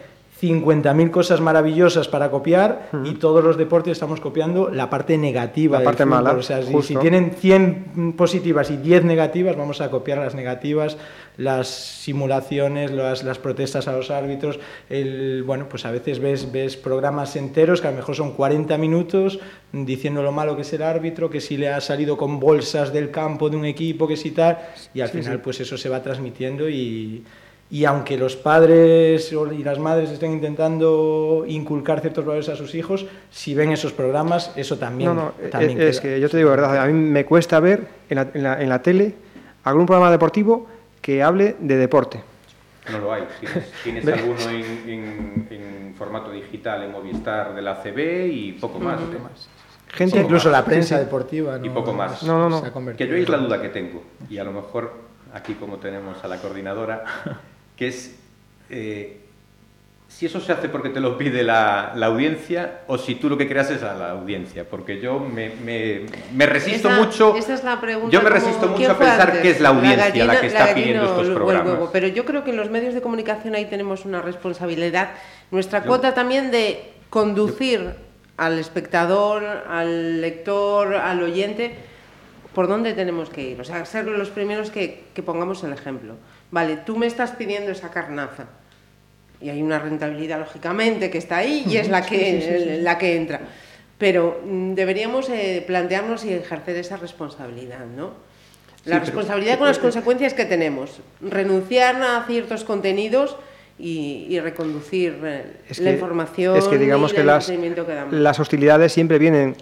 50.000 0.52 1.10
cosas 1.10 1.40
maravillosas 1.40 2.08
para 2.08 2.30
copiar 2.30 2.90
y 3.04 3.14
todos 3.14 3.42
los 3.42 3.56
deportes 3.56 3.92
estamos 3.92 4.20
copiando 4.20 4.68
la 4.68 4.90
parte 4.90 5.16
negativa. 5.16 5.74
La 5.74 5.78
del 5.80 5.86
parte 5.86 6.04
fútbol. 6.04 6.22
mala, 6.22 6.38
O 6.38 6.42
sea, 6.42 6.62
si, 6.62 6.96
tienen 6.96 7.32
100 7.32 8.14
positivas 8.16 8.70
y 8.70 8.76
10 8.76 9.04
negativas, 9.04 9.56
vamos 9.56 9.80
a 9.80 9.90
copiar 9.90 10.18
las 10.18 10.34
negativas, 10.34 10.96
las 11.36 11.68
simulaciones, 11.68 12.90
las, 12.92 13.24
las 13.24 13.38
protestas 13.38 13.88
a 13.88 13.92
los 13.92 14.10
árbitros. 14.10 14.58
El, 14.90 15.42
bueno, 15.44 15.68
pues 15.68 15.84
a 15.86 15.90
veces 15.90 16.20
ves, 16.20 16.52
ves 16.52 16.76
programas 16.76 17.36
enteros 17.36 17.80
que 17.80 17.88
a 17.88 17.90
lo 17.90 17.96
mejor 17.96 18.14
son 18.14 18.32
40 18.32 18.76
minutos 18.78 19.40
diciendo 19.72 20.22
lo 20.22 20.30
malo 20.32 20.54
que 20.56 20.62
es 20.62 20.72
el 20.72 20.82
árbitro, 20.82 21.30
que 21.30 21.40
si 21.40 21.56
le 21.56 21.68
ha 21.68 21.80
salido 21.80 22.16
con 22.16 22.38
bolsas 22.38 22.92
del 22.92 23.10
campo 23.10 23.50
de 23.50 23.56
un 23.56 23.64
equipo, 23.64 24.06
que 24.06 24.16
si 24.16 24.30
tal, 24.30 24.58
y 24.92 25.00
al 25.00 25.08
Sí, 25.08 25.18
final 25.18 25.36
sí. 25.36 25.40
pues 25.42 25.60
eso 25.60 25.76
se 25.76 25.88
va 25.88 26.02
transmitiendo 26.02 26.68
y, 26.68 27.24
y 27.70 27.84
aunque 27.86 28.16
los 28.16 28.36
padres 28.36 29.32
y 29.32 29.64
las 29.64 29.78
madres 29.78 30.10
estén 30.10 30.32
intentando 30.32 31.44
inculcar 31.48 32.00
ciertos 32.00 32.24
valores 32.24 32.48
a 32.48 32.56
sus 32.56 32.74
hijos, 32.74 33.06
si 33.30 33.54
ven 33.54 33.72
esos 33.72 33.92
programas, 33.92 34.52
eso 34.56 34.78
también, 34.78 35.14
No, 35.14 35.32
no, 35.42 35.48
también 35.50 35.80
eh, 35.80 35.88
es 35.88 36.00
queda. 36.00 36.14
que 36.14 36.20
yo 36.20 36.28
te 36.30 36.36
digo 36.36 36.50
la 36.50 36.56
verdad, 36.56 36.78
a 36.82 36.86
mí 36.86 36.92
me 36.92 37.24
cuesta 37.24 37.58
ver 37.60 37.86
en 38.08 38.16
la, 38.16 38.28
en 38.32 38.42
la- 38.42 38.62
en 38.62 38.68
la 38.68 38.80
tele 38.82 39.14
algún 39.64 39.86
programa 39.86 40.10
deportivo 40.10 40.66
que 41.00 41.22
hable 41.22 41.56
de 41.58 41.76
deporte. 41.76 42.22
No 42.92 42.98
lo 42.98 43.12
hay. 43.14 43.24
Tienes, 43.40 43.72
tienes 43.82 44.06
alguno 44.20 44.50
en, 44.50 44.64
en- 44.88 45.48
en 45.50 45.94
formato 45.96 46.30
digital 46.30 46.82
en 46.82 46.92
Movistar 46.92 47.54
de 47.54 47.62
la 47.62 47.76
CB 47.82 48.26
y 48.30 48.52
poco 48.52 48.78
más. 48.78 49.00
¿eh? 49.00 49.04
Gente, 49.88 50.20
incluso 50.20 50.50
la 50.50 50.58
Sí, 50.62 50.66
prensa 50.66 50.96
sí. 50.98 51.04
deportiva. 51.04 51.58
Y 51.62 51.70
poco 51.70 51.92
más. 51.92 52.22
No, 52.24 52.48
no, 52.48 52.60
no. 52.60 52.96
Que 52.96 53.06
yo 53.08 53.14
es 53.16 53.28
la 53.28 53.38
duda 53.38 53.62
que 53.62 53.68
tengo, 53.70 54.02
y 54.28 54.38
a 54.38 54.44
lo 54.44 54.52
mejor 54.52 54.92
aquí 55.32 55.54
como 55.54 55.76
tenemos 55.78 56.22
a 56.22 56.28
la 56.28 56.36
coordinadora, 56.38 57.04
que 57.76 57.88
es 57.88 58.14
eh, 58.70 59.20
si 60.08 60.26
eso 60.26 60.40
se 60.40 60.52
hace 60.52 60.68
porque 60.68 60.90
te 60.90 61.00
lo 61.00 61.18
pide 61.18 61.42
la, 61.42 61.92
la 61.96 62.06
audiencia 62.06 62.82
o 62.86 62.98
si 62.98 63.16
tú 63.16 63.28
lo 63.28 63.36
que 63.36 63.48
creas 63.48 63.70
es 63.72 63.82
a 63.82 63.94
la 63.94 64.10
audiencia, 64.12 64.64
porque 64.68 65.00
yo 65.00 65.18
me, 65.18 65.50
me- 65.64 66.02
me 66.32 66.46
resisto 66.46 66.88
Esa- 66.88 67.00
mucho. 67.00 67.34
esa 67.36 67.54
es 67.54 67.64
la 67.64 67.80
pregunta 67.80 68.10
yo 68.12 68.22
me 68.22 68.30
resisto 68.30 68.66
mucho 68.68 68.76
¿quién 68.76 68.90
a 68.92 68.98
pensar 68.98 69.28
antes? 69.28 69.42
que 69.42 69.50
es 69.50 69.60
la 69.60 69.70
audiencia 69.70 69.96
la, 70.24 70.34
gallina- 70.34 70.40
que 70.40 70.46
está 70.46 70.72
pidiendo 70.74 71.04
estos 71.06 71.30
programas. 71.30 71.72
huevo. 71.72 71.90
Pero 71.92 72.06
yo 72.08 72.24
creo 72.24 72.44
que 72.44 72.50
en 72.50 72.56
los 72.58 72.70
medios 72.70 72.94
de 72.94 73.00
comunicación 73.02 73.56
ahí 73.56 73.64
tenemos 73.64 74.04
una 74.04 74.22
responsabilidad, 74.22 75.10
nuestra 75.50 75.80
Yo- 75.80 75.86
cuota 75.88 76.14
también 76.14 76.52
de 76.52 76.92
conducir 77.10 77.94
al 78.36 78.58
espectador, 78.60 79.42
al 79.44 80.20
lector, 80.20 80.94
al 80.94 81.22
oyente, 81.22 81.74
por 82.54 82.68
dónde 82.68 82.92
tenemos 82.92 83.30
que 83.30 83.42
ir. 83.42 83.60
O 83.60 83.64
sea, 83.64 83.84
ser 83.84 84.06
los 84.06 84.30
primeros 84.30 84.70
que, 84.70 85.04
que 85.12 85.22
pongamos 85.24 85.64
el 85.64 85.72
ejemplo. 85.72 86.14
Vale, 86.54 86.76
tú 86.86 86.96
me 86.96 87.06
estás 87.08 87.32
pidiendo 87.32 87.72
esa 87.72 87.90
carnaza. 87.90 88.44
Y 89.40 89.48
hay 89.50 89.60
una 89.60 89.80
rentabilidad, 89.80 90.38
lógicamente, 90.38 91.10
que 91.10 91.18
está 91.18 91.38
ahí 91.38 91.64
y 91.68 91.78
es 91.78 91.88
la 91.88 92.06
que, 92.06 92.78
la 92.80 92.96
que 92.96 93.16
entra. 93.16 93.40
Pero 93.98 94.40
mm, 94.46 94.74
deberíamos 94.74 95.28
eh, 95.30 95.64
plantearnos 95.66 96.24
y 96.24 96.32
ejercer 96.32 96.76
esa 96.76 96.96
responsabilidad, 96.96 97.84
¿no? 97.96 98.10
La 98.84 98.96
pero- 98.96 99.06
responsabilidad 99.06 99.58
con 99.58 99.66
las 99.66 99.80
consecuencias 99.80 100.32
que 100.32 100.44
tenemos. 100.44 101.00
Renunciar 101.20 102.00
a 102.00 102.24
ciertos 102.28 102.62
contenidos 102.62 103.36
y, 103.76 104.26
y 104.30 104.38
reconducir 104.38 105.18
eh, 105.24 105.44
Es 105.68 105.80
la 105.80 105.90
que- 105.90 105.94
información 105.94 106.56
es 106.56 106.68
que 106.68 106.78
digamos 106.78 107.12
y 107.12 107.16
que 107.16 107.24
las, 107.24 107.46
que 107.48 108.06
las 108.12 108.38
hostilidades 108.38 108.92
siempre 108.92 109.18
vienen, 109.18 109.56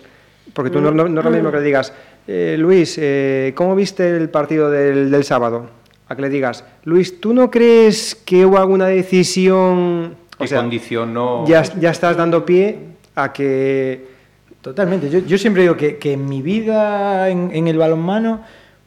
porque 0.52 0.70
tú 0.70 0.83
no, 0.83 0.90
no- 0.90 1.09
no 1.09 1.20
es 1.20 1.24
lo 1.24 1.31
mismo 1.31 1.50
que 1.50 1.57
le 1.57 1.62
digas, 1.62 1.94
eh, 2.28 2.57
Luis, 2.59 2.98
eh, 3.00 3.52
¿cómo 3.57 3.74
viste 3.74 4.14
el 4.14 4.28
partido 4.28 4.70
del, 4.70 5.11
del 5.11 5.24
sábado? 5.24 5.70
A 6.09 6.17
que 6.17 6.23
le 6.23 6.29
digas, 6.29 6.65
Luis, 6.85 7.21
¿tú 7.21 7.33
no 7.33 7.51
crees 7.51 8.15
que 8.15 8.45
hubo 8.45 8.59
alguna 8.59 8.87
decisión? 8.87 10.15
que 10.37 10.45
O 10.45 10.47
sea, 10.47 10.61
condicionó. 10.61 11.47
ya, 11.47 11.62
ya 11.62 11.91
estás 11.91 12.17
dando 12.17 12.45
pie 12.45 12.79
a 13.15 13.33
que... 13.33 14.12
Totalmente. 14.61 15.11
Yo, 15.11 15.21
yo 15.21 15.38
siempre 15.38 15.62
digo 15.62 15.77
que, 15.77 15.97
que 15.99 16.12
en 16.12 16.29
mi 16.29 16.41
vida 16.43 17.29
en, 17.29 17.51
en 17.53 17.67
el 17.67 17.77
balonmano, 17.79 18.43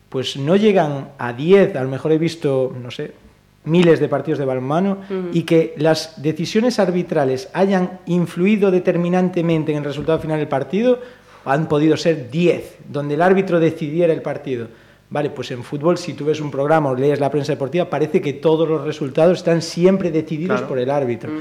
pues 0.09 0.37
no 0.37 0.55
llegan 0.55 1.09
a 1.17 1.33
10, 1.33 1.75
a 1.75 1.83
lo 1.83 1.89
mejor 1.89 2.11
he 2.13 2.17
visto, 2.17 2.73
no 2.81 2.91
sé, 2.91 3.11
miles 3.65 3.99
de 3.99 4.07
partidos 4.07 4.39
de 4.39 4.45
balonmano, 4.45 4.99
y 5.33 5.43
que 5.43 5.73
las 5.77 6.21
decisiones 6.21 6.79
arbitrales 6.79 7.49
hayan 7.53 7.99
influido 8.05 8.71
determinantemente 8.71 9.71
en 9.71 9.79
el 9.79 9.83
resultado 9.83 10.19
final 10.19 10.37
del 10.39 10.47
partido, 10.47 10.99
han 11.43 11.67
podido 11.67 11.97
ser 11.97 12.29
10, 12.29 12.77
donde 12.89 13.15
el 13.15 13.21
árbitro 13.21 13.59
decidiera 13.59 14.13
el 14.13 14.21
partido. 14.21 14.67
Vale, 15.15 15.29
pues 15.29 15.49
en 15.51 15.63
fútbol, 15.63 15.97
si 15.97 16.13
tú 16.13 16.25
ves 16.25 16.41
un 16.41 16.51
programa 16.51 16.89
o 16.89 16.93
lees 16.95 17.21
la 17.21 17.31
prensa 17.31 17.53
deportiva, 17.53 17.89
parece 17.89 18.19
que 18.19 18.33
todos 18.33 18.67
los 18.67 18.83
resultados 18.83 19.37
están 19.37 19.61
siempre 19.61 20.11
decididos 20.11 20.57
Claro. 20.57 20.67
por 20.67 20.77
el 20.77 20.89
árbitro. 20.91 21.31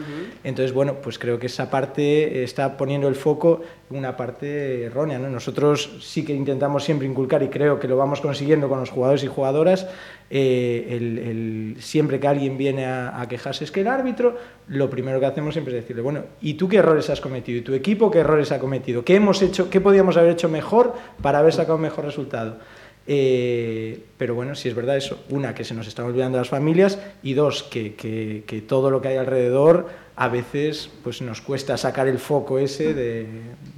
Entonces, 0.44 0.72
bueno, 0.72 0.94
pues 1.02 1.18
creo 1.18 1.40
que 1.40 1.46
esa 1.46 1.68
parte 1.72 2.44
está 2.44 2.76
poniendo 2.76 3.08
el 3.08 3.16
foco 3.16 3.62
en 3.90 3.96
una 3.98 4.16
parte 4.16 4.84
errónea. 4.84 5.18
¿no? 5.18 5.28
Nosotros 5.28 5.90
sí 6.00 6.24
que 6.24 6.32
intentamos 6.32 6.84
siempre 6.84 7.08
inculcar, 7.08 7.42
y 7.42 7.48
creo 7.48 7.80
que 7.80 7.88
lo 7.88 7.96
vamos 7.96 8.20
consiguiendo 8.20 8.68
con 8.68 8.78
los 8.78 8.90
jugadores 8.90 9.24
y 9.24 9.26
jugadoras, 9.26 9.88
eh, 10.30 10.86
el, 10.90 11.18
el- 11.18 11.76
siempre 11.80 12.20
que 12.20 12.28
alguien 12.28 12.56
viene 12.56 12.84
a, 12.86 13.20
a 13.20 13.26
quejarse 13.26 13.64
es 13.64 13.72
que 13.72 13.80
el 13.80 13.88
árbitro, 13.88 14.36
lo 14.68 14.88
primero 14.88 15.18
que 15.18 15.26
hacemos 15.26 15.52
siempre 15.52 15.76
es 15.76 15.82
decirle, 15.82 16.00
bueno, 16.02 16.20
¿y 16.40 16.54
tú 16.54 16.68
qué 16.68 16.76
errores 16.76 17.10
has 17.10 17.20
cometido? 17.20 17.58
¿Y 17.58 17.62
tu 17.62 17.74
equipo 17.74 18.08
qué 18.08 18.20
errores 18.20 18.52
ha 18.52 18.60
cometido? 18.60 19.04
¿Qué 19.04 19.16
hemos 19.16 19.42
hecho? 19.42 19.68
¿Qué 19.68 19.80
podíamos 19.80 20.16
haber 20.16 20.30
hecho 20.30 20.48
mejor 20.48 20.94
para 21.20 21.40
haber 21.40 21.52
sacado 21.52 21.74
un 21.74 21.82
mejor 21.82 22.04
resultado? 22.04 22.58
Eh, 23.06 24.02
pero 24.16 24.34
bueno, 24.34 24.54
si 24.54 24.68
es 24.68 24.74
verdad 24.74 24.96
eso, 24.96 25.22
una, 25.28 25.54
que 25.54 25.64
se 25.64 25.74
nos 25.74 25.86
están 25.86 26.06
olvidando 26.06 26.38
las 26.38 26.48
familias 26.48 26.98
y 27.22 27.34
dos, 27.34 27.62
que, 27.62 27.94
que- 27.94 28.44
que 28.46 28.62
todo 28.62 28.90
lo 28.90 29.02
que 29.02 29.08
hay 29.08 29.16
alrededor 29.18 29.88
a 30.16 30.28
veces 30.28 30.88
pues 31.02 31.20
nos 31.22 31.40
cuesta 31.40 31.76
sacar 31.76 32.06
el 32.08 32.18
foco 32.18 32.58
ese 32.58 32.94
de- 32.94 33.26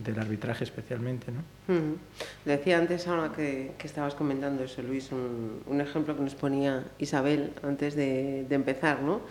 del 0.05 0.19
arbitraje 0.21 0.63
especialmente. 0.65 1.33
¿no? 1.33 1.75
Ujú. 1.75 1.97
Decía 2.45 2.79
antes, 2.79 3.09
ahora 3.09 3.33
que, 3.35 3.73
que 3.79 3.87
estabas 3.87 4.15
comentando 4.15 4.63
eso, 4.63 4.81
Luis, 4.83 5.11
un, 5.11 5.61
un 5.67 5.81
ejemplo 5.81 6.15
que 6.15 6.23
nos 6.23 6.35
ponía 6.35 6.85
Isabel 6.99 7.51
antes 7.63 7.97
de, 7.97 8.45
de 8.49 8.55
empezar, 8.55 9.03
¿no? 9.03 9.23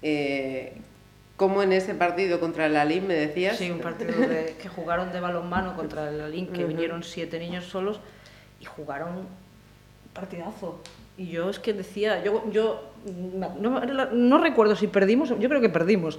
Eh, 0.00 0.74
Como 1.36 1.62
en 1.62 1.72
ese 1.72 1.94
partido 1.94 2.38
contra 2.40 2.66
el 2.66 2.76
Alim, 2.76 3.06
me 3.08 3.14
decías. 3.14 3.58
Sí, 3.58 3.68
un 3.70 3.80
partido 3.80 4.12
de, 4.12 4.54
que 4.62 4.68
jugaron 4.68 5.12
de 5.12 5.18
balonmano 5.20 5.74
contra 5.76 6.08
el 6.08 6.20
Alim, 6.20 6.46
que 6.46 6.64
vinieron 6.64 7.02
siete 7.02 7.38
niños 7.40 7.64
solos 7.64 7.98
y 8.64 8.66
jugaron 8.66 9.18
un 9.18 9.26
partidazo. 10.12 10.80
Y 11.16 11.26
yo 11.28 11.50
es 11.50 11.58
que 11.58 11.72
decía, 11.72 12.24
yo, 12.24 12.50
yo 12.50 12.90
no, 13.60 13.80
no 14.12 14.38
recuerdo 14.38 14.74
si 14.74 14.88
perdimos, 14.88 15.28
yo 15.28 15.48
creo 15.48 15.60
que 15.60 15.68
perdimos, 15.68 16.18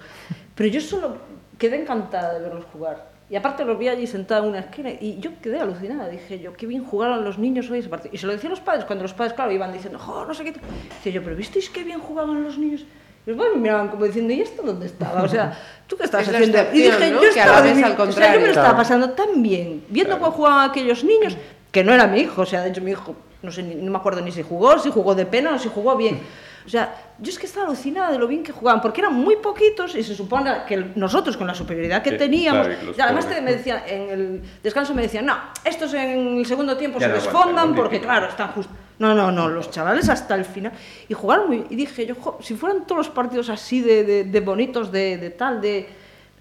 pero 0.54 0.70
yo 0.70 0.80
solo 0.80 1.18
quedé 1.58 1.82
encantada 1.82 2.34
de 2.34 2.40
verlos 2.40 2.66
jugar. 2.72 3.16
Y 3.28 3.36
aparte 3.36 3.66
los 3.66 3.80
vi 3.80 3.88
allí 3.88 4.06
sentado 4.06 4.44
en 4.44 4.50
una 4.52 4.60
esquina 4.60 4.92
y 4.92 5.20
yo 5.20 5.32
quedé 5.42 5.60
alucinada. 5.60 6.08
Dije 6.08 6.40
yo, 6.40 6.54
qué 6.54 6.68
bien 6.68 6.86
jugaron 6.86 7.24
los 7.24 7.40
niños 7.40 7.70
hoy 7.72 7.80
ese 7.80 7.90
partido. 7.90 8.14
Y 8.14 8.20
se 8.20 8.28
lo 8.28 8.34
decía 8.34 8.50
a 8.50 8.52
los 8.52 8.60
padres, 8.60 8.86
cuando 8.86 9.02
los 9.02 9.14
padres, 9.14 9.34
claro, 9.34 9.52
iban 9.52 9.74
diciendo, 9.74 10.00
no 10.00 10.34
sé 10.34 10.44
qué. 10.44 10.52
Decía 10.52 11.12
yo, 11.12 11.24
pero 11.24 11.36
¿visteis 11.36 11.72
qué 11.72 11.84
bien 11.84 12.00
jugaban 12.00 12.44
los 12.44 12.60
niños? 12.60 12.86
Y 13.26 13.32
los 13.32 13.38
padres 13.38 13.56
me 13.56 13.64
miraban 13.64 13.88
como 13.88 14.06
diciendo, 14.06 14.32
¿y 14.32 14.42
esto 14.42 14.62
dónde 14.62 14.86
estaba? 14.86 15.24
O 15.24 15.28
sea, 15.28 15.58
¿tú 15.88 15.98
qué 15.98 16.04
estabas 16.04 16.30
haciendo? 16.30 16.60
y 16.72 16.84
dije, 16.84 17.12
¿no? 17.12 17.24
yo 17.24 17.30
estaba, 17.30 17.58
al 17.58 17.96
contrario. 17.96 18.10
O 18.10 18.12
sea, 18.12 18.34
yo 18.36 18.40
me 18.40 18.46
lo 18.46 18.54
estaba 18.54 18.78
pasando 18.78 19.10
tan 19.12 19.42
bien, 19.42 19.84
viendo 19.90 20.18
claro. 20.18 20.26
cómo 20.26 20.38
jugaban 20.38 20.70
aquellos 20.70 21.04
niños, 21.04 21.36
que 21.76 21.84
no 21.84 21.94
era 21.94 22.08
mi 22.08 22.22
hijo. 22.22 22.44
O 22.44 22.46
sea, 22.46 22.62
de 22.62 22.70
hecho 22.70 22.80
mi 22.80 22.92
hijo, 22.92 23.14
no 23.42 23.52
sé, 23.52 23.62
no 23.62 23.92
me 23.92 23.98
acuerdo 23.98 24.22
ni 24.22 24.32
si 24.32 24.42
jugó, 24.42 24.80
si 24.80 24.90
jugó 24.90 25.14
de 25.14 25.26
pena 25.26 25.56
o 25.56 25.60
si 25.60 25.68
jugó 25.68 25.98
bien. 25.98 26.22
O 26.66 26.70
sea, 26.70 26.96
yo 27.20 27.30
es 27.30 27.38
que 27.38 27.48
estaba 27.48 27.66
alucinada 27.66 28.14
de 28.14 28.18
lo 28.18 28.28
bien 28.28 28.44
que 28.44 28.54
jugaban, 28.54 28.80
porque 28.82 29.02
eran 29.02 29.14
muy 29.14 29.36
poquitos 29.36 29.94
y 29.94 30.02
se 30.02 30.16
supone 30.16 30.50
que 30.66 30.78
nosotros 30.96 31.36
con 31.36 31.48
la 31.48 31.54
superioridad 31.54 32.02
que 32.02 32.12
sí, 32.12 32.18
teníamos, 32.18 32.68
claro, 32.68 32.94
y 32.98 33.02
además 33.02 33.28
te, 33.28 33.42
me 33.42 33.52
decían, 33.52 33.84
en 33.88 34.10
el 34.10 34.42
descanso 34.64 34.94
me 34.94 35.02
decían, 35.02 35.26
no, 35.26 35.36
estos 35.66 35.94
en 35.94 36.38
el 36.38 36.46
segundo 36.46 36.78
tiempo 36.78 36.98
ya 36.98 37.08
se 37.08 37.14
desfondan 37.16 37.76
porque 37.76 38.00
claro, 38.00 38.30
están 38.30 38.54
justo... 38.54 38.74
No, 38.98 39.14
no, 39.14 39.30
no, 39.30 39.50
los 39.50 39.70
chavales 39.70 40.08
hasta 40.08 40.34
el 40.36 40.46
final. 40.46 40.72
Y 41.10 41.14
jugaron 41.14 41.50
muy... 41.50 41.66
Y 41.70 41.76
dije 41.76 42.06
yo, 42.06 42.16
jo, 42.16 42.40
si 42.42 42.56
fueran 42.56 42.88
todos 42.88 43.00
los 43.00 43.10
partidos 43.10 43.50
así 43.50 43.82
de, 43.82 44.06
de, 44.06 44.24
de 44.24 44.40
bonitos, 44.40 44.94
de, 44.94 45.18
de 45.18 45.30
tal, 45.32 45.60
de 45.60 45.90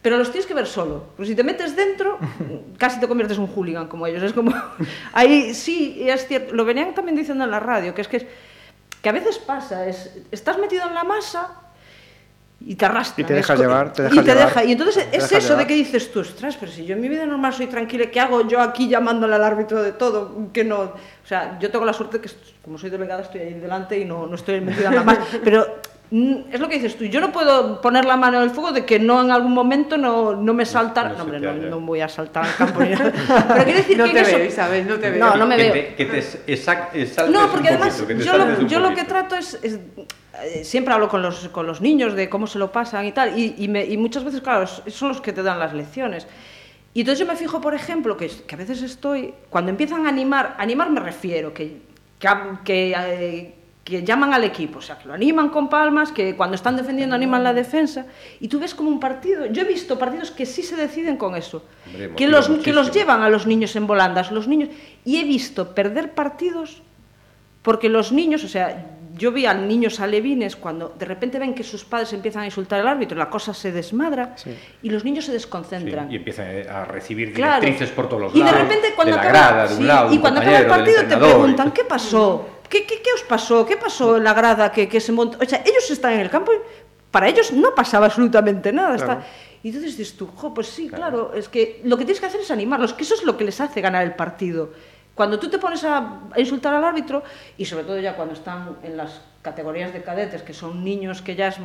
pero 0.04 0.18
los 0.18 0.30
tienes 0.30 0.44
que 0.44 0.52
ver 0.52 0.66
solo. 0.66 1.02
Porque 1.16 1.30
si 1.30 1.34
te 1.34 1.42
metes 1.42 1.74
dentro, 1.74 2.18
casi 2.78 3.00
te 3.00 3.08
conviertes 3.08 3.38
en 3.38 3.44
un 3.44 3.48
hooligan 3.50 3.88
como 3.88 4.06
ellos. 4.06 4.22
Es 4.22 4.34
como. 4.34 4.52
Ahí 5.14 5.54
sí, 5.54 6.04
es 6.06 6.26
cierto. 6.26 6.54
Lo 6.54 6.66
venían 6.66 6.92
también 6.92 7.16
diciendo 7.16 7.42
en 7.42 7.50
la 7.50 7.58
radio, 7.58 7.94
que 7.94 8.02
es 8.02 8.08
que, 8.08 8.28
que 9.00 9.08
a 9.08 9.12
veces 9.12 9.38
pasa, 9.38 9.86
es, 9.86 10.14
estás 10.30 10.58
metido 10.58 10.86
en 10.86 10.92
la 10.92 11.04
masa 11.04 11.52
y 12.60 12.74
te 12.74 12.84
arrastran. 12.84 13.24
Y 13.24 13.28
te 13.28 13.32
dejas 13.32 13.58
llevar, 13.58 13.94
te 13.94 14.02
dejas 14.02 14.18
y 14.18 14.20
te 14.20 14.26
llevar. 14.26 14.48
Deja. 14.48 14.64
Y 14.64 14.72
entonces 14.72 15.08
es 15.10 15.24
eso 15.24 15.38
llevar. 15.38 15.58
de 15.60 15.66
que 15.68 15.74
dices 15.74 16.12
tú, 16.12 16.20
ostras, 16.20 16.58
pero 16.60 16.70
si 16.70 16.84
yo 16.84 16.96
en 16.96 17.00
mi 17.00 17.08
vida 17.08 17.24
normal 17.24 17.54
soy 17.54 17.68
tranquila, 17.68 18.10
¿qué 18.10 18.20
hago 18.20 18.46
yo 18.46 18.60
aquí 18.60 18.90
llamándole 18.90 19.36
al 19.36 19.44
árbitro 19.44 19.82
de 19.82 19.92
todo? 19.92 20.52
Que 20.52 20.64
no. 20.64 20.80
O 20.80 21.26
sea, 21.26 21.58
yo 21.58 21.70
tengo 21.70 21.86
la 21.86 21.94
suerte 21.94 22.20
que, 22.20 22.28
como 22.62 22.76
soy 22.76 22.90
delegada, 22.90 23.22
estoy 23.22 23.40
ahí 23.40 23.54
delante 23.54 23.98
y 23.98 24.04
no, 24.04 24.26
no 24.26 24.34
estoy 24.34 24.60
metida 24.60 24.88
en 24.88 24.96
la 24.96 25.02
masa. 25.02 25.22
Pero 25.42 25.66
es 26.10 26.60
lo 26.60 26.68
que 26.68 26.76
dices 26.76 26.96
tú, 26.96 27.04
yo 27.04 27.20
no 27.20 27.32
puedo 27.32 27.80
poner 27.80 28.04
la 28.04 28.16
mano 28.16 28.36
en 28.38 28.44
el 28.44 28.50
fuego 28.50 28.72
de 28.72 28.84
que 28.84 28.98
no 28.98 29.22
en 29.22 29.30
algún 29.30 29.52
momento 29.52 29.96
no, 29.96 30.36
no 30.36 30.54
me 30.54 30.64
saltar, 30.64 31.12
no, 31.12 31.16
no, 31.16 31.22
hombre, 31.24 31.40
no, 31.40 31.52
no, 31.54 31.80
voy 31.80 32.02
a 32.02 32.08
saltar 32.08 32.44
al 32.44 32.54
campo 32.54 32.82
ni 32.82 32.90
nada. 32.90 33.12
Pero 33.48 33.64
quiero 33.64 33.78
decir 33.78 33.98
no 33.98 34.04
que 34.04 34.12
te 34.12 34.20
eso... 34.20 34.36
veo, 34.36 34.46
Isabel, 34.46 34.86
no 34.86 34.96
te 34.96 35.10
veo. 35.10 35.18
No, 35.18 35.36
no 35.36 35.46
me 35.46 35.56
que 35.56 35.62
veo. 35.62 35.72
Te, 35.72 35.94
que 35.94 36.04
te 36.04 37.30
No, 37.30 37.50
porque 37.50 37.68
además 37.68 38.00
poquito, 38.00 38.20
yo, 38.20 38.38
lo, 38.38 38.62
yo 38.62 38.80
lo, 38.80 38.94
que 38.94 39.04
trato 39.04 39.34
es, 39.34 39.58
es 39.62 39.80
eh, 40.42 40.62
siempre 40.62 40.92
hablo 40.92 41.08
con 41.08 41.22
los, 41.22 41.48
con 41.48 41.66
los 41.66 41.80
niños 41.80 42.14
de 42.14 42.28
cómo 42.28 42.46
se 42.46 42.58
lo 42.58 42.70
pasan 42.70 43.06
y 43.06 43.12
tal, 43.12 43.38
y, 43.38 43.54
y, 43.58 43.68
me, 43.68 43.84
y, 43.84 43.96
muchas 43.96 44.24
veces, 44.24 44.40
claro, 44.40 44.66
son 44.66 45.08
los 45.08 45.20
que 45.20 45.32
te 45.32 45.42
dan 45.42 45.58
las 45.58 45.72
lecciones. 45.72 46.26
Y 46.92 47.00
entonces 47.00 47.18
yo 47.18 47.26
me 47.26 47.36
fijo, 47.36 47.60
por 47.60 47.74
ejemplo, 47.74 48.16
que, 48.16 48.28
que 48.28 48.54
a 48.54 48.58
veces 48.58 48.82
estoy, 48.82 49.34
cuando 49.50 49.70
empiezan 49.70 50.06
a 50.06 50.10
animar, 50.10 50.54
animar 50.58 50.90
me 50.90 51.00
refiero, 51.00 51.52
que, 51.52 51.78
que, 52.18 52.28
que, 52.64 52.94
eh, 52.96 53.54
que 53.84 54.02
llaman 54.02 54.32
al 54.32 54.44
equipo, 54.44 54.78
o 54.78 54.82
sea, 54.82 54.98
que 54.98 55.06
lo 55.06 55.14
animan 55.14 55.50
con 55.50 55.68
palmas, 55.68 56.10
que 56.10 56.34
cuando 56.34 56.56
están 56.56 56.74
defendiendo 56.74 57.14
animan 57.14 57.44
la 57.44 57.52
defensa, 57.52 58.06
y 58.40 58.48
tú 58.48 58.58
ves 58.58 58.74
como 58.74 58.88
un 58.88 58.98
partido, 58.98 59.44
yo 59.46 59.62
he 59.62 59.66
visto 59.66 59.98
partidos 59.98 60.30
que 60.30 60.46
sí 60.46 60.62
se 60.62 60.74
deciden 60.74 61.18
con 61.18 61.36
eso, 61.36 61.64
Hombre, 61.86 62.14
que, 62.16 62.26
los, 62.26 62.48
que 62.48 62.72
los 62.72 62.90
llevan 62.90 63.22
a 63.22 63.28
los 63.28 63.46
niños 63.46 63.76
en 63.76 63.86
volandas, 63.86 64.32
los 64.32 64.48
niños, 64.48 64.70
y 65.04 65.18
he 65.18 65.24
visto 65.24 65.74
perder 65.74 66.12
partidos 66.12 66.82
porque 67.60 67.88
los 67.88 68.12
niños, 68.12 68.44
o 68.44 68.48
sea, 68.48 68.86
yo 69.16 69.32
vi 69.32 69.46
a 69.46 69.54
niños 69.54 70.00
alevines 70.00 70.56
cuando 70.56 70.94
de 70.98 71.06
repente 71.06 71.38
ven 71.38 71.54
que 71.54 71.62
sus 71.62 71.84
padres 71.84 72.12
empiezan 72.12 72.42
a 72.42 72.44
insultar 72.46 72.80
al 72.80 72.88
árbitro, 72.88 73.16
la 73.16 73.30
cosa 73.30 73.54
se 73.54 73.70
desmadra 73.70 74.34
sí. 74.36 74.54
y 74.82 74.90
los 74.90 75.04
niños 75.04 75.24
se 75.24 75.32
desconcentran. 75.32 76.08
Sí, 76.08 76.14
y 76.14 76.16
empiezan 76.16 76.68
a 76.68 76.84
recibir 76.84 77.32
claro. 77.32 77.60
directrices 77.60 77.94
por 77.94 78.08
todos 78.08 78.22
los 78.22 78.34
y 78.34 78.40
lados. 78.40 78.54
de 78.54 78.62
repente 78.62 78.88
cuando 78.94 79.16
de 79.16 79.22
la 79.22 79.30
acaba, 79.30 79.48
grada, 79.48 79.66
de 79.68 79.74
un 79.74 79.80
sí, 79.80 79.86
lado, 79.86 80.14
y 80.14 80.18
cuando 80.18 80.40
acaba 80.40 80.58
el 80.58 80.66
partido 80.66 81.04
te 81.04 81.16
preguntan, 81.16 81.72
¿qué 81.72 81.84
pasó? 81.84 82.48
¿Qué, 82.74 82.84
qué, 82.86 83.00
qué 83.02 83.12
os 83.14 83.22
pasó? 83.22 83.64
¿Qué 83.64 83.76
pasó 83.76 84.16
en 84.16 84.24
la 84.24 84.34
grada 84.34 84.72
que, 84.72 84.88
que 84.88 84.98
se 84.98 85.12
montó? 85.12 85.38
O 85.40 85.48
sea, 85.48 85.62
ellos 85.64 85.88
están 85.88 86.14
en 86.14 86.20
el 86.22 86.28
campo 86.28 86.52
y 86.52 86.56
para 87.12 87.28
ellos 87.28 87.52
no 87.52 87.72
pasaba 87.72 88.06
absolutamente 88.06 88.72
nada. 88.72 88.96
Claro. 88.96 89.12
Está... 89.12 89.26
Y 89.62 89.68
entonces 89.68 89.96
dices 89.96 90.16
tú, 90.16 90.26
jo, 90.26 90.52
pues 90.52 90.66
sí, 90.66 90.88
claro. 90.88 91.28
claro, 91.28 91.34
es 91.34 91.48
que 91.48 91.80
lo 91.84 91.96
que 91.96 92.04
tienes 92.04 92.18
que 92.18 92.26
hacer 92.26 92.40
es 92.40 92.50
animarlos, 92.50 92.92
que 92.92 93.04
eso 93.04 93.14
es 93.14 93.22
lo 93.22 93.36
que 93.36 93.44
les 93.44 93.60
hace 93.60 93.80
ganar 93.80 94.02
el 94.02 94.16
partido. 94.16 94.72
Cuando 95.14 95.38
tú 95.38 95.48
te 95.48 95.58
pones 95.58 95.84
a, 95.84 96.22
insultar 96.36 96.74
al 96.74 96.82
árbitro, 96.82 97.22
y 97.56 97.64
sobre 97.64 97.84
todo 97.84 98.00
ya 98.00 98.16
cuando 98.16 98.34
están 98.34 98.78
en 98.82 98.96
las 98.96 99.20
categorías 99.42 99.92
de 99.92 100.02
cadetes, 100.02 100.42
que 100.42 100.52
son 100.52 100.82
niños 100.82 101.22
que 101.22 101.36
ya 101.36 101.46
es, 101.46 101.58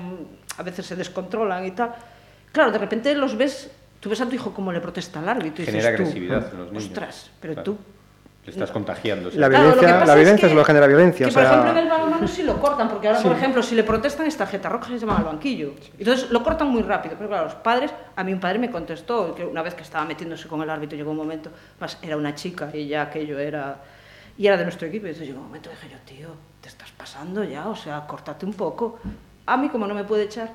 a 0.57 0.61
veces 0.61 0.85
se 0.85 0.95
descontrolan 0.95 1.65
y 1.65 1.71
tal, 1.71 1.95
claro, 2.51 2.71
de 2.71 2.77
repente 2.77 3.15
los 3.15 3.35
ves, 3.35 3.71
tú 3.99 4.11
ves 4.11 4.21
a 4.21 4.29
tu 4.29 4.35
hijo 4.35 4.53
como 4.53 4.71
le 4.71 4.79
protesta 4.79 5.21
al 5.21 5.29
árbitro. 5.29 5.63
Y 5.63 5.65
Genera 5.65 5.89
dices 5.89 5.99
agresividad 5.99 6.51
tú, 6.51 6.55
en 6.55 6.61
los 6.61 6.71
niños. 6.71 6.83
Ostras, 6.85 7.31
pero 7.41 7.53
claro. 7.55 7.71
tú... 7.71 7.77
Le 8.45 8.51
estás 8.51 8.71
contagiando. 8.71 9.29
La 9.35 9.47
violencia, 9.47 9.79
claro, 9.79 10.05
la 10.05 10.15
violencia 10.15 10.35
es, 10.35 10.39
que, 10.41 10.47
es, 10.47 10.53
lo 10.53 10.61
que 10.61 10.65
genera 10.65 10.87
violencia. 10.87 11.25
Que, 11.25 11.29
o 11.29 11.33
sea... 11.33 11.43
por 11.43 11.51
ejemplo, 11.51 11.71
en 11.71 11.77
el 11.77 11.89
balonmano 11.89 12.27
sí 12.27 12.43
lo 12.43 12.59
cortan, 12.59 12.87
porque 12.87 13.07
ahora, 13.07 13.19
sí. 13.19 13.27
por 13.27 13.37
ejemplo, 13.37 13.61
si 13.61 13.75
le 13.75 13.83
protestan 13.83 14.25
es 14.27 14.37
tarjeta 14.37 14.69
roja, 14.69 14.87
se 14.87 14.97
llaman 14.97 15.17
al 15.17 15.23
banquillo. 15.25 15.73
Entonces 15.97 16.31
lo 16.31 16.41
cortan 16.41 16.69
muy 16.69 16.81
rápido. 16.81 17.15
Pero 17.17 17.29
claro, 17.29 17.45
los 17.45 17.55
padres, 17.55 17.91
a 18.15 18.23
mí 18.23 18.33
un 18.33 18.39
padre 18.39 18.57
me 18.57 18.71
contestó 18.71 19.35
que 19.35 19.45
una 19.45 19.61
vez 19.61 19.75
que 19.75 19.83
estaba 19.83 20.05
metiéndose 20.05 20.47
con 20.47 20.61
el 20.61 20.69
árbitro, 20.69 20.97
llegó 20.97 21.11
un 21.11 21.17
momento, 21.17 21.51
más 21.79 21.97
era 22.01 22.17
una 22.17 22.33
chica 22.33 22.69
y 22.73 22.87
ya 22.87 23.03
aquello 23.03 23.37
era 23.37 23.77
y 24.39 24.47
era 24.47 24.55
de 24.55 24.63
nuestro 24.63 24.87
equipo. 24.87 25.05
Y 25.05 25.09
entonces 25.09 25.27
llegó 25.27 25.41
un 25.41 25.47
momento 25.47 25.69
dije 25.69 25.89
yo, 25.91 25.97
tío, 26.05 26.29
te 26.61 26.69
estás 26.69 26.89
pasando 26.91 27.43
ya, 27.43 27.67
o 27.67 27.75
sea, 27.75 28.07
córtate 28.07 28.45
un 28.45 28.53
poco. 28.53 28.99
A 29.45 29.57
mí, 29.57 29.67
como 29.67 29.85
no 29.85 29.93
me 29.93 30.05
puede 30.05 30.23
echar, 30.23 30.49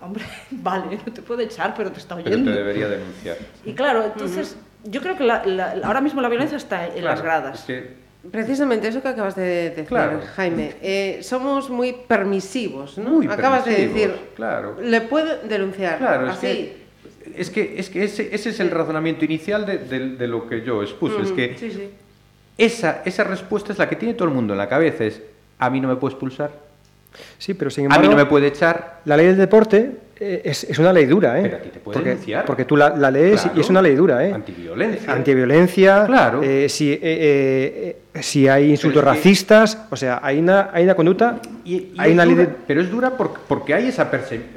hombre, 0.00 0.24
vale, 0.50 0.98
no 1.06 1.12
te 1.12 1.22
puede 1.22 1.44
echar, 1.44 1.72
pero 1.76 1.92
te 1.92 2.00
está 2.00 2.16
oyendo. 2.16 2.36
Pero 2.36 2.44
te 2.44 2.58
debería 2.58 2.88
denunciar. 2.88 3.36
Y 3.64 3.72
claro, 3.74 4.04
entonces, 4.04 4.56
uh 4.56 4.56
-huh. 4.56 4.63
Yo 4.84 5.00
creo 5.00 5.16
que 5.16 5.24
la, 5.24 5.44
la, 5.44 5.74
ahora 5.82 6.00
mismo 6.00 6.20
la 6.20 6.28
violencia 6.28 6.56
está 6.56 6.86
en 6.86 6.92
claro, 6.92 7.06
las 7.08 7.22
gradas. 7.22 7.60
Es 7.60 7.64
que... 7.66 8.04
Precisamente 8.30 8.88
eso 8.88 9.02
que 9.02 9.08
acabas 9.08 9.36
de 9.36 9.70
decir, 9.70 9.84
claro. 9.84 10.18
Jaime. 10.34 10.76
Eh, 10.80 11.18
somos 11.22 11.68
muy 11.68 11.94
permisivos, 12.08 12.96
¿no? 12.96 13.10
Muy 13.10 13.26
acabas 13.26 13.64
permisivos, 13.64 13.94
de 13.94 14.00
decir, 14.00 14.20
claro. 14.34 14.76
le 14.80 15.00
puedo 15.02 15.42
denunciar. 15.46 15.98
Claro, 15.98 16.30
así. 16.30 16.72
Es 17.36 17.50
que 17.50 17.50
es 17.50 17.50
que, 17.50 17.78
es 17.78 17.90
que 17.90 18.04
ese, 18.04 18.34
ese, 18.34 18.48
es 18.48 18.60
el 18.60 18.70
razonamiento 18.70 19.26
inicial 19.26 19.66
de, 19.66 19.76
de, 19.76 20.16
de 20.16 20.26
lo 20.26 20.48
que 20.48 20.62
yo 20.62 20.82
expuse. 20.82 21.16
Uh 21.16 21.18
-huh. 21.18 21.24
Es 21.24 21.32
que 21.32 21.58
sí, 21.58 21.70
sí. 21.70 21.90
Esa, 22.56 23.02
esa 23.04 23.24
respuesta 23.24 23.72
es 23.72 23.78
la 23.78 23.90
que 23.90 23.96
tiene 23.96 24.14
todo 24.14 24.28
el 24.28 24.34
mundo 24.34 24.54
en 24.54 24.58
la 24.58 24.68
cabeza. 24.70 25.04
Es, 25.04 25.20
a 25.58 25.68
mí 25.68 25.80
no 25.80 25.88
me 25.88 25.96
puedes 25.96 26.16
pulsar. 26.16 26.50
Sí, 27.38 27.54
pero 27.54 27.70
sin 27.70 27.84
embargo... 27.84 28.04
A 28.04 28.08
mí 28.08 28.14
no 28.14 28.16
me 28.16 28.26
puede 28.26 28.48
echar. 28.48 29.00
La 29.04 29.16
ley 29.16 29.26
del 29.26 29.36
deporte 29.36 29.90
eh, 30.16 30.42
es, 30.44 30.64
es, 30.64 30.78
una 30.78 30.92
ley 30.92 31.06
dura, 31.06 31.38
¿eh? 31.38 31.42
Pero 31.42 31.56
a 31.56 31.60
ti 31.60 31.68
te 31.70 31.80
puede 31.80 31.94
porque, 31.94 32.08
denunciar. 32.10 32.44
Porque 32.44 32.64
tú 32.64 32.76
la, 32.76 32.90
la 32.90 33.10
lees 33.10 33.42
claro. 33.42 33.58
y 33.58 33.60
es 33.60 33.70
una 33.70 33.82
ley 33.82 33.94
dura, 33.94 34.24
¿eh? 34.24 34.32
Antiviolencia. 34.32 35.12
Antiviolencia. 35.12 36.06
Claro. 36.06 36.42
Eh, 36.42 36.68
si, 36.68 36.98
eh, 37.00 37.96
si 38.20 38.48
hay 38.48 38.70
insultos 38.70 39.02
racistas, 39.02 39.86
o 39.90 39.96
sea, 39.96 40.20
hay 40.22 40.38
una, 40.38 40.70
hay 40.72 40.84
una 40.84 40.94
conducta... 40.94 41.40
Y, 41.64 41.74
y 41.74 41.94
hay 41.98 42.12
una 42.12 42.24
dura, 42.24 42.36
ley 42.36 42.46
de... 42.46 42.52
Pero 42.66 42.80
es 42.80 42.90
dura 42.90 43.10
porque, 43.16 43.40
porque 43.46 43.74
hay 43.74 43.88
esa, 43.88 44.10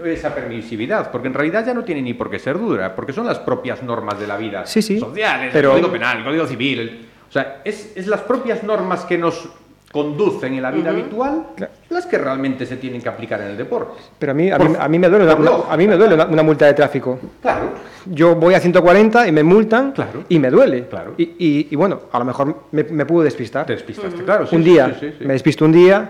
esa 0.05 0.35
permisividad, 0.35 1.11
porque 1.11 1.27
en 1.27 1.33
realidad 1.33 1.65
ya 1.65 1.73
no 1.73 1.83
tiene 1.83 2.01
ni 2.01 2.13
por 2.13 2.29
qué 2.29 2.39
ser 2.39 2.57
dura, 2.57 2.95
porque 2.95 3.13
son 3.13 3.25
las 3.25 3.39
propias 3.39 3.81
normas 3.83 4.19
de 4.19 4.27
la 4.27 4.37
vida 4.37 4.65
sí, 4.65 4.81
sí, 4.81 4.99
sociales, 4.99 5.49
pero... 5.53 5.69
el 5.69 5.81
código 5.81 5.91
penal, 5.91 6.19
el 6.19 6.23
código 6.23 6.47
civil... 6.47 6.79
El, 6.79 7.07
o 7.27 7.31
sea, 7.31 7.61
es, 7.65 7.91
es, 7.95 8.07
las 8.07 8.21
propias 8.21 8.63
normas 8.63 9.03
que 9.03 9.17
nos 9.17 9.49
conducen 9.91 10.53
en 10.53 10.61
la 10.61 10.71
vida 10.71 10.91
uh 10.91 10.93
-huh. 10.93 10.99
habitual 10.99 11.43
claro. 11.55 11.71
las 11.89 12.05
que 12.05 12.17
realmente 12.17 12.65
se 12.65 12.77
tienen 12.77 13.01
que 13.01 13.09
aplicar 13.09 13.41
en 13.41 13.47
el 13.47 13.57
deporte. 13.57 14.01
Pero 14.19 14.31
a 14.31 14.35
mí, 14.35 14.51
a 14.51 14.57
mí, 14.57 14.75
a 14.77 14.87
mí 14.87 14.99
me 14.99 15.09
duele, 15.09 15.33
una, 15.33 15.51
a 15.69 15.77
mí 15.77 15.87
me 15.87 15.95
duele 15.95 16.15
una, 16.15 16.25
una, 16.25 16.43
multa 16.43 16.65
de 16.65 16.73
tráfico. 16.73 17.19
Claro. 17.41 17.71
Yo 18.05 18.35
voy 18.35 18.53
a 18.53 18.59
140 18.59 19.27
y 19.27 19.31
me 19.31 19.43
multan 19.43 19.91
claro. 19.93 20.23
y 20.27 20.39
me 20.39 20.49
duele. 20.49 20.87
Claro. 20.87 21.13
Y, 21.17 21.23
y, 21.23 21.67
y 21.71 21.75
bueno, 21.75 22.01
a 22.11 22.19
lo 22.19 22.25
mejor 22.25 22.63
me, 22.71 22.83
me 22.83 23.05
puedo 23.05 23.23
despistar. 23.23 23.65
Te 23.65 23.73
despistaste, 23.73 24.17
uh 24.17 24.21
-huh. 24.21 24.25
claro. 24.25 24.47
Sí, 24.47 24.55
un 24.55 24.63
sí, 24.63 24.69
día, 24.69 24.97
sí, 24.99 25.13
sí, 25.17 25.25
me 25.25 25.33
despisto 25.33 25.65
un 25.65 25.71
día. 25.71 26.09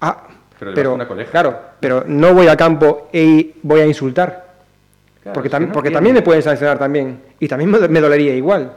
Ah, 0.00 0.24
pero, 0.58 0.74
pero 0.74 0.94
una 0.94 1.06
claro, 1.06 1.58
pero 1.80 2.04
no 2.06 2.34
voy 2.34 2.48
al 2.48 2.56
campo 2.56 3.08
y 3.12 3.52
voy 3.62 3.80
a 3.80 3.86
insultar. 3.86 4.52
Claro, 5.22 5.34
porque, 5.34 5.48
tam 5.48 5.68
no 5.68 5.72
porque 5.72 5.88
tiene. 5.88 5.96
también 5.96 6.14
me 6.14 6.22
pueden 6.22 6.42
sancionar 6.42 6.78
también. 6.78 7.20
Y 7.38 7.46
también 7.46 7.70
me, 7.70 7.88
me 7.88 8.00
dolería 8.00 8.34
igual. 8.34 8.72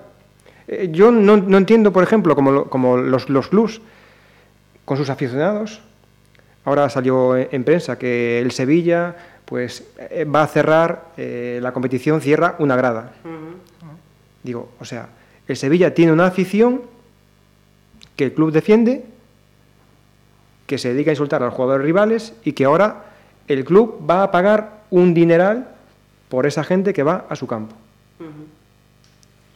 Eh, 0.68 0.90
yo 0.92 1.12
no, 1.12 1.38
no, 1.38 1.58
entiendo, 1.58 1.92
por 1.92 2.04
ejemplo, 2.04 2.36
como, 2.36 2.52
lo, 2.52 2.66
como 2.66 2.98
los, 2.98 3.30
los 3.30 3.48
clubs 3.48 3.82
con 4.86 4.98
sus 4.98 5.10
aficionados. 5.10 5.82
Ahora 6.64 6.90
salió 6.90 7.36
en, 7.38 7.48
en 7.52 7.64
prensa 7.64 7.98
que 7.98 8.40
el 8.40 8.52
Sevilla 8.52 9.16
pues 9.46 9.84
eh, 10.00 10.26
va 10.26 10.44
a 10.44 10.48
cerrar 10.48 11.12
eh, 11.18 11.60
la 11.62 11.72
competición, 11.74 12.22
cierra 12.22 12.56
una 12.60 12.76
grada. 12.76 13.12
Uh 13.24 13.28
-huh. 13.28 13.56
Digo, 14.44 14.72
o 14.80 14.86
sea, 14.86 15.10
el 15.48 15.56
Sevilla 15.58 15.94
tiene 15.94 16.12
una 16.12 16.26
afición 16.28 16.82
que 18.16 18.24
el 18.26 18.34
club 18.34 18.52
defiende, 18.52 19.06
que 20.66 20.78
se 20.80 20.94
dedica 20.94 21.12
a 21.12 21.14
insultar 21.14 21.44
a 21.44 21.46
los 21.46 21.54
jugadores 21.54 21.86
rivales 21.86 22.34
y 22.44 22.54
que 22.54 22.66
ahora 22.66 23.06
el 23.48 23.64
club 23.66 24.04
va 24.10 24.24
a 24.24 24.32
pagar 24.32 24.82
un 24.90 25.14
dineral 25.14 25.70
por 26.30 26.48
esa 26.48 26.64
gente 26.64 26.94
que 26.94 27.04
va 27.04 27.26
a 27.30 27.36
su 27.36 27.46
campo. 27.46 27.76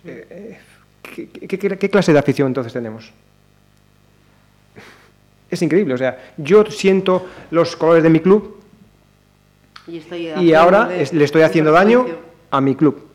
Eh, 0.06 0.28
eh, 0.30 0.58
¿qué, 1.02 1.30
qué- 1.48 1.58
qué- 1.58 1.78
qué 1.78 1.90
clase 1.90 2.14
de 2.14 2.20
afición 2.20 2.48
entonces 2.48 2.72
tenemos? 2.74 3.12
Es 5.50 5.62
increíble, 5.62 5.94
o 5.94 5.98
sea, 5.98 6.18
yo 6.38 6.66
siento 6.66 7.26
los 7.52 7.76
colores 7.76 8.04
de 8.04 8.10
mi 8.10 8.20
club 8.20 8.58
Y, 9.88 9.98
estoy 9.98 10.28
y 10.28 10.30
haciendo 10.32 10.60
ahora 10.60 10.86
de- 10.88 11.02
es- 11.02 11.14
le 11.14 11.24
estoy 11.24 11.42
haciendo 11.42 11.72
daño 11.72 12.06
a 12.52 12.62
mi 12.62 12.76
club. 12.76 13.08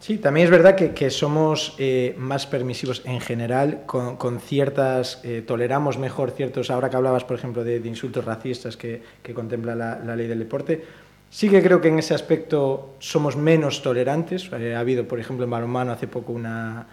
Sí, 0.00 0.18
también 0.18 0.44
es 0.44 0.50
verdad 0.52 0.76
que, 0.76 0.92
que 0.92 1.10
somos 1.10 1.74
eh, 1.78 2.14
más 2.18 2.46
permisivos 2.46 3.02
en 3.04 3.20
general 3.20 3.82
con, 3.84 4.16
con 4.16 4.38
ciertas, 4.38 5.20
eh, 5.24 5.42
toleramos 5.44 5.98
mejor 5.98 6.30
ciertos, 6.30 6.70
ahora 6.70 6.88
que 6.88 6.96
hablabas, 6.96 7.24
por 7.24 7.36
ejemplo, 7.36 7.64
de, 7.64 7.80
de 7.80 7.88
insultos 7.88 8.24
racistas 8.24 8.76
que, 8.76 9.02
que 9.24 9.34
contempla 9.34 9.74
la, 9.74 9.98
la 9.98 10.14
ley 10.14 10.28
del 10.28 10.38
deporte, 10.38 10.84
sí 11.30 11.48
que 11.48 11.60
creo 11.62 11.80
que 11.80 11.88
en 11.88 11.98
ese 11.98 12.14
aspecto 12.14 12.94
somos 13.00 13.36
menos 13.36 13.82
tolerantes. 13.82 14.48
Eh, 14.52 14.72
ha 14.76 14.78
habido, 14.80 15.08
por 15.08 15.18
ejemplo, 15.18 15.44
en 15.44 15.50
balonmano 15.50 15.90
hace 15.90 16.06
poco 16.06 16.32
una, 16.32 16.86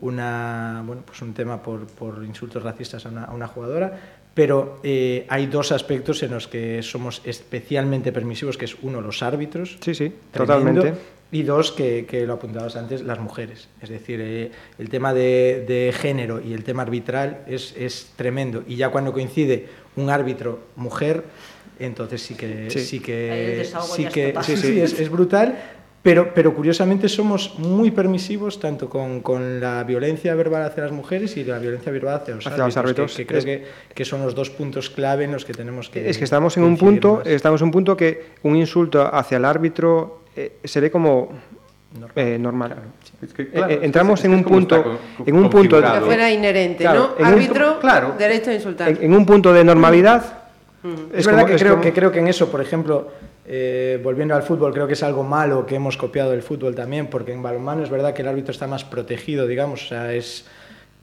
una, 0.00 0.82
bueno, 0.86 1.02
pues 1.06 1.20
un 1.22 1.34
tema 1.34 1.62
por, 1.62 1.86
por 1.86 2.24
insultos 2.24 2.62
racistas 2.62 3.04
a 3.06 3.08
una, 3.08 3.24
a 3.24 3.34
una 3.34 3.46
jugadora, 3.48 3.98
pero 4.34 4.78
eh, 4.84 5.26
hay 5.28 5.46
dos 5.46 5.72
aspectos 5.72 6.22
en 6.22 6.30
los 6.30 6.46
que 6.46 6.82
somos 6.82 7.20
especialmente 7.24 8.12
permisivos, 8.12 8.56
que 8.56 8.66
es 8.66 8.76
uno, 8.82 9.00
los 9.00 9.22
árbitros, 9.22 9.78
Sí, 9.80 9.94
sí, 9.94 10.12
Tremendo. 10.30 10.82
totalmente. 10.82 10.94
Y 11.30 11.42
dos, 11.42 11.72
que, 11.72 12.06
que 12.06 12.24
lo 12.26 12.34
apuntabas 12.34 12.76
antes, 12.76 13.02
las 13.02 13.18
mujeres. 13.18 13.68
Es 13.82 13.90
decir, 13.90 14.18
eh, 14.22 14.50
el 14.78 14.88
tema 14.88 15.12
de, 15.12 15.64
de 15.68 15.92
género 15.92 16.40
y 16.40 16.54
el 16.54 16.64
tema 16.64 16.82
arbitral 16.82 17.42
es, 17.46 17.74
es 17.76 18.12
tremendo. 18.16 18.62
Y 18.66 18.76
ya 18.76 18.88
cuando 18.90 19.12
coincide 19.12 19.66
un 19.96 20.08
árbitro 20.08 20.60
mujer, 20.76 21.24
entonces 21.78 22.22
sí 22.22 22.34
que 22.34 22.70
Sí. 22.70 23.00
que 23.00 23.64
sí 23.64 24.06
que 24.06 24.34
sí, 24.42 24.56
sí, 24.56 24.80
es, 24.80 24.98
es 24.98 25.10
brutal. 25.10 25.58
Pero, 26.00 26.32
pero 26.32 26.54
curiosamente 26.54 27.08
somos 27.08 27.58
muy 27.58 27.90
permisivos 27.90 28.60
tanto 28.60 28.88
con, 28.88 29.20
con 29.20 29.60
la 29.60 29.82
violencia 29.84 30.34
verbal 30.36 30.62
hacia 30.62 30.84
las 30.84 30.92
mujeres 30.92 31.36
y 31.36 31.44
la 31.44 31.58
violencia 31.58 31.90
verbal 31.90 32.16
hacia 32.22 32.36
los 32.36 32.46
Hacia 32.46 32.64
los 32.64 32.76
árbitros, 32.76 33.12
árbitros. 33.12 33.16
que, 33.16 33.22
que 33.22 33.26
creo 33.26 33.38
Es- 33.38 33.44
que, 33.44 33.94
que 33.94 34.04
son 34.04 34.22
los 34.22 34.34
dos 34.34 34.48
puntos 34.50 34.90
clave 34.90 35.24
en 35.24 35.32
los 35.32 35.44
que 35.44 35.52
tenemos 35.52 35.90
que 35.90 36.08
Es 36.08 36.16
que 36.16 36.24
estamos 36.24 36.56
en 36.56 36.62
un 36.62 36.76
punto, 36.76 37.16
más. 37.16 37.26
estamos 37.26 37.60
en 37.60 37.66
un 37.66 37.70
punto 37.72 37.96
que 37.96 38.26
un 38.44 38.56
insulto 38.56 39.02
hacia 39.12 39.38
el 39.38 39.44
árbitro 39.44 40.22
eh, 40.36 40.58
se 40.64 40.80
ve 40.80 40.90
como 40.90 41.30
Normal. 41.98 42.12
eh, 42.16 42.38
normal. 42.38 42.76
Es 43.20 43.32
que, 43.34 43.42
Eh, 43.42 43.48
claro, 43.50 43.66
eh, 43.68 43.72
es 43.74 43.78
que- 43.80 43.86
entramos 43.86 44.20
es 44.20 44.24
en 44.26 44.34
un 44.34 44.44
punto- 44.44 44.98
en 45.26 45.36
un 45.36 45.50
punto 45.50 45.80
de- 45.80 45.92
Que 45.92 46.00
fuera 46.00 46.30
inherente, 46.30 46.84
Claro, 46.84 47.16
¿no? 47.18 47.26
Árbitro, 47.26 47.80
claro. 47.80 48.14
derecho 48.16 48.50
a 48.50 48.54
insultar. 48.54 48.88
En, 48.90 48.98
en 49.02 49.14
un 49.14 49.26
punto 49.26 49.52
de 49.52 49.64
normalidad. 49.64 50.22
Es, 51.12 51.26
verdad 51.26 51.40
como- 51.40 51.46
que, 51.46 51.54
es 51.56 51.60
creo, 51.62 51.72
como- 51.72 51.82
que 51.82 51.92
creo 51.92 52.12
que 52.12 52.20
en 52.20 52.28
eso, 52.28 52.48
por 52.50 52.60
ejemplo, 52.60 53.08
eh, 53.50 53.98
volviendo 54.04 54.34
al 54.34 54.42
fútbol, 54.42 54.74
creo 54.74 54.86
que 54.86 54.92
es 54.92 55.02
algo 55.02 55.24
malo 55.24 55.64
que 55.64 55.76
hemos 55.76 55.96
copiado 55.96 56.32
del 56.32 56.42
fútbol 56.42 56.74
también, 56.74 57.06
porque 57.08 57.32
en 57.32 57.42
balonmano 57.42 57.82
es 57.82 57.88
verdad 57.88 58.12
que 58.12 58.20
el 58.20 58.28
árbitro 58.28 58.52
está 58.52 58.66
más 58.66 58.84
protegido, 58.84 59.46
digamos, 59.46 59.84
o 59.86 59.88
sea, 59.88 60.12
es, 60.12 60.44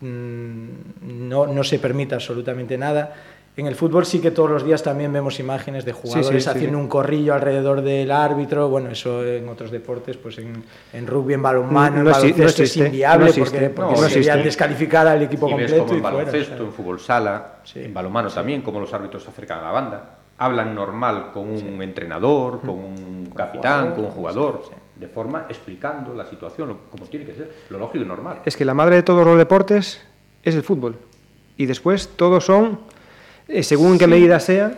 mm, 0.01 0.67
no, 1.01 1.47
no 1.47 1.63
se 1.63 1.79
permite 1.79 2.13
absolutamente 2.15 2.77
nada. 2.77 3.13
En 3.57 3.67
el 3.67 3.75
fútbol 3.75 4.05
sí 4.05 4.19
que 4.19 4.31
todos 4.31 4.49
los 4.51 4.65
días 4.65 4.83
también 4.83 5.13
vemos 5.13 5.39
imágenes 5.39 5.85
de 5.85 5.93
jugadores 5.93 6.43
sí, 6.43 6.49
haciendo 6.49 6.77
sí. 6.77 6.81
un 6.83 6.89
corrillo 6.89 7.33
alrededor 7.33 7.81
del 7.81 8.11
árbitro. 8.11 8.67
Bueno, 8.67 8.89
eso 8.89 9.25
en 9.25 9.47
otros 9.47 9.71
deportes, 9.71 10.17
pues 10.17 10.37
en, 10.39 10.61
en 10.91 11.07
rugby, 11.07 11.35
en 11.35 11.41
balonmano, 11.41 12.03
No 12.03 12.09
en 12.09 12.15
exi- 12.15 12.35
no 12.35 12.35
baloncesto 12.35 12.63
es 12.63 12.75
inviable 12.77 13.27
no 13.29 13.33
porque, 13.45 13.69
porque 13.69 13.93
No, 14.01 14.09
sería 14.09 14.35
descalificar 14.35 15.07
al 15.07 15.21
equipo 15.23 15.47
y 15.49 15.53
ves 15.53 15.71
completo 15.71 15.85
como 15.85 15.93
en 15.93 15.99
y 15.99 16.01
fuera, 16.01 16.17
o 16.17 16.19
sea. 16.19 16.25
baloncesto, 16.33 16.63
en 16.65 16.71
fútbol 16.73 16.99
sala, 16.99 17.53
Sí. 17.63 17.79
en 17.85 17.93
balonmano 17.93 18.29
también, 18.29 18.61
como 18.61 18.81
los 18.81 18.93
árbitros 18.93 19.23
se 19.23 19.29
acercan 19.29 19.59
a 19.59 19.61
la 19.63 19.71
banda. 19.71 20.14
Hablan 20.37 20.75
normal 20.75 21.31
con 21.33 21.49
un 21.49 21.81
entrenador, 21.81 22.59
con 22.61 22.71
un 22.71 23.31
capitán, 23.35 23.95
con 23.95 24.05
un 24.05 24.11
jugador, 24.11 24.63
de 24.95 25.07
forma 25.07 25.45
explicando 25.49 26.13
la 26.13 26.25
situación, 26.25 26.77
como 26.91 27.05
tiene 27.05 27.25
que 27.25 27.33
ser, 27.35 27.53
lo 27.69 27.79
lógico 27.79 28.03
y 28.03 28.07
normal. 28.07 28.39
Es 28.45 28.57
que 28.57 28.65
la 28.65 28.73
madre 28.73 28.95
de 28.97 29.03
todos 29.03 29.25
los 29.25 29.37
deportes 29.37 30.01
es 30.43 30.55
el 30.55 30.63
fútbol. 30.63 30.97
Y 31.57 31.65
después 31.67 32.09
todos 32.17 32.45
son, 32.45 32.79
eh, 33.47 33.63
según 33.63 33.93
en 33.93 33.97
qué 33.99 34.07
medida 34.07 34.39
sea, 34.41 34.73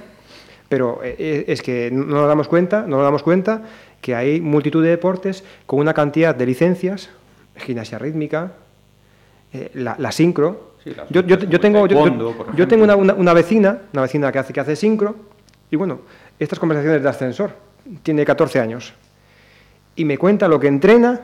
pero 0.70 1.00
eh, 1.04 1.16
eh, 1.18 1.46
es 1.48 1.62
que 1.64 1.90
no 1.92 2.06
nos 2.06 2.28
damos 2.28 2.48
cuenta, 2.48 2.82
no 2.82 2.98
nos 2.98 3.04
damos 3.04 3.24
cuenta 3.24 3.64
que 4.02 4.14
hay 4.14 4.40
multitud 4.42 4.84
de 4.84 4.90
deportes 4.92 5.44
con 5.66 5.80
una 5.80 5.94
cantidad 5.96 6.36
de 6.36 6.46
licencias, 6.46 7.10
gimnasia 7.56 7.98
rítmica, 7.98 8.52
eh, 9.54 9.72
la, 9.74 9.96
la 9.98 10.12
sincro. 10.12 10.74
Yo, 11.10 11.22
yo- 11.22 11.60
tengo, 11.60 11.88
yo- 11.88 11.98
yo- 12.56 12.68
tengo 12.68 12.84
una- 12.84 12.96
una 13.16 13.34
vecina, 13.34 13.82
una 13.94 14.04
vecina 14.04 14.32
que 14.32 14.40
hace, 14.40 14.54
que 14.54 14.60
hace 14.60 14.76
sincro, 14.76 15.16
y 15.72 15.76
bueno, 15.76 16.00
estas 16.40 16.60
conversaciones 16.60 17.02
de 17.04 17.10
ascensor, 17.10 17.52
tiene 18.04 18.26
14 18.26 18.60
años, 18.60 18.94
y 19.96 20.06
me 20.06 20.18
cuenta 20.18 20.48
lo 20.48 20.60
que 20.60 20.68
entrena 20.68 21.22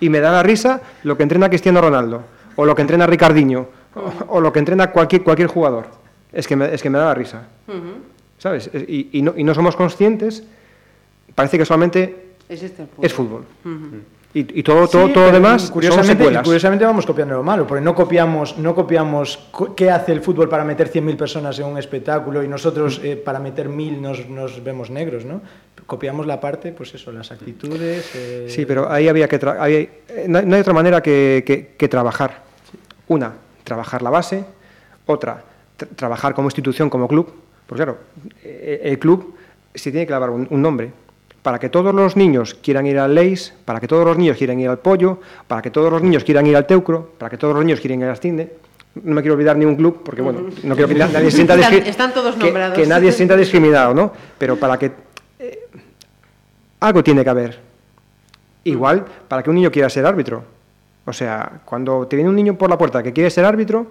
y 0.00 0.08
me 0.08 0.20
da 0.20 0.30
la 0.32 0.42
risa 0.42 0.80
lo 1.04 1.16
que 1.16 1.22
entrena 1.22 1.48
Cristiano 1.48 1.80
Ronaldo, 1.80 2.22
o 2.56 2.64
lo 2.64 2.74
que 2.74 2.82
entrena 2.82 3.06
Ricardinho, 3.06 3.66
o, 3.94 4.12
o 4.36 4.40
lo 4.40 4.52
que 4.52 4.58
entrena 4.58 4.90
cualquier, 4.90 5.22
cualquier 5.22 5.48
jugador. 5.48 5.86
Es 6.32 6.46
que, 6.46 6.56
me, 6.56 6.72
es 6.74 6.82
que 6.82 6.90
me 6.90 6.98
da 6.98 7.06
la 7.06 7.14
risa. 7.14 7.42
¿sabes? 8.38 8.70
Es- 8.72 8.88
Y, 8.88 9.10
y 9.12 9.22
no, 9.22 9.34
y 9.36 9.44
no 9.44 9.54
somos 9.54 9.76
conscientes, 9.76 10.44
parece 11.34 11.58
que 11.58 11.64
solamente 11.64 12.34
Es 12.48 13.12
este 13.12 13.16
fútbol. 13.16 13.44
Y, 14.34 14.60
y 14.60 14.62
todo, 14.62 14.88
todo, 14.88 15.08
Sí, 15.08 15.12
todo 15.12 15.30
demás 15.30 15.62
son 15.62 15.72
curiosamente, 15.72 16.12
secuelas. 16.24 16.42
curiosamente 16.42 16.84
vamos 16.86 17.04
copiando 17.04 17.34
lo 17.34 17.42
malo, 17.42 17.66
porque 17.66 17.84
no 17.84 17.94
copiamos, 17.94 18.56
no 18.56 18.74
copiamos 18.74 19.36
co- 19.50 19.74
qué 19.74 19.90
hace 19.90 20.12
el 20.12 20.22
fútbol 20.22 20.48
para 20.48 20.64
meter 20.64 20.90
100.000 20.90 21.16
personas 21.18 21.58
en 21.58 21.66
un 21.66 21.76
espectáculo 21.76 22.42
y 22.42 22.48
nosotros 22.48 22.98
eh, 23.04 23.16
para 23.16 23.38
meter 23.38 23.68
1.000 23.68 24.00
nos, 24.00 24.26
nos 24.30 24.64
vemos 24.64 24.88
negros, 24.88 25.26
¿no? 25.26 25.42
Copiamos 25.84 26.26
la 26.26 26.40
parte, 26.40 26.72
pues 26.72 26.94
eso, 26.94 27.12
las 27.12 27.30
actitudes... 27.30 28.10
eh, 28.14 28.46
Sí, 28.48 28.64
pero 28.64 28.90
ahí 28.90 29.06
había 29.08 29.28
que... 29.28 29.38
había- 29.44 29.80
eh, 29.80 30.24
no, 30.28 30.38
hay- 30.38 30.60
otra 30.60 30.72
manera 30.72 31.02
que, 31.02 31.42
que- 31.46 31.74
que 31.76 31.88
trabajar. 31.88 32.42
Una, 33.08 33.32
trabajar 33.64 34.00
la 34.00 34.08
base. 34.08 34.44
Otra, 35.04 35.42
tra- 35.78 35.88
trabajar 35.94 36.32
como 36.32 36.48
institución, 36.48 36.88
como 36.88 37.06
club. 37.06 37.30
Pues 37.66 37.76
claro, 37.76 37.98
el 38.42 38.98
club 38.98 39.34
se 39.74 39.90
tiene 39.90 40.06
que 40.06 40.12
lavar 40.12 40.30
un, 40.30 40.46
un 40.50 40.62
nombre. 40.62 40.92
Para 41.42 41.58
que 41.58 41.68
todos 41.68 41.92
los 41.94 42.16
niños 42.16 42.54
quieran 42.54 42.86
ir 42.86 42.98
al 42.98 43.14
Leis, 43.14 43.52
para 43.64 43.80
que 43.80 43.88
todos 43.88 44.04
los 44.04 44.16
niños 44.16 44.36
quieran 44.36 44.60
ir 44.60 44.68
al 44.68 44.78
Pollo, 44.78 45.18
para 45.48 45.60
que 45.60 45.70
todos 45.70 45.90
los 45.90 46.00
niños 46.02 46.22
quieran 46.22 46.46
ir 46.46 46.56
al 46.56 46.66
Teucro, 46.66 47.10
para 47.18 47.30
que 47.30 47.36
todos 47.36 47.54
los 47.54 47.64
niños 47.64 47.80
quieran 47.80 48.00
ir 48.00 48.06
al 48.06 48.16
Cinde. 48.18 48.54
No 49.02 49.14
me 49.14 49.22
quiero 49.22 49.34
olvidar 49.34 49.56
ni 49.56 49.64
un 49.64 49.74
club, 49.74 50.02
porque 50.04 50.20
bueno, 50.22 50.40
no 50.62 50.74
quiero 50.76 50.88
que 50.88 50.94
na- 50.94 51.08
nadie 51.08 51.30
se 51.30 51.36
sienta 51.38 51.54
Están- 51.54 51.74
están 51.74 52.14
todos 52.14 52.36
que- 52.36 52.52
que 52.74 52.86
nadie 52.86 53.10
se 53.10 53.16
sienta 53.16 53.36
discriminado, 53.36 53.92
¿no? 53.94 54.12
Pero 54.38 54.56
para 54.56 54.78
que 54.78 54.92
eh, 55.40 55.66
algo 56.80 57.02
tiene 57.02 57.24
que 57.24 57.30
haber. 57.30 57.58
Igual, 58.64 59.04
para 59.26 59.42
que 59.42 59.50
un 59.50 59.56
niño 59.56 59.70
quiera 59.70 59.88
ser 59.90 60.06
árbitro. 60.06 60.44
O 61.04 61.12
sea, 61.12 61.60
cuando 61.64 62.06
te 62.06 62.14
viene 62.14 62.28
un 62.30 62.36
niño 62.36 62.54
por 62.54 62.70
la 62.70 62.78
puerta 62.78 63.02
que 63.02 63.12
quiere 63.12 63.30
ser 63.30 63.44
árbitro, 63.44 63.86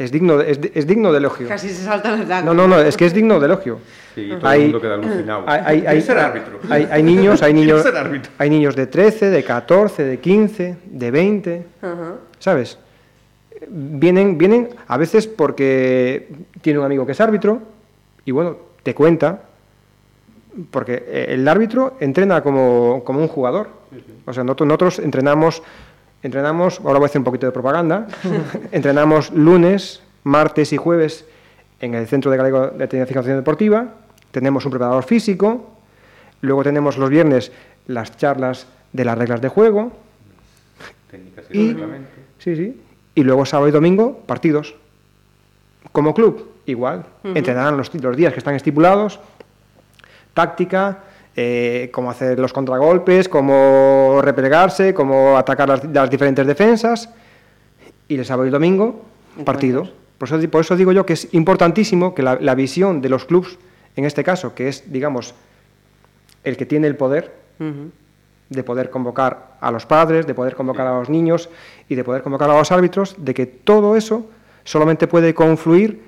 es 0.00 0.10
digno 0.10 0.38
de, 0.38 0.50
es, 0.50 0.60
es 0.74 0.86
digno 0.86 1.12
de 1.12 1.18
elogio. 1.18 1.46
Casi 1.48 1.68
se 1.68 1.84
saltan 1.84 2.20
el 2.22 2.26
taco. 2.28 2.46
No, 2.46 2.54
no, 2.54 2.66
no, 2.66 2.80
es 2.80 2.96
que 2.96 3.04
es 3.06 3.12
digno 3.14 3.38
de 3.38 3.46
elogio. 3.46 3.78
Sí, 4.14 4.30
todo 4.38 4.48
Hay- 4.48 4.60
el 4.60 4.64
mundo 4.66 4.80
queda 4.80 4.94
alucinado. 4.94 5.44
Hay, 5.46 5.84
hay- 5.86 6.00
ser 6.00 6.18
árbitro. 6.18 6.58
hay- 6.70 6.88
hay 6.90 7.02
niños, 7.02 7.42
hay 7.42 7.52
niños, 7.60 7.82
Quiero 7.82 7.96
ser 7.98 8.06
árbitro. 8.06 8.32
hay 8.38 8.50
niños 8.50 8.74
de 8.76 8.86
13, 8.86 9.30
de 9.30 9.44
14, 9.44 10.04
de 10.04 10.18
15, 10.18 10.76
de 10.86 11.10
20, 11.10 11.66
Ajá. 11.82 12.14
¿sabes? 12.38 12.78
Vienen, 13.68 14.38
vienen 14.38 14.70
a 14.88 14.96
veces 14.96 15.26
porque 15.26 16.28
tiene 16.62 16.78
un 16.78 16.84
amigo 16.86 17.04
que 17.04 17.12
es 17.12 17.20
árbitro 17.20 17.60
y 18.24 18.30
bueno, 18.30 18.56
te 18.82 18.94
cuenta, 18.94 19.42
porque 20.70 21.26
el 21.28 21.46
árbitro 21.46 21.96
entrena 22.00 22.42
como, 22.42 23.02
como 23.04 23.20
un 23.20 23.28
jugador. 23.28 23.68
O 24.24 24.32
sea, 24.32 24.44
nosotros, 24.44 24.66
nosotros 24.66 24.98
entrenamos, 25.00 25.62
entrenamos, 26.22 26.80
ahora 26.80 26.98
voy 26.98 27.04
a 27.04 27.06
hacer 27.06 27.20
un 27.20 27.24
poquito 27.24 27.46
de 27.46 27.52
propaganda, 27.52 28.06
entrenamos 28.72 29.30
lunes, 29.32 30.02
martes 30.24 30.72
y 30.72 30.76
jueves 30.76 31.24
en 31.80 31.94
el 31.94 32.06
Centro 32.06 32.30
de 32.30 32.36
Galego 32.36 32.68
de 32.68 32.86
Tecnificación 32.86 33.36
Deportiva, 33.36 33.88
tenemos 34.30 34.64
un 34.64 34.70
preparador 34.70 35.04
físico, 35.04 35.70
luego 36.40 36.62
tenemos 36.62 36.98
los 36.98 37.10
viernes 37.10 37.52
las 37.86 38.16
charlas 38.16 38.66
de 38.92 39.04
las 39.04 39.16
reglas 39.16 39.40
de 39.40 39.48
juego, 39.48 39.92
Técnicas 41.10 41.44
y 41.50 41.58
y, 41.58 41.72
reglamento. 41.72 42.10
sí, 42.38 42.56
sí. 42.56 42.80
y 43.14 43.22
luego 43.24 43.44
sábado 43.44 43.68
y 43.68 43.72
domingo 43.72 44.18
partidos. 44.26 44.74
Como 45.92 46.14
club, 46.14 46.52
igual. 46.66 47.04
Entrenarán 47.24 47.76
los, 47.76 47.92
los 47.94 48.16
días 48.16 48.32
que 48.32 48.38
están 48.38 48.54
estipulados, 48.54 49.18
táctica, 50.34 50.98
eh, 51.36 51.88
cómo 51.92 52.10
hacer 52.10 52.38
los 52.38 52.52
contragolpes, 52.52 53.28
cómo 53.28 54.20
replegarse, 54.22 54.92
cómo 54.94 55.36
atacar 55.36 55.68
las, 55.68 55.84
las 55.84 56.10
diferentes 56.10 56.46
defensas, 56.46 57.08
y 58.08 58.16
el 58.16 58.24
sábado 58.24 58.46
y 58.48 58.50
domingo, 58.50 59.02
partido. 59.44 59.88
Por 60.18 60.28
eso, 60.28 60.38
di- 60.38 60.48
por 60.48 60.60
eso 60.62 60.76
digo 60.76 60.92
yo 60.92 61.06
que 61.06 61.12
es 61.14 61.32
importantísimo 61.32 62.14
que 62.14 62.22
la, 62.22 62.36
la 62.40 62.54
visión 62.54 63.00
de 63.00 63.08
los 63.08 63.24
clubs, 63.24 63.58
en 63.96 64.04
este 64.04 64.22
caso, 64.24 64.54
que 64.54 64.68
es, 64.68 64.92
digamos, 64.92 65.34
el 66.44 66.56
que 66.56 66.66
tiene 66.66 66.86
el 66.86 66.96
poder, 66.96 67.32
de 68.48 68.62
poder 68.64 68.90
convocar 68.90 69.56
a 69.60 69.70
los 69.70 69.86
padres, 69.86 70.26
de 70.26 70.34
poder 70.34 70.56
convocar 70.56 70.86
a 70.86 70.98
los 70.98 71.08
niños 71.08 71.48
y 71.88 71.94
de 71.94 72.02
poder 72.02 72.22
convocar 72.22 72.50
a 72.50 72.58
los 72.58 72.72
árbitros, 72.72 73.14
de 73.18 73.32
que 73.34 73.46
todo 73.46 73.96
eso 73.96 74.26
solamente 74.64 75.06
puede 75.06 75.34
confluir 75.34 76.00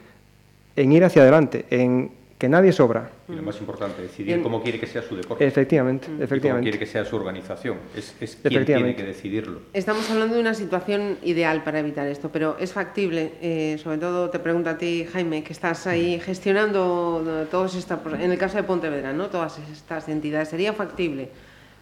en 0.74 0.92
ir 0.92 1.04
hacia 1.04 1.22
adelante, 1.22 1.66
en 1.70 2.10
que 2.42 2.48
nadie 2.48 2.72
sobra. 2.72 3.08
Y 3.28 3.36
lo 3.36 3.42
más 3.44 3.60
importante, 3.60 4.02
decidir 4.02 4.42
cómo 4.42 4.60
quiere 4.64 4.80
que 4.80 4.88
sea 4.88 5.00
su 5.00 5.14
deporte. 5.14 5.46
Efectivamente, 5.46 6.08
y 6.08 6.24
efectivamente. 6.24 6.50
cómo 6.50 6.62
quiere 6.62 6.76
que 6.80 6.86
sea 6.86 7.04
su 7.04 7.14
organización. 7.14 7.76
Es, 7.94 8.16
es 8.20 8.34
quien 8.34 8.64
tiene 8.64 8.96
que 8.96 9.04
decidirlo. 9.04 9.60
Estamos 9.72 10.10
hablando 10.10 10.34
de 10.34 10.40
una 10.40 10.52
situación 10.52 11.18
ideal 11.22 11.62
para 11.62 11.78
evitar 11.78 12.08
esto, 12.08 12.30
pero 12.32 12.56
es 12.58 12.72
factible. 12.72 13.34
Eh, 13.40 13.78
sobre 13.80 13.98
todo 13.98 14.28
te 14.28 14.40
pregunto 14.40 14.70
a 14.70 14.76
ti, 14.76 15.06
Jaime, 15.12 15.44
que 15.44 15.52
estás 15.52 15.86
ahí 15.86 16.18
gestionando 16.18 17.46
todos 17.48 17.76
estas, 17.76 18.00
en 18.18 18.32
el 18.32 18.38
caso 18.38 18.56
de 18.56 18.64
Pontevedra, 18.64 19.12
¿no? 19.12 19.28
todas 19.28 19.60
estas 19.70 20.08
entidades. 20.08 20.48
¿Sería 20.48 20.72
factible 20.72 21.28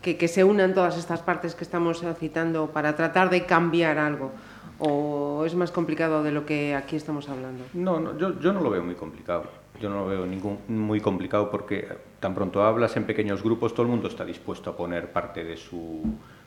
que, 0.02 0.18
que 0.18 0.28
se 0.28 0.44
unan 0.44 0.74
todas 0.74 0.98
estas 0.98 1.22
partes 1.22 1.54
que 1.54 1.64
estamos 1.64 2.02
citando 2.18 2.66
para 2.66 2.94
tratar 2.94 3.30
de 3.30 3.46
cambiar 3.46 3.96
algo? 3.96 4.30
¿O 4.78 5.42
es 5.46 5.54
más 5.54 5.70
complicado 5.70 6.22
de 6.22 6.32
lo 6.32 6.44
que 6.44 6.74
aquí 6.74 6.96
estamos 6.96 7.30
hablando? 7.30 7.64
No, 7.72 7.98
no 7.98 8.18
yo, 8.18 8.38
yo 8.40 8.52
no 8.52 8.60
lo 8.60 8.68
veo 8.68 8.82
muy 8.82 8.94
complicado 8.94 9.59
yo 9.80 9.88
no 9.88 10.00
lo 10.00 10.06
veo 10.06 10.26
ningún, 10.26 10.58
muy 10.68 11.00
complicado 11.00 11.50
porque 11.50 11.88
tan 12.20 12.34
pronto 12.34 12.62
hablas 12.62 12.96
en 12.96 13.04
pequeños 13.04 13.42
grupos, 13.42 13.72
todo 13.72 13.82
el 13.82 13.88
mundo 13.88 14.08
está 14.08 14.24
dispuesto 14.24 14.70
a 14.70 14.76
poner 14.76 15.10
parte 15.10 15.42
de 15.42 15.56
su 15.56 16.02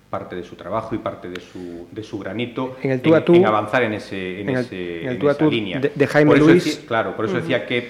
parte 0.10 0.36
de 0.36 0.44
su 0.44 0.56
trabajo 0.56 0.94
y 0.94 1.00
parte 1.00 1.28
de 1.28 1.42
su, 1.42 1.88
de 1.92 2.04
su 2.04 2.20
granito 2.20 2.78
en, 2.84 2.92
el 2.92 3.02
tú 3.02 3.16
a 3.16 3.26
tú, 3.26 3.34
en 3.34 3.48
avanzar 3.48 3.82
en, 3.82 3.94
ese, 3.94 4.42
en, 4.42 4.50
ese, 4.50 5.02
en, 5.02 5.10
el 5.10 5.18
tú 5.18 5.28
a 5.28 5.34
tú 5.34 5.50
línea. 5.50 5.80
De, 5.80 5.92
de 5.96 6.06
Jaime 6.06 6.38
Luis. 6.38 6.64
Decía, 6.64 6.86
claro, 6.88 7.16
por 7.16 7.26
eso 7.26 7.34
uh 7.34 7.38
-huh. 7.38 7.42
decía 7.42 7.66
que 7.66 7.90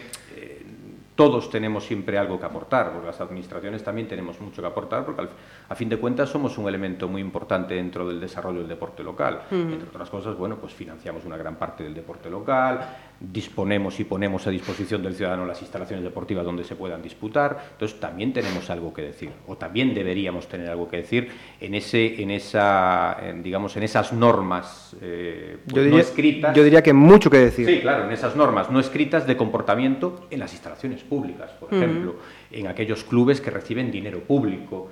todos 1.15 1.49
tenemos 1.49 1.85
siempre 1.85 2.17
algo 2.17 2.39
que 2.39 2.45
aportar, 2.45 2.91
porque 2.91 3.07
las 3.07 3.21
administraciones 3.21 3.83
también 3.83 4.07
tenemos 4.07 4.39
mucho 4.41 4.61
que 4.61 4.67
aportar, 4.67 5.05
porque 5.05 5.21
al, 5.21 5.29
a 5.69 5.75
fin 5.75 5.89
de 5.89 5.97
cuentas 5.97 6.29
somos 6.29 6.57
un 6.57 6.67
elemento 6.67 7.07
muy 7.07 7.21
importante 7.21 7.75
dentro 7.75 8.07
del 8.07 8.19
desarrollo 8.19 8.59
del 8.59 8.67
deporte 8.67 9.03
local. 9.03 9.43
Entre 9.51 9.87
otras 9.87 10.09
cosas, 10.09 10.35
bueno, 10.35 10.57
pues 10.57 10.73
financiamos 10.73 11.25
una 11.25 11.37
gran 11.37 11.55
parte 11.55 11.83
del 11.83 11.93
deporte 11.93 12.29
local, 12.29 12.79
disponemos 13.19 13.99
y 13.99 14.03
ponemos 14.03 14.45
a 14.47 14.49
disposición 14.49 15.03
del 15.03 15.15
ciudadano 15.15 15.45
las 15.45 15.61
instalaciones 15.61 16.03
deportivas 16.03 16.43
donde 16.45 16.63
se 16.63 16.75
puedan 16.75 17.01
disputar. 17.01 17.69
Entonces 17.73 17.99
también 17.99 18.33
tenemos 18.33 18.69
algo 18.69 18.93
que 18.93 19.03
decir, 19.03 19.31
o 19.47 19.55
también 19.55 19.93
deberíamos 19.93 20.47
tener 20.47 20.69
algo 20.69 20.89
que 20.89 20.97
decir 20.97 21.29
en 21.61 21.75
ese, 21.75 22.21
en 22.21 22.31
esa, 22.31 23.17
en, 23.21 23.43
digamos, 23.43 23.77
en 23.77 23.83
esas 23.83 24.13
normas 24.13 24.95
eh, 25.01 25.57
pues 25.63 25.75
yo 25.75 25.83
diría, 25.83 25.97
no 25.97 26.01
escritas. 26.01 26.55
Yo 26.55 26.63
diría 26.63 26.81
que 26.81 26.93
mucho 26.93 27.29
que 27.29 27.37
decir. 27.37 27.67
Sí, 27.67 27.79
claro, 27.81 28.05
en 28.05 28.11
esas 28.11 28.35
normas 28.35 28.69
no 28.69 28.79
escritas 28.79 29.27
de 29.27 29.37
comportamiento 29.37 30.27
en 30.29 30.39
las 30.39 30.51
instalaciones 30.53 31.02
públicas, 31.03 31.51
por 31.59 31.69
uh 31.69 31.75
-huh. 31.75 31.77
ejemplo, 31.77 32.15
en 32.51 32.67
aquellos 32.67 33.03
clubes 33.03 33.41
que 33.41 33.51
reciben 33.51 33.91
dinero 33.91 34.21
público, 34.21 34.89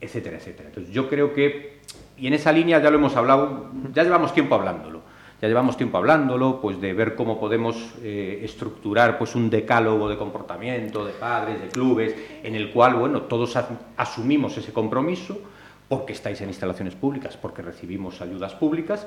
etcétera, 0.00 0.36
etcétera. 0.38 0.68
Entonces 0.68 0.92
yo 0.92 1.08
creo 1.08 1.34
que 1.34 1.78
y 2.16 2.26
en 2.26 2.34
esa 2.34 2.50
línea 2.52 2.80
ya 2.82 2.90
lo 2.90 2.96
hemos 2.98 3.14
hablado, 3.16 3.70
ya 3.92 4.02
llevamos 4.02 4.34
tiempo 4.34 4.54
hablándolo 4.54 5.02
ya 5.40 5.46
llevamos 5.46 5.76
tiempo 5.76 5.98
hablándolo, 5.98 6.60
pues 6.60 6.80
de 6.80 6.92
ver 6.92 7.14
cómo 7.14 7.38
podemos 7.38 7.94
eh, 8.02 8.40
estructurar 8.42 9.18
pues 9.18 9.36
un 9.36 9.50
decálogo 9.50 10.08
de 10.08 10.16
comportamiento 10.16 11.04
de 11.04 11.12
padres, 11.12 11.60
de 11.60 11.68
clubes, 11.68 12.14
en 12.42 12.56
el 12.56 12.72
cual, 12.72 12.94
bueno, 12.94 13.22
todos 13.22 13.56
asumimos 13.96 14.56
ese 14.58 14.72
compromiso 14.72 15.40
porque 15.88 16.12
estáis 16.12 16.40
en 16.40 16.48
instalaciones 16.48 16.96
públicas, 16.96 17.36
porque 17.36 17.62
recibimos 17.62 18.20
ayudas 18.20 18.54
públicas 18.54 19.06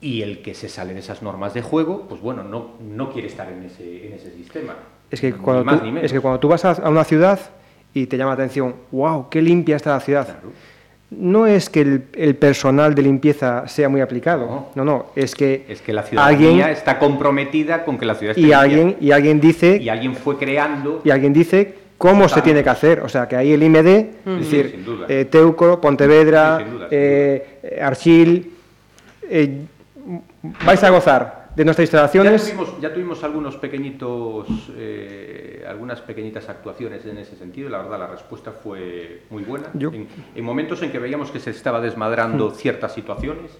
y 0.00 0.22
el 0.22 0.40
que 0.40 0.54
se 0.54 0.70
sale 0.70 0.94
de 0.94 1.00
esas 1.00 1.22
normas 1.22 1.52
de 1.52 1.60
juego, 1.60 2.06
pues 2.08 2.22
bueno, 2.22 2.42
no, 2.42 2.76
no 2.80 3.12
quiere 3.12 3.28
estar 3.28 3.52
en 3.52 3.64
ese, 3.64 4.06
en 4.06 4.14
ese 4.14 4.32
sistema. 4.32 4.76
Es 5.10 5.20
que, 5.20 5.32
cuando 5.32 5.64
más, 5.64 5.80
tú, 5.80 5.96
es 6.02 6.12
que 6.12 6.20
cuando 6.20 6.40
tú 6.40 6.48
vas 6.48 6.64
a, 6.64 6.88
una 6.88 7.04
ciudad 7.04 7.38
y 7.94 8.06
te 8.06 8.16
llama 8.16 8.30
la 8.30 8.34
atención, 8.34 8.74
wow, 8.90 9.28
qué 9.30 9.40
limpia 9.40 9.76
está 9.76 9.90
la 9.90 10.00
ciudad. 10.00 10.24
Claro. 10.24 10.52
No 11.08 11.46
es 11.46 11.70
que 11.70 11.82
el, 11.82 12.04
el, 12.14 12.34
personal 12.34 12.94
de 12.94 13.02
limpieza 13.02 13.68
sea 13.68 13.88
muy 13.88 14.00
aplicado, 14.00 14.46
no, 14.46 14.70
no, 14.74 14.84
no 14.84 15.06
es 15.14 15.36
que 15.36 15.64
es 15.68 15.80
que 15.80 15.92
la 15.92 16.02
ciudadanía 16.02 16.48
alguien, 16.48 16.68
está 16.68 16.98
comprometida 16.98 17.84
con 17.84 17.96
que 17.96 18.04
la 18.04 18.16
ciudad 18.16 18.36
esté 18.36 18.48
y 18.48 18.52
alguien 18.52 18.96
y 19.00 19.12
alguien 19.12 19.40
dice 19.40 19.78
y 19.80 19.88
alguien 19.88 20.16
fue 20.16 20.36
creando 20.36 21.00
y 21.04 21.10
alguien 21.10 21.32
dice 21.32 21.74
cómo 21.96 22.28
se 22.28 22.42
tiene 22.42 22.62
que 22.62 22.70
hacer, 22.70 23.00
o 23.00 23.08
sea 23.08 23.28
que 23.28 23.36
ahí 23.36 23.52
el 23.52 23.62
IMD, 23.62 23.86
es 23.86 24.38
decir, 24.40 24.84
eh, 25.08 25.26
Teuco, 25.30 25.80
Pontevedra, 25.80 26.58
sí, 26.58 26.70
duda, 26.70 26.88
eh, 26.90 27.80
Archil, 27.80 28.52
eh, 29.22 29.60
vais 30.64 30.82
a 30.82 30.90
gozar 30.90 31.35
de 31.56 31.64
nuestras 31.64 31.84
instalaciones. 31.84 32.46
Ya 32.46 32.52
tuvimos, 32.52 32.80
ya 32.80 32.94
tuvimos 32.94 33.24
algunos 33.24 33.56
pequeñitos, 33.56 34.46
eh, 34.76 35.64
algunas 35.66 36.02
pequeñitas 36.02 36.48
actuaciones 36.50 37.04
en 37.06 37.16
ese 37.16 37.34
sentido. 37.34 37.70
La 37.70 37.78
verdad, 37.78 37.98
la 37.98 38.06
respuesta 38.08 38.52
fue 38.52 39.22
muy 39.30 39.42
buena. 39.42 39.68
En, 39.74 40.06
en, 40.34 40.44
momentos 40.44 40.82
en 40.82 40.92
que 40.92 40.98
veíamos 40.98 41.30
que 41.30 41.40
se 41.40 41.50
estaba 41.50 41.80
desmadrando 41.80 42.50
ciertas 42.50 42.92
situaciones 42.92 43.52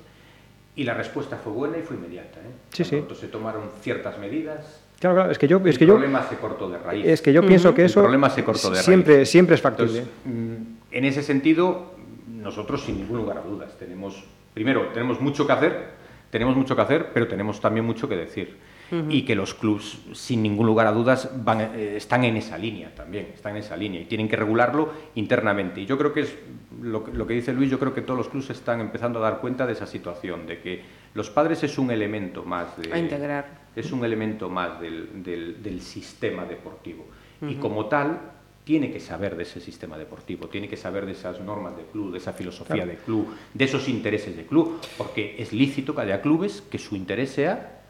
y 0.77 0.85
la 0.85 0.93
respuesta 0.93 1.39
fue 1.39 1.55
buena 1.55 1.79
y 1.79 1.83
fue 1.83 1.97
inmediata. 1.97 2.39
¿eh? 2.41 2.53
Sí, 2.71 2.85
sí. 2.85 3.03
se 3.19 3.29
tomaron 3.29 3.63
ciertas 3.81 4.19
medidas. 4.19 4.83
Claro, 5.01 5.17
claro, 5.17 5.31
es 5.31 5.39
que 5.39 5.49
yo, 5.49 5.59
es 5.59 5.67
el 5.67 5.79
que 5.79 5.87
problema 5.87 6.23
yo, 6.23 6.29
se 6.29 6.37
cortó 6.37 6.69
de 6.69 6.79
raíz. 6.79 7.07
Es 7.07 7.23
que 7.23 7.33
yo 7.33 7.41
uh 7.41 7.45
-huh. 7.45 7.49
pienso 7.49 7.75
que 7.75 7.85
eso 7.87 8.01
el 8.01 8.05
problema 8.05 8.29
se 8.29 8.45
cortó 8.45 8.71
de 8.71 8.83
siempre, 8.83 9.17
raíz. 9.17 9.29
siempre 9.31 9.55
es 9.55 9.63
factible. 9.63 10.01
Entonces, 10.01 10.67
en 10.91 11.05
ese 11.05 11.23
sentido, 11.23 11.95
nosotros 12.29 12.83
sin 12.83 12.99
ningún 12.99 13.19
lugar 13.19 13.39
a 13.39 13.41
dudas 13.43 13.77
tenemos, 13.79 14.23
primero, 14.53 14.89
tenemos 14.93 15.21
mucho 15.21 15.47
que 15.47 15.53
hacer 15.53 15.97
tenemos 16.37 16.55
mucho 16.55 16.77
que 16.77 16.83
hacer, 16.83 17.13
pero 17.15 17.27
tenemos 17.27 17.63
también 17.63 17.87
mucho 17.87 18.07
que 18.07 18.15
decir. 18.15 18.59
Uh 18.91 18.97
-huh. 18.97 19.07
Y 19.09 19.23
que 19.23 19.35
los 19.35 19.55
clubs, 19.55 19.99
sin 20.13 20.43
ningún 20.43 20.67
lugar 20.67 20.87
a 20.87 20.93
dudas, 20.93 21.31
van, 21.43 21.63
eh, 21.63 21.95
están 21.97 22.25
en 22.25 22.37
esa 22.37 22.59
línea 22.59 22.95
también, 22.95 23.29
están 23.35 23.53
en 23.53 23.63
esa 23.63 23.75
línea 23.75 24.03
y 24.03 24.05
tienen 24.05 24.29
que 24.29 24.37
regularlo 24.37 24.93
internamente. 25.15 25.81
Y 25.81 25.87
yo 25.87 25.97
creo 25.97 26.13
que 26.13 26.21
es 26.21 26.37
lo, 26.83 27.05
lo, 27.13 27.27
que 27.27 27.33
dice 27.33 27.55
Luis, 27.55 27.71
yo 27.71 27.79
creo 27.79 27.95
que 27.95 28.03
todos 28.03 28.19
los 28.19 28.29
clubs 28.29 28.51
están 28.51 28.81
empezando 28.81 29.19
a 29.19 29.23
dar 29.23 29.41
cuenta 29.41 29.67
de 29.67 29.73
esa 29.73 29.87
situación, 29.87 30.47
de 30.47 30.61
que 30.61 30.83
los 31.15 31.31
padres 31.31 31.63
es 31.65 31.79
un 31.79 31.91
elemento 31.91 32.45
más 32.45 32.77
de, 32.77 32.93
a 32.93 32.99
integrar. 32.99 33.67
Es 33.75 33.91
un 33.93 34.05
elemento 34.05 34.51
más 34.51 34.79
del, 34.79 35.23
del, 35.25 35.63
del 35.63 35.81
sistema 35.81 36.45
deportivo. 36.45 37.07
Uh 37.41 37.47
-huh. 37.47 37.53
Y 37.53 37.55
como 37.57 37.87
tal, 37.87 38.36
tiene 38.67 38.91
que 38.91 38.99
saber 38.99 39.37
de 39.37 39.45
ese 39.45 39.61
sistema 39.61 39.97
deportivo, 39.97 40.49
tiene 40.49 40.69
que 40.69 40.77
saber 40.77 41.07
de 41.07 41.13
esas 41.13 41.41
normas 41.41 41.77
de 41.77 41.85
club, 41.85 42.11
de 42.11 42.19
esa 42.19 42.33
filosofía 42.33 42.83
claro. 42.83 42.91
de 42.91 42.97
club, 42.97 43.29
de 43.55 43.65
esos 43.65 43.89
intereses 43.89 44.37
de 44.37 44.45
club, 44.45 44.81
porque 44.99 45.37
es 45.39 45.53
lícito 45.53 45.95
que 45.95 46.01
haya 46.01 46.21
clubes 46.21 46.63
que 46.63 46.77
su 46.77 46.97
interés 46.97 47.31
sea 47.31 47.85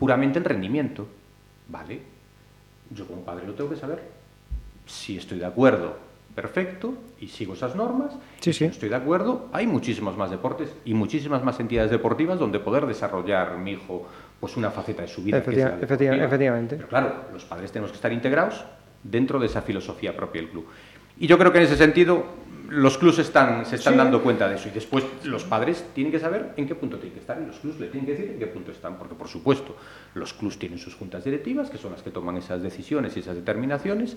puramente 0.00 0.40
el 0.40 0.44
rendimiento. 0.44 1.06
¿Vale? 1.68 2.00
Yo 2.90 3.06
como 3.06 3.22
padre 3.22 3.46
lo 3.46 3.54
tengo 3.54 3.70
que 3.70 3.76
saber. 3.76 4.02
Si 4.84 5.16
estoy 5.16 5.38
de 5.38 5.46
acuerdo, 5.46 5.96
perfecto, 6.34 6.94
y 7.20 7.28
sigo 7.28 7.54
esas 7.54 7.76
normas. 7.76 8.12
Sí. 8.40 8.52
Si 8.52 8.64
estoy 8.64 8.88
de 8.88 8.96
acuerdo, 8.96 9.48
hay 9.52 9.68
muchísimos 9.68 10.16
más 10.16 10.32
deportes 10.32 10.74
y 10.84 10.92
muchísimas 10.94 11.44
más 11.44 11.60
entidades 11.60 11.92
deportivas 11.92 12.40
donde 12.40 12.58
poder 12.58 12.86
desarrollar 12.86 13.58
mi 13.58 13.72
hijo 13.72 14.08
pues 14.40 14.56
una 14.56 14.72
faceta 14.72 15.02
de 15.02 15.08
su 15.08 15.22
vida. 15.22 15.38
Efectiva, 15.38 15.78
que 15.78 15.84
efectiva, 15.84 16.16
efectivamente. 16.16 16.74
Pero 16.74 16.88
claro, 16.88 17.14
los 17.32 17.44
padres 17.44 17.70
tenemos 17.70 17.92
que 17.92 17.96
estar 17.96 18.12
integrados 18.12 18.64
dentro 19.10 19.38
de 19.38 19.46
esa 19.46 19.62
filosofía 19.62 20.16
propia 20.16 20.42
del 20.42 20.50
club. 20.50 20.66
Y 21.18 21.26
yo 21.26 21.38
creo 21.38 21.52
que 21.52 21.58
en 21.58 21.64
ese 21.64 21.76
sentido 21.76 22.24
los 22.68 22.98
clubes 22.98 23.18
están, 23.18 23.64
se 23.64 23.76
están 23.76 23.94
sí. 23.94 23.98
dando 23.98 24.22
cuenta 24.22 24.48
de 24.48 24.56
eso 24.56 24.68
y 24.68 24.72
después 24.72 25.04
los 25.24 25.44
padres 25.44 25.86
tienen 25.94 26.12
que 26.12 26.18
saber 26.18 26.52
en 26.56 26.66
qué 26.66 26.74
punto 26.74 26.96
tienen 26.96 27.14
que 27.14 27.20
estar 27.20 27.40
y 27.40 27.46
los 27.46 27.58
clubes 27.58 27.78
le 27.78 27.86
tienen 27.88 28.06
que 28.06 28.12
decir 28.12 28.30
en 28.30 28.38
qué 28.38 28.46
punto 28.46 28.72
están, 28.72 28.96
porque 28.96 29.14
por 29.14 29.28
supuesto 29.28 29.76
los 30.14 30.32
clubes 30.32 30.58
tienen 30.58 30.78
sus 30.78 30.94
juntas 30.94 31.24
directivas 31.24 31.70
que 31.70 31.78
son 31.78 31.92
las 31.92 32.02
que 32.02 32.10
toman 32.10 32.36
esas 32.36 32.62
decisiones 32.62 33.16
y 33.16 33.20
esas 33.20 33.36
determinaciones 33.36 34.16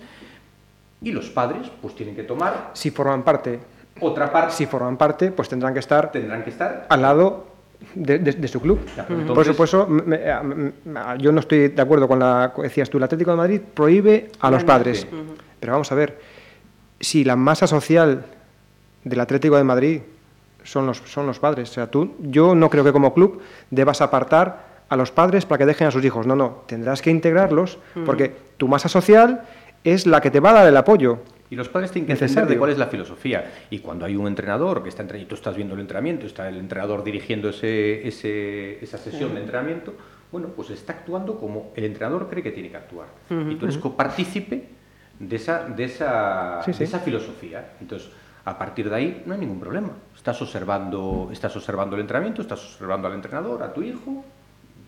y 1.01 1.11
los 1.11 1.29
padres 1.29 1.69
pues 1.81 1.95
tienen 1.95 2.15
que 2.15 2.23
tomar 2.23 2.71
si 2.73 2.91
forman 2.91 3.23
parte 3.23 3.59
otra 4.01 4.31
parte 4.31 4.53
si 4.53 4.65
forman 4.65 4.97
parte 4.97 5.31
pues 5.31 5.47
tendrán 5.47 5.73
que 5.73 5.79
estar 5.79 6.11
tendrán 6.11 6.43
que 6.43 6.49
estar 6.49 6.87
al 6.89 7.01
lado 7.01 7.48
de, 7.95 8.19
de, 8.19 8.31
de, 8.33 8.47
su 8.47 8.59
club. 8.59 8.79
Ya, 8.95 9.05
entonces... 9.09 9.35
Por 9.35 9.45
supuesto, 9.45 9.87
me, 9.87 10.01
me, 10.03 10.73
me, 10.85 11.01
yo 11.17 11.31
no 11.31 11.39
estoy 11.39 11.69
de 11.69 11.81
acuerdo 11.81 12.07
con 12.07 12.19
la 12.19 12.53
decías 12.57 12.89
tú, 12.89 12.97
el 12.97 13.03
Atlético 13.03 13.31
de 13.31 13.37
Madrid 13.37 13.61
prohíbe 13.73 14.29
a 14.39 14.51
los 14.51 14.63
padres. 14.63 15.07
Uh 15.11 15.15
-huh. 15.15 15.37
Pero 15.59 15.73
vamos 15.73 15.91
a 15.91 15.95
ver, 15.95 16.19
si 16.99 17.23
la 17.23 17.35
masa 17.35 17.67
social 17.67 18.25
del 19.03 19.19
Atlético 19.19 19.57
de 19.57 19.63
Madrid 19.63 20.01
son 20.63 20.85
los, 20.85 21.01
son 21.05 21.25
los 21.25 21.39
padres, 21.39 21.69
o 21.71 21.73
sea, 21.73 21.87
tú, 21.87 22.15
yo 22.19 22.53
no 22.53 22.69
creo 22.69 22.83
que 22.83 22.91
como 22.91 23.13
club 23.13 23.41
debas 23.71 24.01
apartar 24.01 24.67
a 24.89 24.95
los 24.95 25.11
padres 25.11 25.45
para 25.45 25.59
que 25.59 25.65
dejen 25.65 25.87
a 25.87 25.91
sus 25.91 26.03
hijos. 26.03 26.27
No, 26.27 26.35
no, 26.35 26.63
tendrás 26.65 27.01
que 27.01 27.09
integrarlos 27.09 27.77
uh 27.95 27.99
-huh. 27.99 28.05
porque 28.05 28.35
tu 28.57 28.67
masa 28.67 28.89
social 28.89 29.43
es 29.83 30.05
la 30.05 30.19
que 30.21 30.31
te 30.31 30.39
va 30.39 30.51
a 30.51 30.53
dar 30.53 30.67
el 30.67 30.77
apoyo. 30.77 31.19
Y 31.51 31.55
los 31.55 31.67
padres 31.67 31.91
tienen 31.91 32.05
que 32.05 32.13
entender 32.13 32.47
de 32.47 32.57
cuál 32.57 32.69
es 32.69 32.77
la 32.77 32.87
filosofía. 32.87 33.51
Y 33.69 33.79
cuando 33.79 34.05
hay 34.05 34.15
un 34.15 34.27
entrenador 34.27 34.83
que 34.83 34.89
está 34.89 35.01
entrenando, 35.01 35.25
y 35.25 35.29
tú 35.29 35.35
estás 35.35 35.55
viendo 35.55 35.73
el 35.73 35.81
entrenamiento, 35.81 36.25
está 36.25 36.47
el 36.47 36.57
entrenador 36.57 37.03
dirigiendo 37.03 37.49
ese, 37.49 38.07
ese, 38.07 38.83
esa 38.83 38.97
sesión 38.97 39.33
de 39.33 39.41
entrenamiento, 39.41 39.95
bueno, 40.31 40.49
pues 40.55 40.69
está 40.69 40.93
actuando 40.93 41.39
como 41.39 41.71
el 41.75 41.85
entrenador 41.85 42.29
cree 42.29 42.43
que 42.43 42.51
tiene 42.51 42.69
que 42.69 42.77
actuar. 42.77 43.07
Uh 43.29 43.33
-huh. 43.33 43.53
Y 43.53 43.55
tú 43.55 43.65
eres 43.65 43.79
copartícipe 43.79 44.67
de 45.19 45.35
esa, 45.35 45.65
de, 45.65 45.83
esa, 45.85 46.61
sí, 46.63 46.71
sí. 46.71 46.79
de 46.79 46.85
esa 46.85 46.99
filosofía. 46.99 47.73
Entonces, 47.81 48.09
a 48.45 48.57
partir 48.57 48.89
de 48.89 48.95
ahí 48.95 49.23
no 49.25 49.33
hay 49.33 49.39
ningún 49.39 49.59
problema. 49.59 49.91
Estás 50.15 50.41
observando, 50.41 51.29
estás 51.31 51.55
observando 51.55 51.95
el 51.95 52.01
entrenamiento, 52.01 52.41
estás 52.41 52.63
observando 52.63 53.07
al 53.07 53.15
entrenador, 53.15 53.63
a 53.63 53.73
tu 53.73 53.81
hijo, 53.81 54.23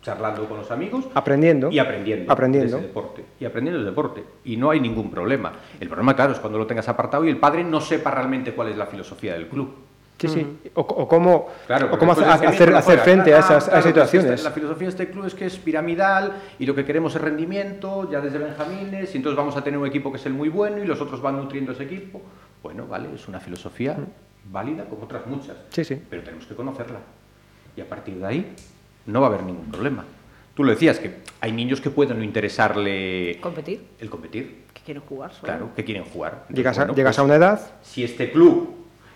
charlando 0.01 0.47
con 0.47 0.57
los 0.57 0.71
amigos. 0.71 1.05
Aprendiendo. 1.13 1.69
Y 1.71 1.79
aprendiendo. 1.79 2.31
Aprendiendo. 2.31 2.71
De 2.77 2.77
ese 2.79 2.87
deporte. 2.87 3.23
Y 3.39 3.45
aprendiendo 3.45 3.79
el 3.79 3.85
deporte. 3.85 4.23
Y 4.45 4.57
no 4.57 4.71
hay 4.71 4.79
ningún 4.79 5.11
problema. 5.11 5.51
El 5.79 5.87
problema, 5.87 6.15
claro, 6.15 6.33
es 6.33 6.39
cuando 6.39 6.57
lo 6.57 6.65
tengas 6.67 6.87
apartado 6.89 7.23
y 7.25 7.29
el 7.29 7.37
padre 7.37 7.63
no 7.63 7.79
sepa 7.81 8.11
realmente 8.11 8.53
cuál 8.53 8.69
es 8.69 8.77
la 8.77 8.85
filosofía 8.87 9.33
del 9.33 9.47
club. 9.47 9.73
Sí, 10.17 10.27
sí. 10.27 10.57
O, 10.75 10.81
o 10.81 11.07
cómo, 11.07 11.47
Claro, 11.65 11.87
o 11.91 11.97
cómo 11.97 12.13
después 12.13 12.31
hacer, 12.35 12.47
hacer, 12.49 12.67
"Mira, 12.67 12.77
hacer 12.77 12.99
fuera". 12.99 13.03
frente 13.03 13.33
a 13.33 13.37
Ah, 13.37 13.39
esas, 13.39 13.51
a 13.51 13.57
esas 13.57 13.65
claro, 13.69 13.81
pues 13.81 13.93
situaciones. 13.95 14.31
esta- 14.33 14.49
la 14.49 14.53
filosofía 14.53 14.85
de 14.85 14.89
este 14.91 15.09
club 15.09 15.25
es 15.25 15.33
que 15.33 15.45
es 15.47 15.57
piramidal 15.57 16.33
y 16.59 16.65
lo 16.67 16.75
que 16.75 16.85
queremos 16.85 17.15
es 17.15 17.21
rendimiento 17.21 18.07
ya 18.11 18.21
desde 18.21 18.37
Benjamines 18.37 19.11
y 19.15 19.17
entonces 19.17 19.35
vamos 19.35 19.57
a 19.57 19.63
tener 19.63 19.79
un 19.79 19.87
equipo 19.87 20.11
que 20.11 20.17
es 20.19 20.25
el 20.27 20.33
muy 20.33 20.49
bueno 20.49 20.77
y 20.77 20.85
los 20.85 21.01
otros 21.01 21.23
van 21.23 21.37
nutriendo 21.37 21.71
ese 21.71 21.85
equipo. 21.85 22.21
Bueno, 22.61 22.85
vale, 22.85 23.09
es 23.15 23.27
una 23.27 23.39
filosofía 23.39 23.97
válida 24.51 24.85
como 24.85 25.05
otras 25.05 25.25
muchas. 25.25 25.57
Sí, 25.69 25.83
sí. 25.83 25.99
Pero 26.07 26.21
tenemos 26.21 26.45
que 26.45 26.53
conocerla. 26.53 26.99
Y 27.75 27.81
a 27.81 27.89
partir 27.89 28.17
de 28.17 28.25
ahí 28.27 28.53
no 29.05 29.21
va 29.21 29.27
a 29.27 29.29
haber 29.29 29.43
ningún 29.43 29.69
problema. 29.71 30.05
Tú 30.53 30.63
lo 30.63 30.71
decías, 30.71 30.99
que 30.99 31.15
hay 31.39 31.51
niños 31.51 31.79
que 31.81 31.89
pueden 31.89 32.17
no 32.17 32.23
interesarle 32.23 33.39
Competir, 33.41 33.81
el 33.99 34.09
competir, 34.09 34.63
que 34.73 34.81
quieren 34.81 35.01
jugar 35.03 35.31
solo. 35.31 35.43
claro, 35.43 35.69
que 35.75 35.83
quieren 35.83 36.03
jugar. 36.03 36.31
Entonces, 36.49 36.57
Llegas, 36.57 36.77
a, 36.77 36.81
bueno, 36.81 36.95
llegas 36.95 37.15
pues, 37.15 37.19
a 37.19 37.23
una 37.23 37.35
edad, 37.35 37.71
si 37.81 38.03
este 38.03 38.31
club 38.31 38.75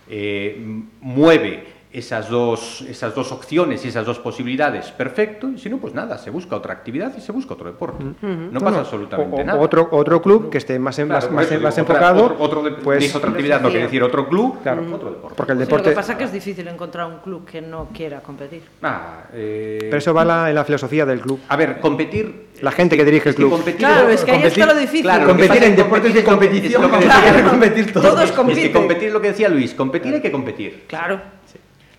eh, 0.09 0.57
mueve 1.01 1.65
esas 1.97 2.29
dos, 2.29 2.81
esas 2.81 3.15
dos 3.15 3.31
opciones 3.31 3.85
y 3.85 3.87
esas 3.87 4.05
dos 4.05 4.19
posibilidades, 4.19 4.91
perfecto, 4.91 5.49
y 5.49 5.57
si 5.57 5.69
no, 5.69 5.77
pues 5.77 5.93
nada, 5.93 6.17
se 6.17 6.29
busca 6.29 6.55
otra 6.57 6.73
actividad 6.73 7.13
y 7.17 7.21
se 7.21 7.31
busca 7.31 7.53
otro 7.53 7.67
deporte. 7.67 8.03
No 8.21 8.59
pasa 8.59 8.71
no, 8.71 8.77
absolutamente 8.79 9.37
o- 9.37 9.39
o- 9.39 9.43
nada. 9.45 9.59
otro, 9.59 9.87
otro 9.91 10.21
club 10.21 10.49
que 10.49 10.57
esté 10.57 10.77
más, 10.77 10.99
en- 10.99 11.07
Claro, 11.07 11.17
más, 11.21 11.25
por 11.27 11.35
más, 11.35 11.45
eso 11.45 11.53
digo, 11.53 11.63
más 11.63 11.73
otra- 11.77 11.81
enfocado, 11.95 12.23
Otro, 12.25 12.35
otro 12.39 12.63
de- 12.63 12.71
pues, 12.71 13.15
otra 13.15 13.29
actividad, 13.29 13.61
no 13.61 13.69
quiere 13.69 13.83
decir 13.85 14.03
otro 14.03 14.27
club, 14.27 14.61
Claro. 14.61 14.83
otro 14.93 15.09
deporte. 15.11 15.35
porque 15.37 15.51
el 15.53 15.57
Sí, 15.59 15.63
deporte... 15.63 15.85
lo 15.85 15.89
que 15.91 15.95
pasa 15.95 16.11
es 16.13 16.17
que 16.17 16.23
es 16.25 16.31
difícil 16.33 16.67
encontrar 16.67 17.07
un 17.07 17.17
club 17.19 17.45
que 17.45 17.61
no 17.61 17.87
quiera 17.93 18.19
competir. 18.21 18.63
Ah, 18.83 19.23
eh, 19.33 19.77
Pero 19.81 19.97
eso 19.97 20.13
va 20.13 20.25
la- 20.25 20.49
en 20.49 20.55
la 20.55 20.65
filosofía 20.65 21.05
del 21.05 21.21
club. 21.21 21.39
A 21.47 21.55
ver, 21.55 21.79
competir. 21.79 22.45
La 22.61 22.71
gente 22.71 22.95
que 22.95 23.03
dirige 23.05 23.29
el 23.29 23.31
es 23.31 23.35
club. 23.35 23.51
competir- 23.51 23.77
Claro, 23.77 24.09
es 24.09 24.23
que 24.23 24.31
ahí 24.31 24.37
competir- 24.37 24.61
está 24.63 24.73
lo 24.73 24.79
difícil. 24.79 25.01
Claro, 25.01 25.27
competir 25.27 25.63
en 25.63 25.71
es 25.71 25.77
deportes 25.77 26.13
de 26.13 26.19
es 26.19 26.25
lo- 26.25 26.31
competición, 26.31 26.65
es 26.65 26.73
lo 26.73 26.81
que 26.81 26.89
como 26.89 27.01
decía- 27.21 27.35
que 27.35 27.49
competir 27.49 27.93
todos. 27.93 28.05
Todos 28.07 28.23
Es 28.23 28.31
que 28.31 28.71
competir 28.71 29.07
es 29.07 29.13
lo 29.13 29.21
que 29.21 29.27
decía 29.29 29.49
Luis, 29.49 29.73
competir 29.73 30.13
hay 30.13 30.21
que 30.21 30.31
competir. 30.31 30.83
Claro. 30.87 31.19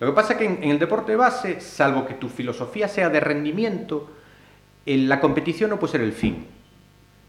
Lo 0.00 0.06
que 0.08 0.12
pasa 0.12 0.32
es 0.34 0.38
que 0.38 0.44
en, 0.44 0.62
en 0.62 0.70
el 0.70 0.78
deporte 0.78 1.16
base, 1.16 1.60
salvo 1.60 2.06
que 2.06 2.14
tu 2.14 2.28
filosofía 2.28 2.88
sea 2.88 3.08
de 3.08 3.20
rendimiento, 3.20 4.10
el- 4.84 5.08
la 5.08 5.20
competición 5.20 5.70
no 5.70 5.78
puede 5.78 5.92
ser 5.92 6.00
el 6.02 6.12
fin. 6.12 6.46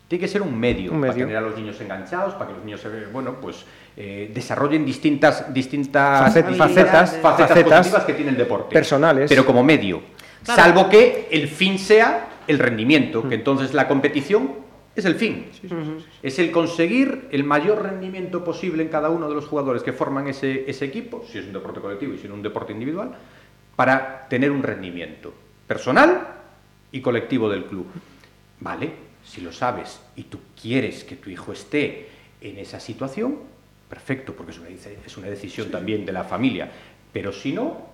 Tiene 0.08 0.22
que 0.22 0.28
ser 0.30 0.42
un 0.42 0.58
medio, 0.58 0.94
Un 0.94 1.02
para 1.02 1.14
tener 1.14 1.36
a 1.36 1.42
los 1.42 1.56
niños 1.58 1.80
enganchados, 1.82 2.34
para 2.36 2.48
que 2.48 2.54
los 2.56 2.64
niños 2.64 2.82
bueno, 3.12 3.36
pues, 3.42 3.66
eh, 3.98 4.32
desarrollen 4.34 4.86
distintas, 4.86 5.54
distintas 5.54 6.34
Facet- 6.34 6.48
distintas 6.48 6.72
facetas, 6.72 7.18
facetas 7.22 7.48
facetas 7.50 7.78
positivas 7.80 8.04
que 8.06 8.14
tiene 8.14 8.32
el 8.32 8.38
deporte. 8.38 8.74
personales. 8.74 9.28
Pero 9.30 9.46
como 9.46 9.64
medio. 9.64 10.02
Claro. 10.46 10.62
Salvo 10.62 10.90
que 10.90 11.28
el 11.32 11.48
fin 11.50 11.78
sea 11.78 12.28
el 12.48 12.60
rendimiento, 12.60 13.28
que 13.28 13.36
entonces 13.36 13.74
la 13.74 13.88
competición 13.90 14.52
es 15.00 15.06
el 15.06 15.16
fin. 15.16 15.46
Es 16.24 16.40
el 16.40 16.52
conseguir 16.52 17.28
el 17.32 17.44
mayor 17.44 17.84
rendimiento 17.84 18.44
posible 18.44 18.84
en 18.84 18.90
cada 18.90 19.10
uno 19.10 19.30
de 19.30 19.36
los 19.36 19.46
jugadores 19.46 19.84
que 19.84 19.94
forman 19.94 20.28
ese, 20.28 20.70
ese 20.70 20.86
equipo, 20.86 21.26
si 21.30 21.38
es 21.38 21.46
un 21.46 21.54
deporte 21.54 21.80
colectivo 21.80 22.14
y 22.14 22.18
si 22.18 22.26
es 22.26 22.32
un 22.32 22.42
deporte 22.42 22.74
individual, 22.74 23.16
para 23.76 24.28
tener 24.28 24.52
un 24.52 24.64
rendimiento 24.64 25.34
personal 25.68 26.28
y 26.92 27.02
colectivo 27.02 27.50
del 27.50 27.66
club. 27.66 27.86
Vale, 28.60 28.92
si 29.24 29.42
lo 29.42 29.52
sabes 29.52 30.02
y 30.16 30.24
tú 30.24 30.40
quieres 30.60 31.04
que 31.04 31.16
tu 31.16 31.30
hijo 31.30 31.52
esté 31.52 32.10
en 32.42 32.58
esa 32.58 32.80
situación, 32.80 33.38
perfecto, 33.90 34.34
porque 34.34 34.52
es 34.52 34.60
una, 34.60 34.70
es 34.70 35.18
una 35.18 35.28
decisión 35.28 35.70
también 35.70 36.06
de 36.06 36.12
la 36.12 36.24
familia. 36.24 36.72
Pero 37.14 37.32
si 37.32 37.52
no, 37.52 37.88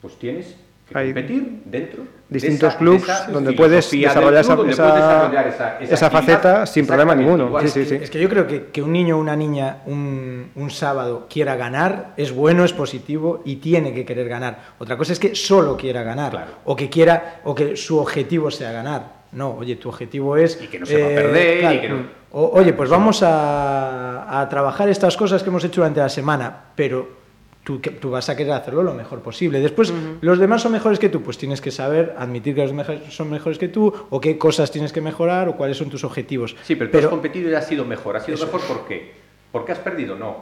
pues 0.00 0.18
tienes 0.18 0.56
que 0.90 0.98
Hay 0.98 1.06
competir 1.06 1.62
dentro 1.64 2.02
distintos 2.28 2.60
de 2.60 2.68
esa- 2.68 2.78
clubs 2.78 3.06
de 3.06 3.12
esa 3.12 3.30
donde 3.30 3.52
puedes 3.52 3.90
desarrollar 3.90 4.40
esa- 4.40 4.56
donde 4.56 4.72
esa- 4.72 4.82
puedes 4.82 4.94
desarrollar 5.04 5.46
esa, 5.46 5.78
esa 5.80 5.94
esa 5.94 6.06
actividad 6.06 6.10
faceta 6.42 6.66
sin 6.66 6.86
problema 6.86 7.14
ninguno. 7.14 7.46
igual. 7.46 7.68
Sí, 7.68 7.84
sí, 7.84 7.88
sí. 7.88 7.94
Es 8.02 8.10
que 8.10 8.20
yo 8.20 8.28
creo 8.28 8.46
que, 8.46 8.66
que 8.66 8.82
un 8.82 8.92
niño 8.92 9.16
o 9.16 9.20
una 9.20 9.36
niña 9.36 9.78
un, 9.86 10.50
un 10.54 10.70
sábado 10.70 11.26
quiera 11.30 11.54
ganar 11.56 12.12
es 12.16 12.32
bueno, 12.32 12.64
es 12.64 12.72
positivo 12.72 13.42
y 13.44 13.56
tiene 13.56 13.94
que 13.94 14.04
querer 14.04 14.28
ganar. 14.28 14.58
Otra 14.78 14.96
cosa 14.96 15.12
es 15.12 15.18
que 15.18 15.34
solo 15.34 15.76
quiera 15.76 16.02
ganar 16.02 16.30
Claro. 16.32 16.50
o 16.64 16.74
que 16.76 16.88
quiera 16.90 17.40
o 17.44 17.54
que 17.54 17.76
su 17.76 17.98
objetivo 17.98 18.50
sea 18.50 18.72
ganar. 18.72 19.20
No, 19.32 19.50
oye, 19.54 19.76
tu 19.76 19.88
objetivo 19.88 20.36
es 20.36 20.56
eh, 20.56 20.64
Y 20.64 20.66
que 20.66 20.80
no 20.80 20.86
sepa 20.86 21.06
perder, 21.06 21.72
y 21.74 21.80
que 21.82 21.88
no- 21.88 22.02
o- 22.32 22.50
oye, 22.54 22.72
pues 22.72 22.90
vamos 22.90 23.22
a, 23.22 24.40
a 24.40 24.48
trabajar 24.48 24.88
estas 24.88 25.16
cosas 25.16 25.42
que 25.44 25.50
hemos 25.50 25.62
hecho 25.64 25.80
durante 25.82 26.00
la 26.00 26.08
semana, 26.08 26.52
pero 26.74 27.19
tú, 27.64 27.80
que- 27.80 27.90
tú 27.90 28.10
vas 28.10 28.28
a 28.28 28.36
querer 28.36 28.52
hacerlo 28.52 28.82
lo 28.82 28.94
mejor 28.94 29.20
posible. 29.20 29.60
Después, 29.60 29.92
los 30.20 30.38
demás 30.38 30.62
son 30.62 30.72
mejores 30.72 30.98
que 30.98 31.08
tú, 31.08 31.22
pues 31.22 31.38
tienes 31.38 31.60
que 31.60 31.70
saber 31.70 32.14
admitir 32.18 32.54
que 32.54 32.62
los 32.62 32.70
demás 32.70 32.86
son 33.10 33.30
mejores 33.30 33.58
que 33.58 33.68
tú, 33.68 33.92
o 34.10 34.20
qué 34.20 34.38
cosas 34.38 34.70
tienes 34.70 34.92
que 34.92 35.00
mejorar, 35.00 35.48
o 35.48 35.56
cuáles 35.56 35.76
son 35.76 35.90
tus 35.90 36.04
objetivos. 36.04 36.56
Sí, 36.64 36.74
pero, 36.76 36.90
tú 36.90 36.98
has 36.98 37.06
competido 37.06 37.50
y 37.50 37.54
has 37.54 37.66
sido 37.66 37.84
mejor. 37.84 38.16
¿Has 38.16 38.24
sido 38.24 38.38
mejor 38.44 38.60
por 38.62 38.86
qué? 38.86 39.12
¿Porque 39.52 39.72
has 39.72 39.78
perdido? 39.78 40.16
No. 40.16 40.36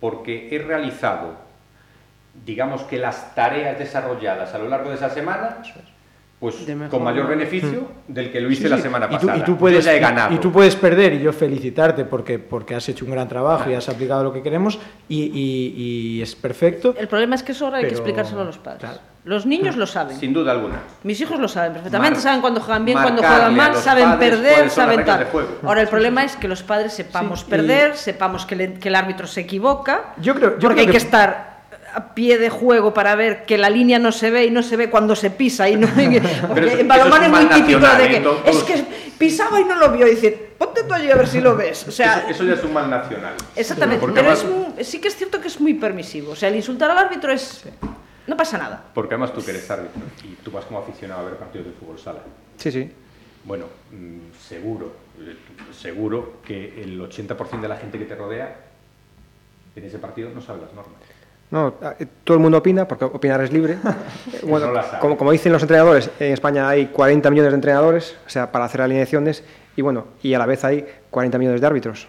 Porque 0.00 0.48
he 0.54 0.58
realizado, 0.58 1.34
digamos 2.46 2.82
que 2.82 2.96
las 2.98 3.34
tareas 3.34 3.78
desarrolladas 3.78 4.54
a 4.54 4.58
lo 4.58 4.68
largo 4.68 4.88
de 4.90 4.96
esa 4.96 5.10
semana, 5.10 5.58
pues 6.40 6.56
con 6.90 7.04
mayor 7.04 7.24
manera. 7.24 7.28
beneficio 7.50 7.86
del 8.08 8.32
que 8.32 8.40
lo 8.40 8.50
hice 8.50 8.62
Sí, 8.62 8.68
la 8.70 8.78
semana 8.78 9.06
y 9.10 9.18
tú, 9.18 9.26
pasada. 9.26 9.36
y 9.36 9.44
tú 9.44 9.58
puedes, 9.58 9.84
Yo 9.84 9.90
ya 9.90 9.94
he 9.94 9.98
y- 9.98 10.00
ganado. 10.00 10.34
Y, 10.34 10.38
tú 10.38 10.50
puedes 10.50 10.74
perder 10.74 11.12
y 11.12 11.20
yo 11.20 11.34
felicitarte 11.34 12.06
porque, 12.06 12.38
porque 12.38 12.74
has 12.74 12.88
hecho 12.88 13.04
un 13.04 13.10
gran 13.10 13.28
trabajo 13.28 13.68
y 13.68 13.74
has 13.74 13.86
aplicado 13.90 14.24
lo 14.24 14.32
que 14.32 14.42
queremos 14.42 14.78
y, 15.06 15.24
y- 15.24 15.74
y 16.16 16.22
es 16.22 16.34
perfecto. 16.34 16.94
El 16.98 17.08
problema 17.08 17.34
es 17.34 17.42
que 17.42 17.52
eso 17.52 17.66
ahora 17.66 17.76
hay 17.78 17.84
que 17.84 17.90
explicárselo 17.90 18.40
a 18.40 18.44
los 18.44 18.56
padres. 18.56 18.80
claro. 18.80 18.98
Los 19.22 19.44
niños 19.44 19.76
lo 19.76 19.86
saben. 19.86 20.16
Sin 20.18 20.32
duda 20.32 20.52
alguna. 20.52 20.76
Mis 21.04 21.20
hijos 21.20 21.38
lo 21.38 21.46
saben 21.46 21.74
perfectamente, 21.74 22.14
Mar- 22.14 22.22
saben 22.22 22.40
cuando 22.40 22.58
juegan 22.62 22.86
bien, 22.86 22.96
cuando 23.02 23.20
juegan 23.22 23.54
mal, 23.54 23.76
saben 23.76 24.18
perder, 24.18 24.70
saben 24.70 25.04
tal. 25.04 25.26
Ahora 25.62 25.82
el 25.82 25.88
problema 25.88 26.24
es 26.24 26.36
que 26.36 26.48
los 26.48 26.62
padres 26.62 26.94
sepamos 26.94 27.40
Sí, 27.40 27.44
y- 27.46 27.50
perder, 27.50 27.96
sepamos 27.98 28.46
que, 28.46 28.56
le- 28.56 28.72
que 28.74 28.88
el 28.88 28.94
árbitro 28.94 29.26
se 29.26 29.42
equivoca, 29.42 30.14
Yo 30.22 30.34
creo- 30.34 30.52
yo 30.52 30.60
porque 30.60 30.68
creo 30.68 30.80
hay 30.80 30.86
que, 30.86 30.92
que- 30.92 30.96
estar 30.96 31.49
a 31.94 32.14
pie 32.14 32.38
de 32.38 32.50
juego 32.50 32.92
para 32.94 33.14
ver 33.14 33.44
que 33.44 33.58
la 33.58 33.70
línea 33.70 33.98
no 33.98 34.12
se 34.12 34.30
ve 34.30 34.44
y 34.46 34.50
no 34.50 34.62
se 34.62 34.76
ve 34.76 34.90
cuando 34.90 35.14
se 35.16 35.30
pisa 35.30 35.68
y 35.68 35.76
no 35.76 35.86
porque 36.48 36.66
eso- 36.66 36.78
en 36.78 36.88
balonmano 36.88 37.24
es 37.26 37.32
es 37.32 37.46
muy 37.50 37.54
típico 37.60 37.80
nacional, 37.80 38.02
de 38.02 38.08
que 38.10 38.20
Todos- 38.20 38.40
es 38.46 38.62
que 38.64 38.84
pisaba 39.18 39.60
y 39.60 39.64
no 39.64 39.76
lo 39.76 39.90
vio 39.92 40.06
y 40.06 40.10
dice 40.12 40.50
ponte 40.58 40.84
tú 40.84 40.94
allí 40.94 41.10
a 41.10 41.16
ver 41.16 41.26
si 41.26 41.40
lo 41.40 41.56
ves 41.56 41.86
o 41.88 41.90
sea 41.90 42.20
eso, 42.20 42.30
eso 42.30 42.44
ya 42.44 42.54
es 42.54 42.64
un 42.64 42.72
mal 42.72 42.88
nacional. 42.88 43.34
exactamente 43.56 44.06
pero 44.06 44.20
además- 44.20 44.38
es 44.44 44.44
muy- 44.50 44.84
sí 44.84 45.00
que 45.00 45.08
es 45.08 45.16
cierto 45.16 45.40
que 45.40 45.48
es 45.48 45.60
muy 45.60 45.74
permisivo 45.74 46.32
o 46.32 46.36
sea 46.36 46.48
el 46.48 46.56
insultar 46.56 46.90
al 46.90 46.98
árbitro 46.98 47.32
es 47.32 47.64
no 48.26 48.36
pasa 48.36 48.58
nada 48.58 48.84
Porque 48.94 49.14
además 49.14 49.32
tú 49.34 49.44
que 49.44 49.50
eres 49.50 49.68
árbitro 49.70 50.02
y 50.22 50.34
tú 50.44 50.50
vas 50.50 50.64
como 50.64 50.78
aficionado 50.78 51.22
a 51.22 51.24
ver 51.24 51.36
partidos 51.36 51.66
de 51.66 51.72
fútbol 51.72 51.98
sala. 51.98 52.20
Sí, 52.58 52.70
sí. 52.70 52.88
Bueno, 53.42 53.64
mm, 53.90 54.30
seguro, 54.48 54.92
eh, 55.18 55.34
seguro 55.72 56.34
que 56.46 56.80
el 56.82 57.00
80% 57.00 57.60
de 57.62 57.68
la 57.68 57.76
gente 57.78 57.98
que 57.98 58.04
te 58.04 58.14
rodea 58.14 58.54
en 59.74 59.84
ese 59.84 59.98
partido 59.98 60.30
no 60.32 60.40
sabe 60.42 60.60
las 60.60 60.72
normas. 60.74 60.94
No, 61.50 61.74
eh, 61.98 62.06
todo 62.22 62.36
el 62.36 62.42
mundo 62.42 62.58
opina, 62.58 62.86
porque 62.86 63.04
opinar 63.04 63.40
es 63.42 63.52
libre. 63.52 63.76
Bueno, 64.42 64.72
No 64.72 64.80
como, 65.00 65.16
como 65.16 65.32
dicen 65.32 65.52
los 65.52 65.62
entrenadores, 65.62 66.10
en 66.18 66.32
España 66.32 66.68
hay 66.68 66.86
40 66.86 67.28
millones 67.30 67.52
de 67.52 67.56
entrenadores, 67.56 68.16
o 68.26 68.30
sea, 68.30 68.50
para 68.50 68.64
hacer 68.64 68.80
alineaciones, 68.80 69.42
y 69.76 69.82
bueno, 69.82 70.06
y 70.22 70.34
a 70.34 70.38
la 70.38 70.46
vez 70.46 70.64
hay 70.64 70.86
40 71.10 71.38
millones 71.38 71.60
de 71.60 71.66
árbitros. 71.66 72.08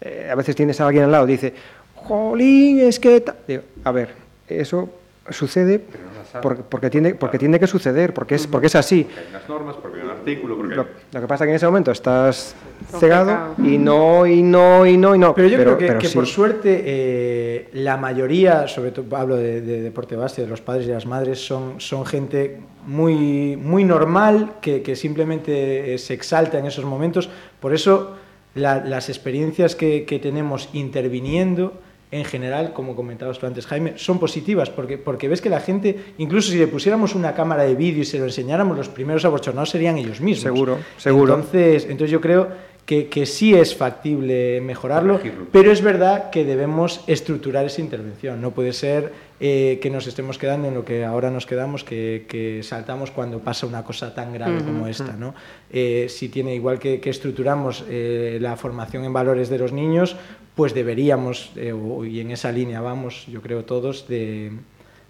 Eh, 0.00 0.28
a 0.30 0.34
veces 0.34 0.56
tienes 0.56 0.80
a 0.80 0.86
alguien 0.86 1.04
al 1.04 1.12
lado 1.12 1.28
y 1.28 1.32
dice, 1.32 1.54
jolín, 1.94 2.80
es 2.80 2.98
que... 2.98 3.20
ta-". 3.20 3.36
Digo, 3.46 3.62
a 3.84 3.92
ver, 3.92 4.14
eso 4.48 4.88
sucede 5.30 5.78
Pero 5.78 6.04
no 6.04 6.19
la 6.34 6.40
sabe. 6.40 6.42
porque, 6.42 6.62
porque, 6.68 6.90
tiene, 6.90 7.14
porque 7.14 7.38
tiene 7.38 7.58
que 7.58 7.66
suceder, 7.66 8.14
porque 8.14 8.36
es, 8.36 8.46
porque 8.46 8.66
es 8.68 8.74
así. 8.74 9.04
Porque 9.04 9.20
hay 9.20 9.26
unas 9.30 9.48
normas, 9.48 9.76
porque 9.80 9.98
hay 10.00 10.04
un 10.04 10.10
artículo, 10.10 10.56
porque 10.56 10.74
Lo, 10.74 10.86
lo 11.12 11.20
que 11.20 11.26
pasa 11.26 11.44
es 11.44 11.46
que 11.46 11.50
en 11.50 11.56
ese 11.56 11.66
momento 11.66 11.90
estás 11.90 12.54
cegado 12.98 13.54
y 13.58 13.78
no, 13.78 14.26
y 14.26 14.42
no, 14.42 14.86
y 14.86 14.96
no, 14.96 15.14
y 15.14 15.18
no. 15.18 15.34
Pero 15.34 15.48
yo 15.48 15.58
creo 15.58 15.78
que, 15.78 15.86
pero 15.86 15.98
que 15.98 16.08
sí. 16.08 16.14
por 16.14 16.26
suerte 16.26 16.82
eh, 16.84 17.68
la 17.74 17.96
mayoría, 17.96 18.68
sobre 18.68 18.90
todo 18.92 19.16
hablo 19.16 19.36
de, 19.36 19.60
de 19.60 19.82
deporte 19.82 20.16
base, 20.16 20.42
de 20.42 20.48
los 20.48 20.60
padres 20.60 20.86
y 20.86 20.90
las 20.90 21.06
madres, 21.06 21.44
son, 21.44 21.80
son 21.80 22.06
gente 22.06 22.60
muy, 22.86 23.56
muy 23.56 23.84
normal 23.84 24.52
que, 24.60 24.82
que 24.82 24.96
simplemente 24.96 25.94
eh, 25.94 25.98
se 25.98 26.14
exalta 26.14 26.58
en 26.58 26.66
esos 26.66 26.84
momentos. 26.84 27.28
Por 27.60 27.74
eso 27.74 28.16
la- 28.54 28.84
las 28.84 29.08
experiencias 29.08 29.76
que, 29.76 30.04
que 30.04 30.18
tenemos 30.18 30.68
interviniendo 30.72 31.74
en 32.10 32.24
general, 32.24 32.72
como 32.72 32.96
comentabas 32.96 33.38
tú 33.38 33.46
antes, 33.46 33.66
Jaime, 33.66 33.94
son 33.96 34.18
positivas, 34.18 34.68
porque, 34.70 34.98
porque 34.98 35.28
ves 35.28 35.40
que 35.40 35.48
la 35.48 35.60
gente, 35.60 35.96
incluso 36.18 36.50
si 36.50 36.58
le 36.58 36.66
pusiéramos 36.66 37.14
una 37.14 37.34
cámara 37.34 37.62
de 37.62 37.74
vídeo 37.74 38.02
y 38.02 38.04
se 38.04 38.18
lo 38.18 38.24
enseñáramos, 38.24 38.76
los 38.76 38.88
primeros 38.88 39.24
abochornados 39.24 39.70
serían 39.70 39.96
ellos 39.96 40.20
mismos. 40.20 40.42
Seguro, 40.42 40.78
seguro. 40.96 41.34
Entonces, 41.34 41.84
entonces 41.84 42.10
yo 42.10 42.20
creo 42.20 42.48
que, 42.84 43.06
que 43.06 43.26
sí 43.26 43.54
es 43.54 43.76
factible 43.76 44.60
mejorarlo, 44.60 45.18
Corregirlo. 45.18 45.46
pero 45.52 45.70
es 45.70 45.80
verdad 45.82 46.30
que 46.30 46.44
debemos 46.44 47.04
estructurar 47.06 47.64
esa 47.64 47.80
intervención. 47.80 48.40
No 48.40 48.50
puede 48.50 48.72
ser 48.72 49.12
eh, 49.38 49.78
que 49.80 49.90
nos 49.90 50.08
estemos 50.08 50.38
quedando 50.38 50.66
en 50.66 50.74
lo 50.74 50.84
que 50.84 51.04
ahora 51.04 51.30
nos 51.30 51.46
quedamos, 51.46 51.84
que, 51.84 52.26
que 52.28 52.64
saltamos 52.64 53.12
cuando 53.12 53.38
pasa 53.38 53.66
una 53.66 53.84
cosa 53.84 54.12
tan 54.12 54.32
grave 54.32 54.64
como 54.64 54.88
esta. 54.88 55.12
¿no? 55.12 55.34
Eh, 55.70 56.06
si 56.08 56.28
tiene 56.28 56.56
igual 56.56 56.80
que, 56.80 56.98
que 56.98 57.10
estructuramos 57.10 57.84
eh, 57.88 58.38
la 58.40 58.56
formación 58.56 59.04
en 59.04 59.12
valores 59.12 59.48
de 59.48 59.58
los 59.58 59.72
niños, 59.72 60.16
pues 60.60 60.74
deberíamos, 60.74 61.52
eh, 61.56 61.72
o- 61.72 62.04
y 62.04 62.20
en 62.20 62.32
esa 62.32 62.52
línea 62.52 62.82
vamos, 62.82 63.24
yo 63.28 63.40
creo 63.40 63.64
todos, 63.64 64.06
de, 64.08 64.52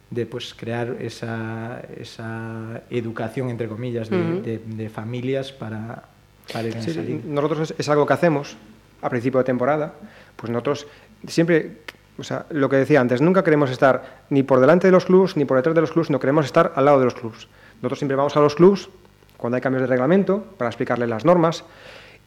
de 0.08 0.24
pues 0.24 0.54
crear 0.54 0.96
esa, 1.00 1.82
esa 1.98 2.82
educación, 2.88 3.50
entre 3.50 3.66
comillas, 3.66 4.08
de, 4.08 4.40
de- 4.42 4.58
de 4.64 4.88
familias 4.88 5.50
para, 5.50 6.04
para 6.52 6.68
ir 6.68 6.76
en 6.76 6.82
Sí, 6.84 6.90
esa 6.92 7.00
sí, 7.02 7.06
línea. 7.08 7.24
nosotros 7.26 7.68
es, 7.72 7.74
es 7.80 7.88
algo 7.88 8.06
que 8.06 8.12
hacemos 8.12 8.56
a 9.02 9.10
principio 9.10 9.38
de 9.38 9.44
temporada, 9.44 9.94
pues 10.36 10.50
nosotros 10.52 10.86
siempre 11.26 11.78
O 12.16 12.22
sea, 12.22 12.46
lo 12.50 12.68
que 12.68 12.76
decía 12.76 13.00
antes, 13.00 13.20
nunca 13.20 13.42
queremos 13.42 13.72
estar 13.72 14.22
ni 14.30 14.44
por 14.44 14.60
delante 14.60 14.86
de 14.86 14.92
los 14.92 15.04
clubs 15.06 15.36
ni 15.36 15.44
por 15.46 15.56
detrás 15.56 15.74
de 15.74 15.80
los 15.80 15.90
clubs, 15.90 16.10
no 16.10 16.20
queremos 16.20 16.44
estar 16.46 16.74
al 16.76 16.84
lado 16.84 17.00
de 17.00 17.06
los 17.06 17.14
clubs. 17.14 17.48
Nosotros 17.82 17.98
siempre 17.98 18.14
vamos 18.16 18.36
a 18.36 18.40
los 18.40 18.54
clubs 18.54 18.88
cuando 19.36 19.56
hay 19.56 19.60
cambios 19.62 19.80
de 19.82 19.88
reglamento 19.88 20.44
para 20.58 20.68
explicarles 20.68 21.08
las 21.08 21.24
normas 21.24 21.64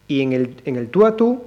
y 0.10 0.20
en 0.22 0.34
el, 0.34 0.56
en 0.66 0.76
el 0.76 0.90
tú 0.90 1.06
a 1.06 1.16
tú, 1.16 1.44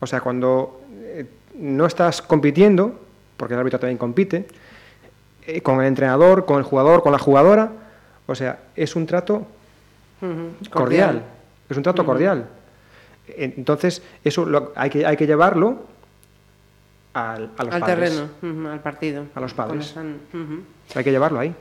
o 0.00 0.06
sea, 0.06 0.20
cuando 0.20 0.80
eh, 0.92 1.26
no 1.54 1.86
estás 1.86 2.22
compitiendo, 2.22 2.98
porque 3.36 3.54
el 3.54 3.60
árbitro 3.60 3.78
también 3.78 3.98
compite, 3.98 4.46
eh, 5.46 5.60
con 5.62 5.80
el 5.80 5.86
entrenador, 5.86 6.44
con 6.46 6.58
el 6.58 6.64
jugador, 6.64 7.02
con 7.02 7.12
la 7.12 7.18
jugadora, 7.18 7.70
o 8.26 8.34
sea, 8.34 8.58
es 8.76 8.96
un 8.96 9.06
trato 9.06 9.46
cordial. 10.70 11.22
Es 11.68 11.76
un 11.76 11.82
trato 11.82 12.04
cordial. 12.04 12.46
Entonces, 13.36 14.02
eso 14.24 14.44
lo- 14.44 14.72
hay, 14.74 14.90
que, 14.90 15.06
hay 15.06 15.16
que 15.16 15.26
llevarlo 15.26 15.78
al, 17.14 17.50
a 17.56 17.64
los 17.64 17.74
Al 17.74 17.80
padres. 17.80 18.20
terreno, 18.40 18.70
al 18.70 18.80
partido. 18.80 19.24
A 19.34 19.40
los 19.40 19.54
padres. 19.54 19.86
están-. 19.86 20.18
Hay 20.94 21.04
que 21.04 21.10
llevarlo 21.10 21.38
ahí. 21.40 21.54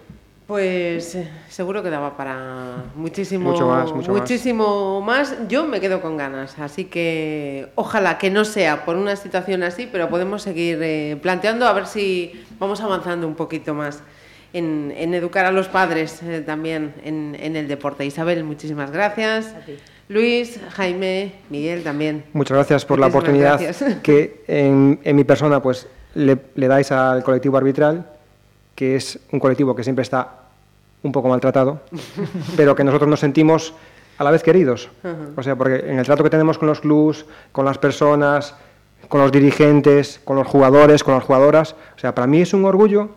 Pues 0.49 1.13
eh, 1.13 1.29
seguro 1.47 1.83
que 1.83 1.91
daba 1.91 2.17
para 2.17 2.85
muchísimo, 2.95 3.51
Mucho 3.51 3.67
más, 3.67 3.93
mucho 3.93 4.11
más. 4.11 4.21
muchísimo 4.21 4.99
más. 4.99 5.35
Yo 5.47 5.67
me 5.67 5.79
quedo 5.79 6.01
con 6.01 6.17
ganas, 6.17 6.57
así 6.57 6.85
que 6.85 7.67
ojalá 7.75 8.17
que 8.17 8.31
no 8.31 8.43
sea 8.45 8.83
por 8.83 8.95
una 8.95 9.15
situación 9.15 9.61
así, 9.61 9.87
pero 9.91 10.09
podemos 10.09 10.41
seguir 10.41 10.79
eh, 10.81 11.19
planteando 11.21 11.67
a 11.67 11.73
ver 11.73 11.85
si 11.85 12.43
vamos 12.57 12.81
avanzando 12.81 13.27
un 13.27 13.35
poquito 13.35 13.75
más 13.75 14.01
en, 14.51 14.91
en 14.97 15.13
educar 15.13 15.45
a 15.45 15.51
los 15.51 15.67
padres 15.67 16.23
eh, 16.23 16.41
también 16.43 16.95
en, 17.03 17.37
en 17.39 17.55
el 17.55 17.67
deporte. 17.67 18.03
Isabel, 18.03 18.43
muchísimas 18.43 18.89
gracias. 18.89 19.53
A 19.55 19.59
ti. 19.63 19.77
Luis, 20.07 20.59
Jaime, 20.71 21.33
Miguel 21.51 21.83
también. 21.83 22.23
Muchas 22.33 22.55
gracias 22.57 22.85
por 22.85 22.97
la 22.97 23.05
oportunidad 23.05 23.61
gracias. 23.61 23.97
que 24.01 24.43
en, 24.47 24.99
en 25.03 25.15
mi 25.15 25.23
persona 25.25 25.61
pues 25.61 25.85
le, 26.15 26.39
le 26.55 26.67
dais 26.67 26.91
al 26.91 27.21
colectivo 27.23 27.55
arbitral, 27.57 28.13
que 28.79 28.95
es 28.95 29.19
un 29.33 29.41
colectivo 29.41 29.75
que 29.75 29.83
siempre 29.83 30.03
está 30.03 30.35
un 31.03 31.11
poco 31.11 31.27
maltratado, 31.27 31.81
pero 32.55 32.75
que 32.75 32.85
nosotros 32.85 33.09
nos 33.09 33.19
sentimos 33.19 33.73
a 34.17 34.23
la 34.23 34.31
vez 34.31 34.41
queridos. 34.41 34.87
O 35.35 35.43
sea, 35.43 35.57
porque 35.57 35.83
en 35.85 35.99
el 35.99 36.05
trato 36.05 36.23
que 36.23 36.29
tenemos 36.29 36.57
con 36.57 36.69
los 36.69 36.79
clubs, 36.79 37.25
con 37.51 37.65
las 37.65 37.77
personas, 37.77 38.55
con 39.09 39.19
los 39.19 39.33
dirigentes, 39.33 40.21
con 40.23 40.37
los 40.37 40.47
jugadores, 40.47 41.03
con 41.03 41.13
las 41.13 41.25
jugadoras, 41.25 41.75
o 41.97 41.99
sea, 41.99 42.15
para 42.15 42.25
mí 42.25 42.39
es 42.39 42.53
un 42.53 42.63
orgullo, 42.63 43.09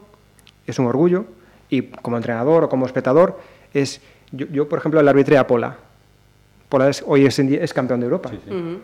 es 0.67 0.81
un 0.81 0.87
orgullo, 0.87 1.27
y 1.71 1.83
como 1.83 2.17
entrenador 2.17 2.65
o 2.65 2.69
como 2.69 2.85
espectador, 2.85 3.39
es, 3.73 4.01
yo, 4.33 4.47
yo, 4.47 4.69
por 4.69 4.81
ejemplo, 4.81 5.01
le 5.01 5.11
arbitré 5.11 5.39
a 5.39 5.47
Pola. 5.47 5.77
Pola 6.69 6.89
es, 6.89 7.05
hoy 7.07 7.25
es, 7.25 7.73
campeón 7.73 8.01
de 8.01 8.07
Europa. 8.07 8.31
Sí, 8.31 8.41
sí. 8.45 8.51
Ujú. 8.53 8.81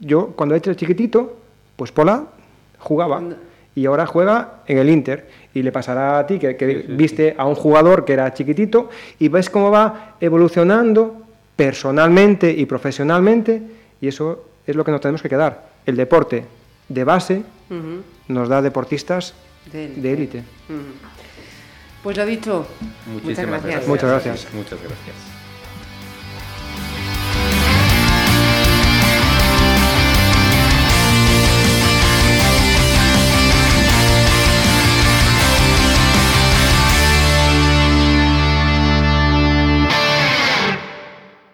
Yo, 0.00 0.26
cuando 0.36 0.54
era 0.54 0.74
chiquitito, 0.74 1.38
pues 1.76 1.92
Pola 1.92 2.26
jugaba 2.78 3.22
y 3.78 3.86
ahora 3.86 4.06
juega 4.06 4.54
en 4.66 4.78
el 4.78 4.90
Inter. 4.90 5.28
Y 5.58 5.62
le 5.62 5.72
pasará 5.72 6.20
a 6.20 6.26
ti 6.26 6.38
que, 6.38 6.56
que 6.56 6.86
viste 6.88 7.34
a 7.36 7.44
un 7.44 7.56
jugador 7.56 8.04
que 8.04 8.12
era 8.12 8.32
chiquitito 8.32 8.90
y 9.18 9.26
ves 9.26 9.50
cómo 9.50 9.72
va 9.72 10.14
evolucionando 10.20 11.16
personalmente 11.56 12.52
y 12.52 12.64
profesionalmente. 12.66 13.60
Y 14.00 14.06
eso 14.06 14.44
es 14.64 14.76
lo 14.76 14.84
que 14.84 14.92
nos 14.92 15.00
tenemos 15.00 15.20
que 15.20 15.28
quedar. 15.28 15.68
El 15.84 15.96
deporte 15.96 16.44
de 16.88 17.04
base 17.04 17.42
nos 18.28 18.48
da 18.48 18.62
deportistas 18.62 19.34
De 19.72 20.12
élite. 20.12 20.44
Pues 22.02 22.16
lo 22.16 22.24
dicho, 22.24 22.66
muchas 23.06 23.24
Muchísimas 23.24 23.62
gracias. 23.62 23.88
Muchas 23.88 24.10
gracias. 24.10 24.54
Muchas 24.54 24.78
gracias. 24.80 25.37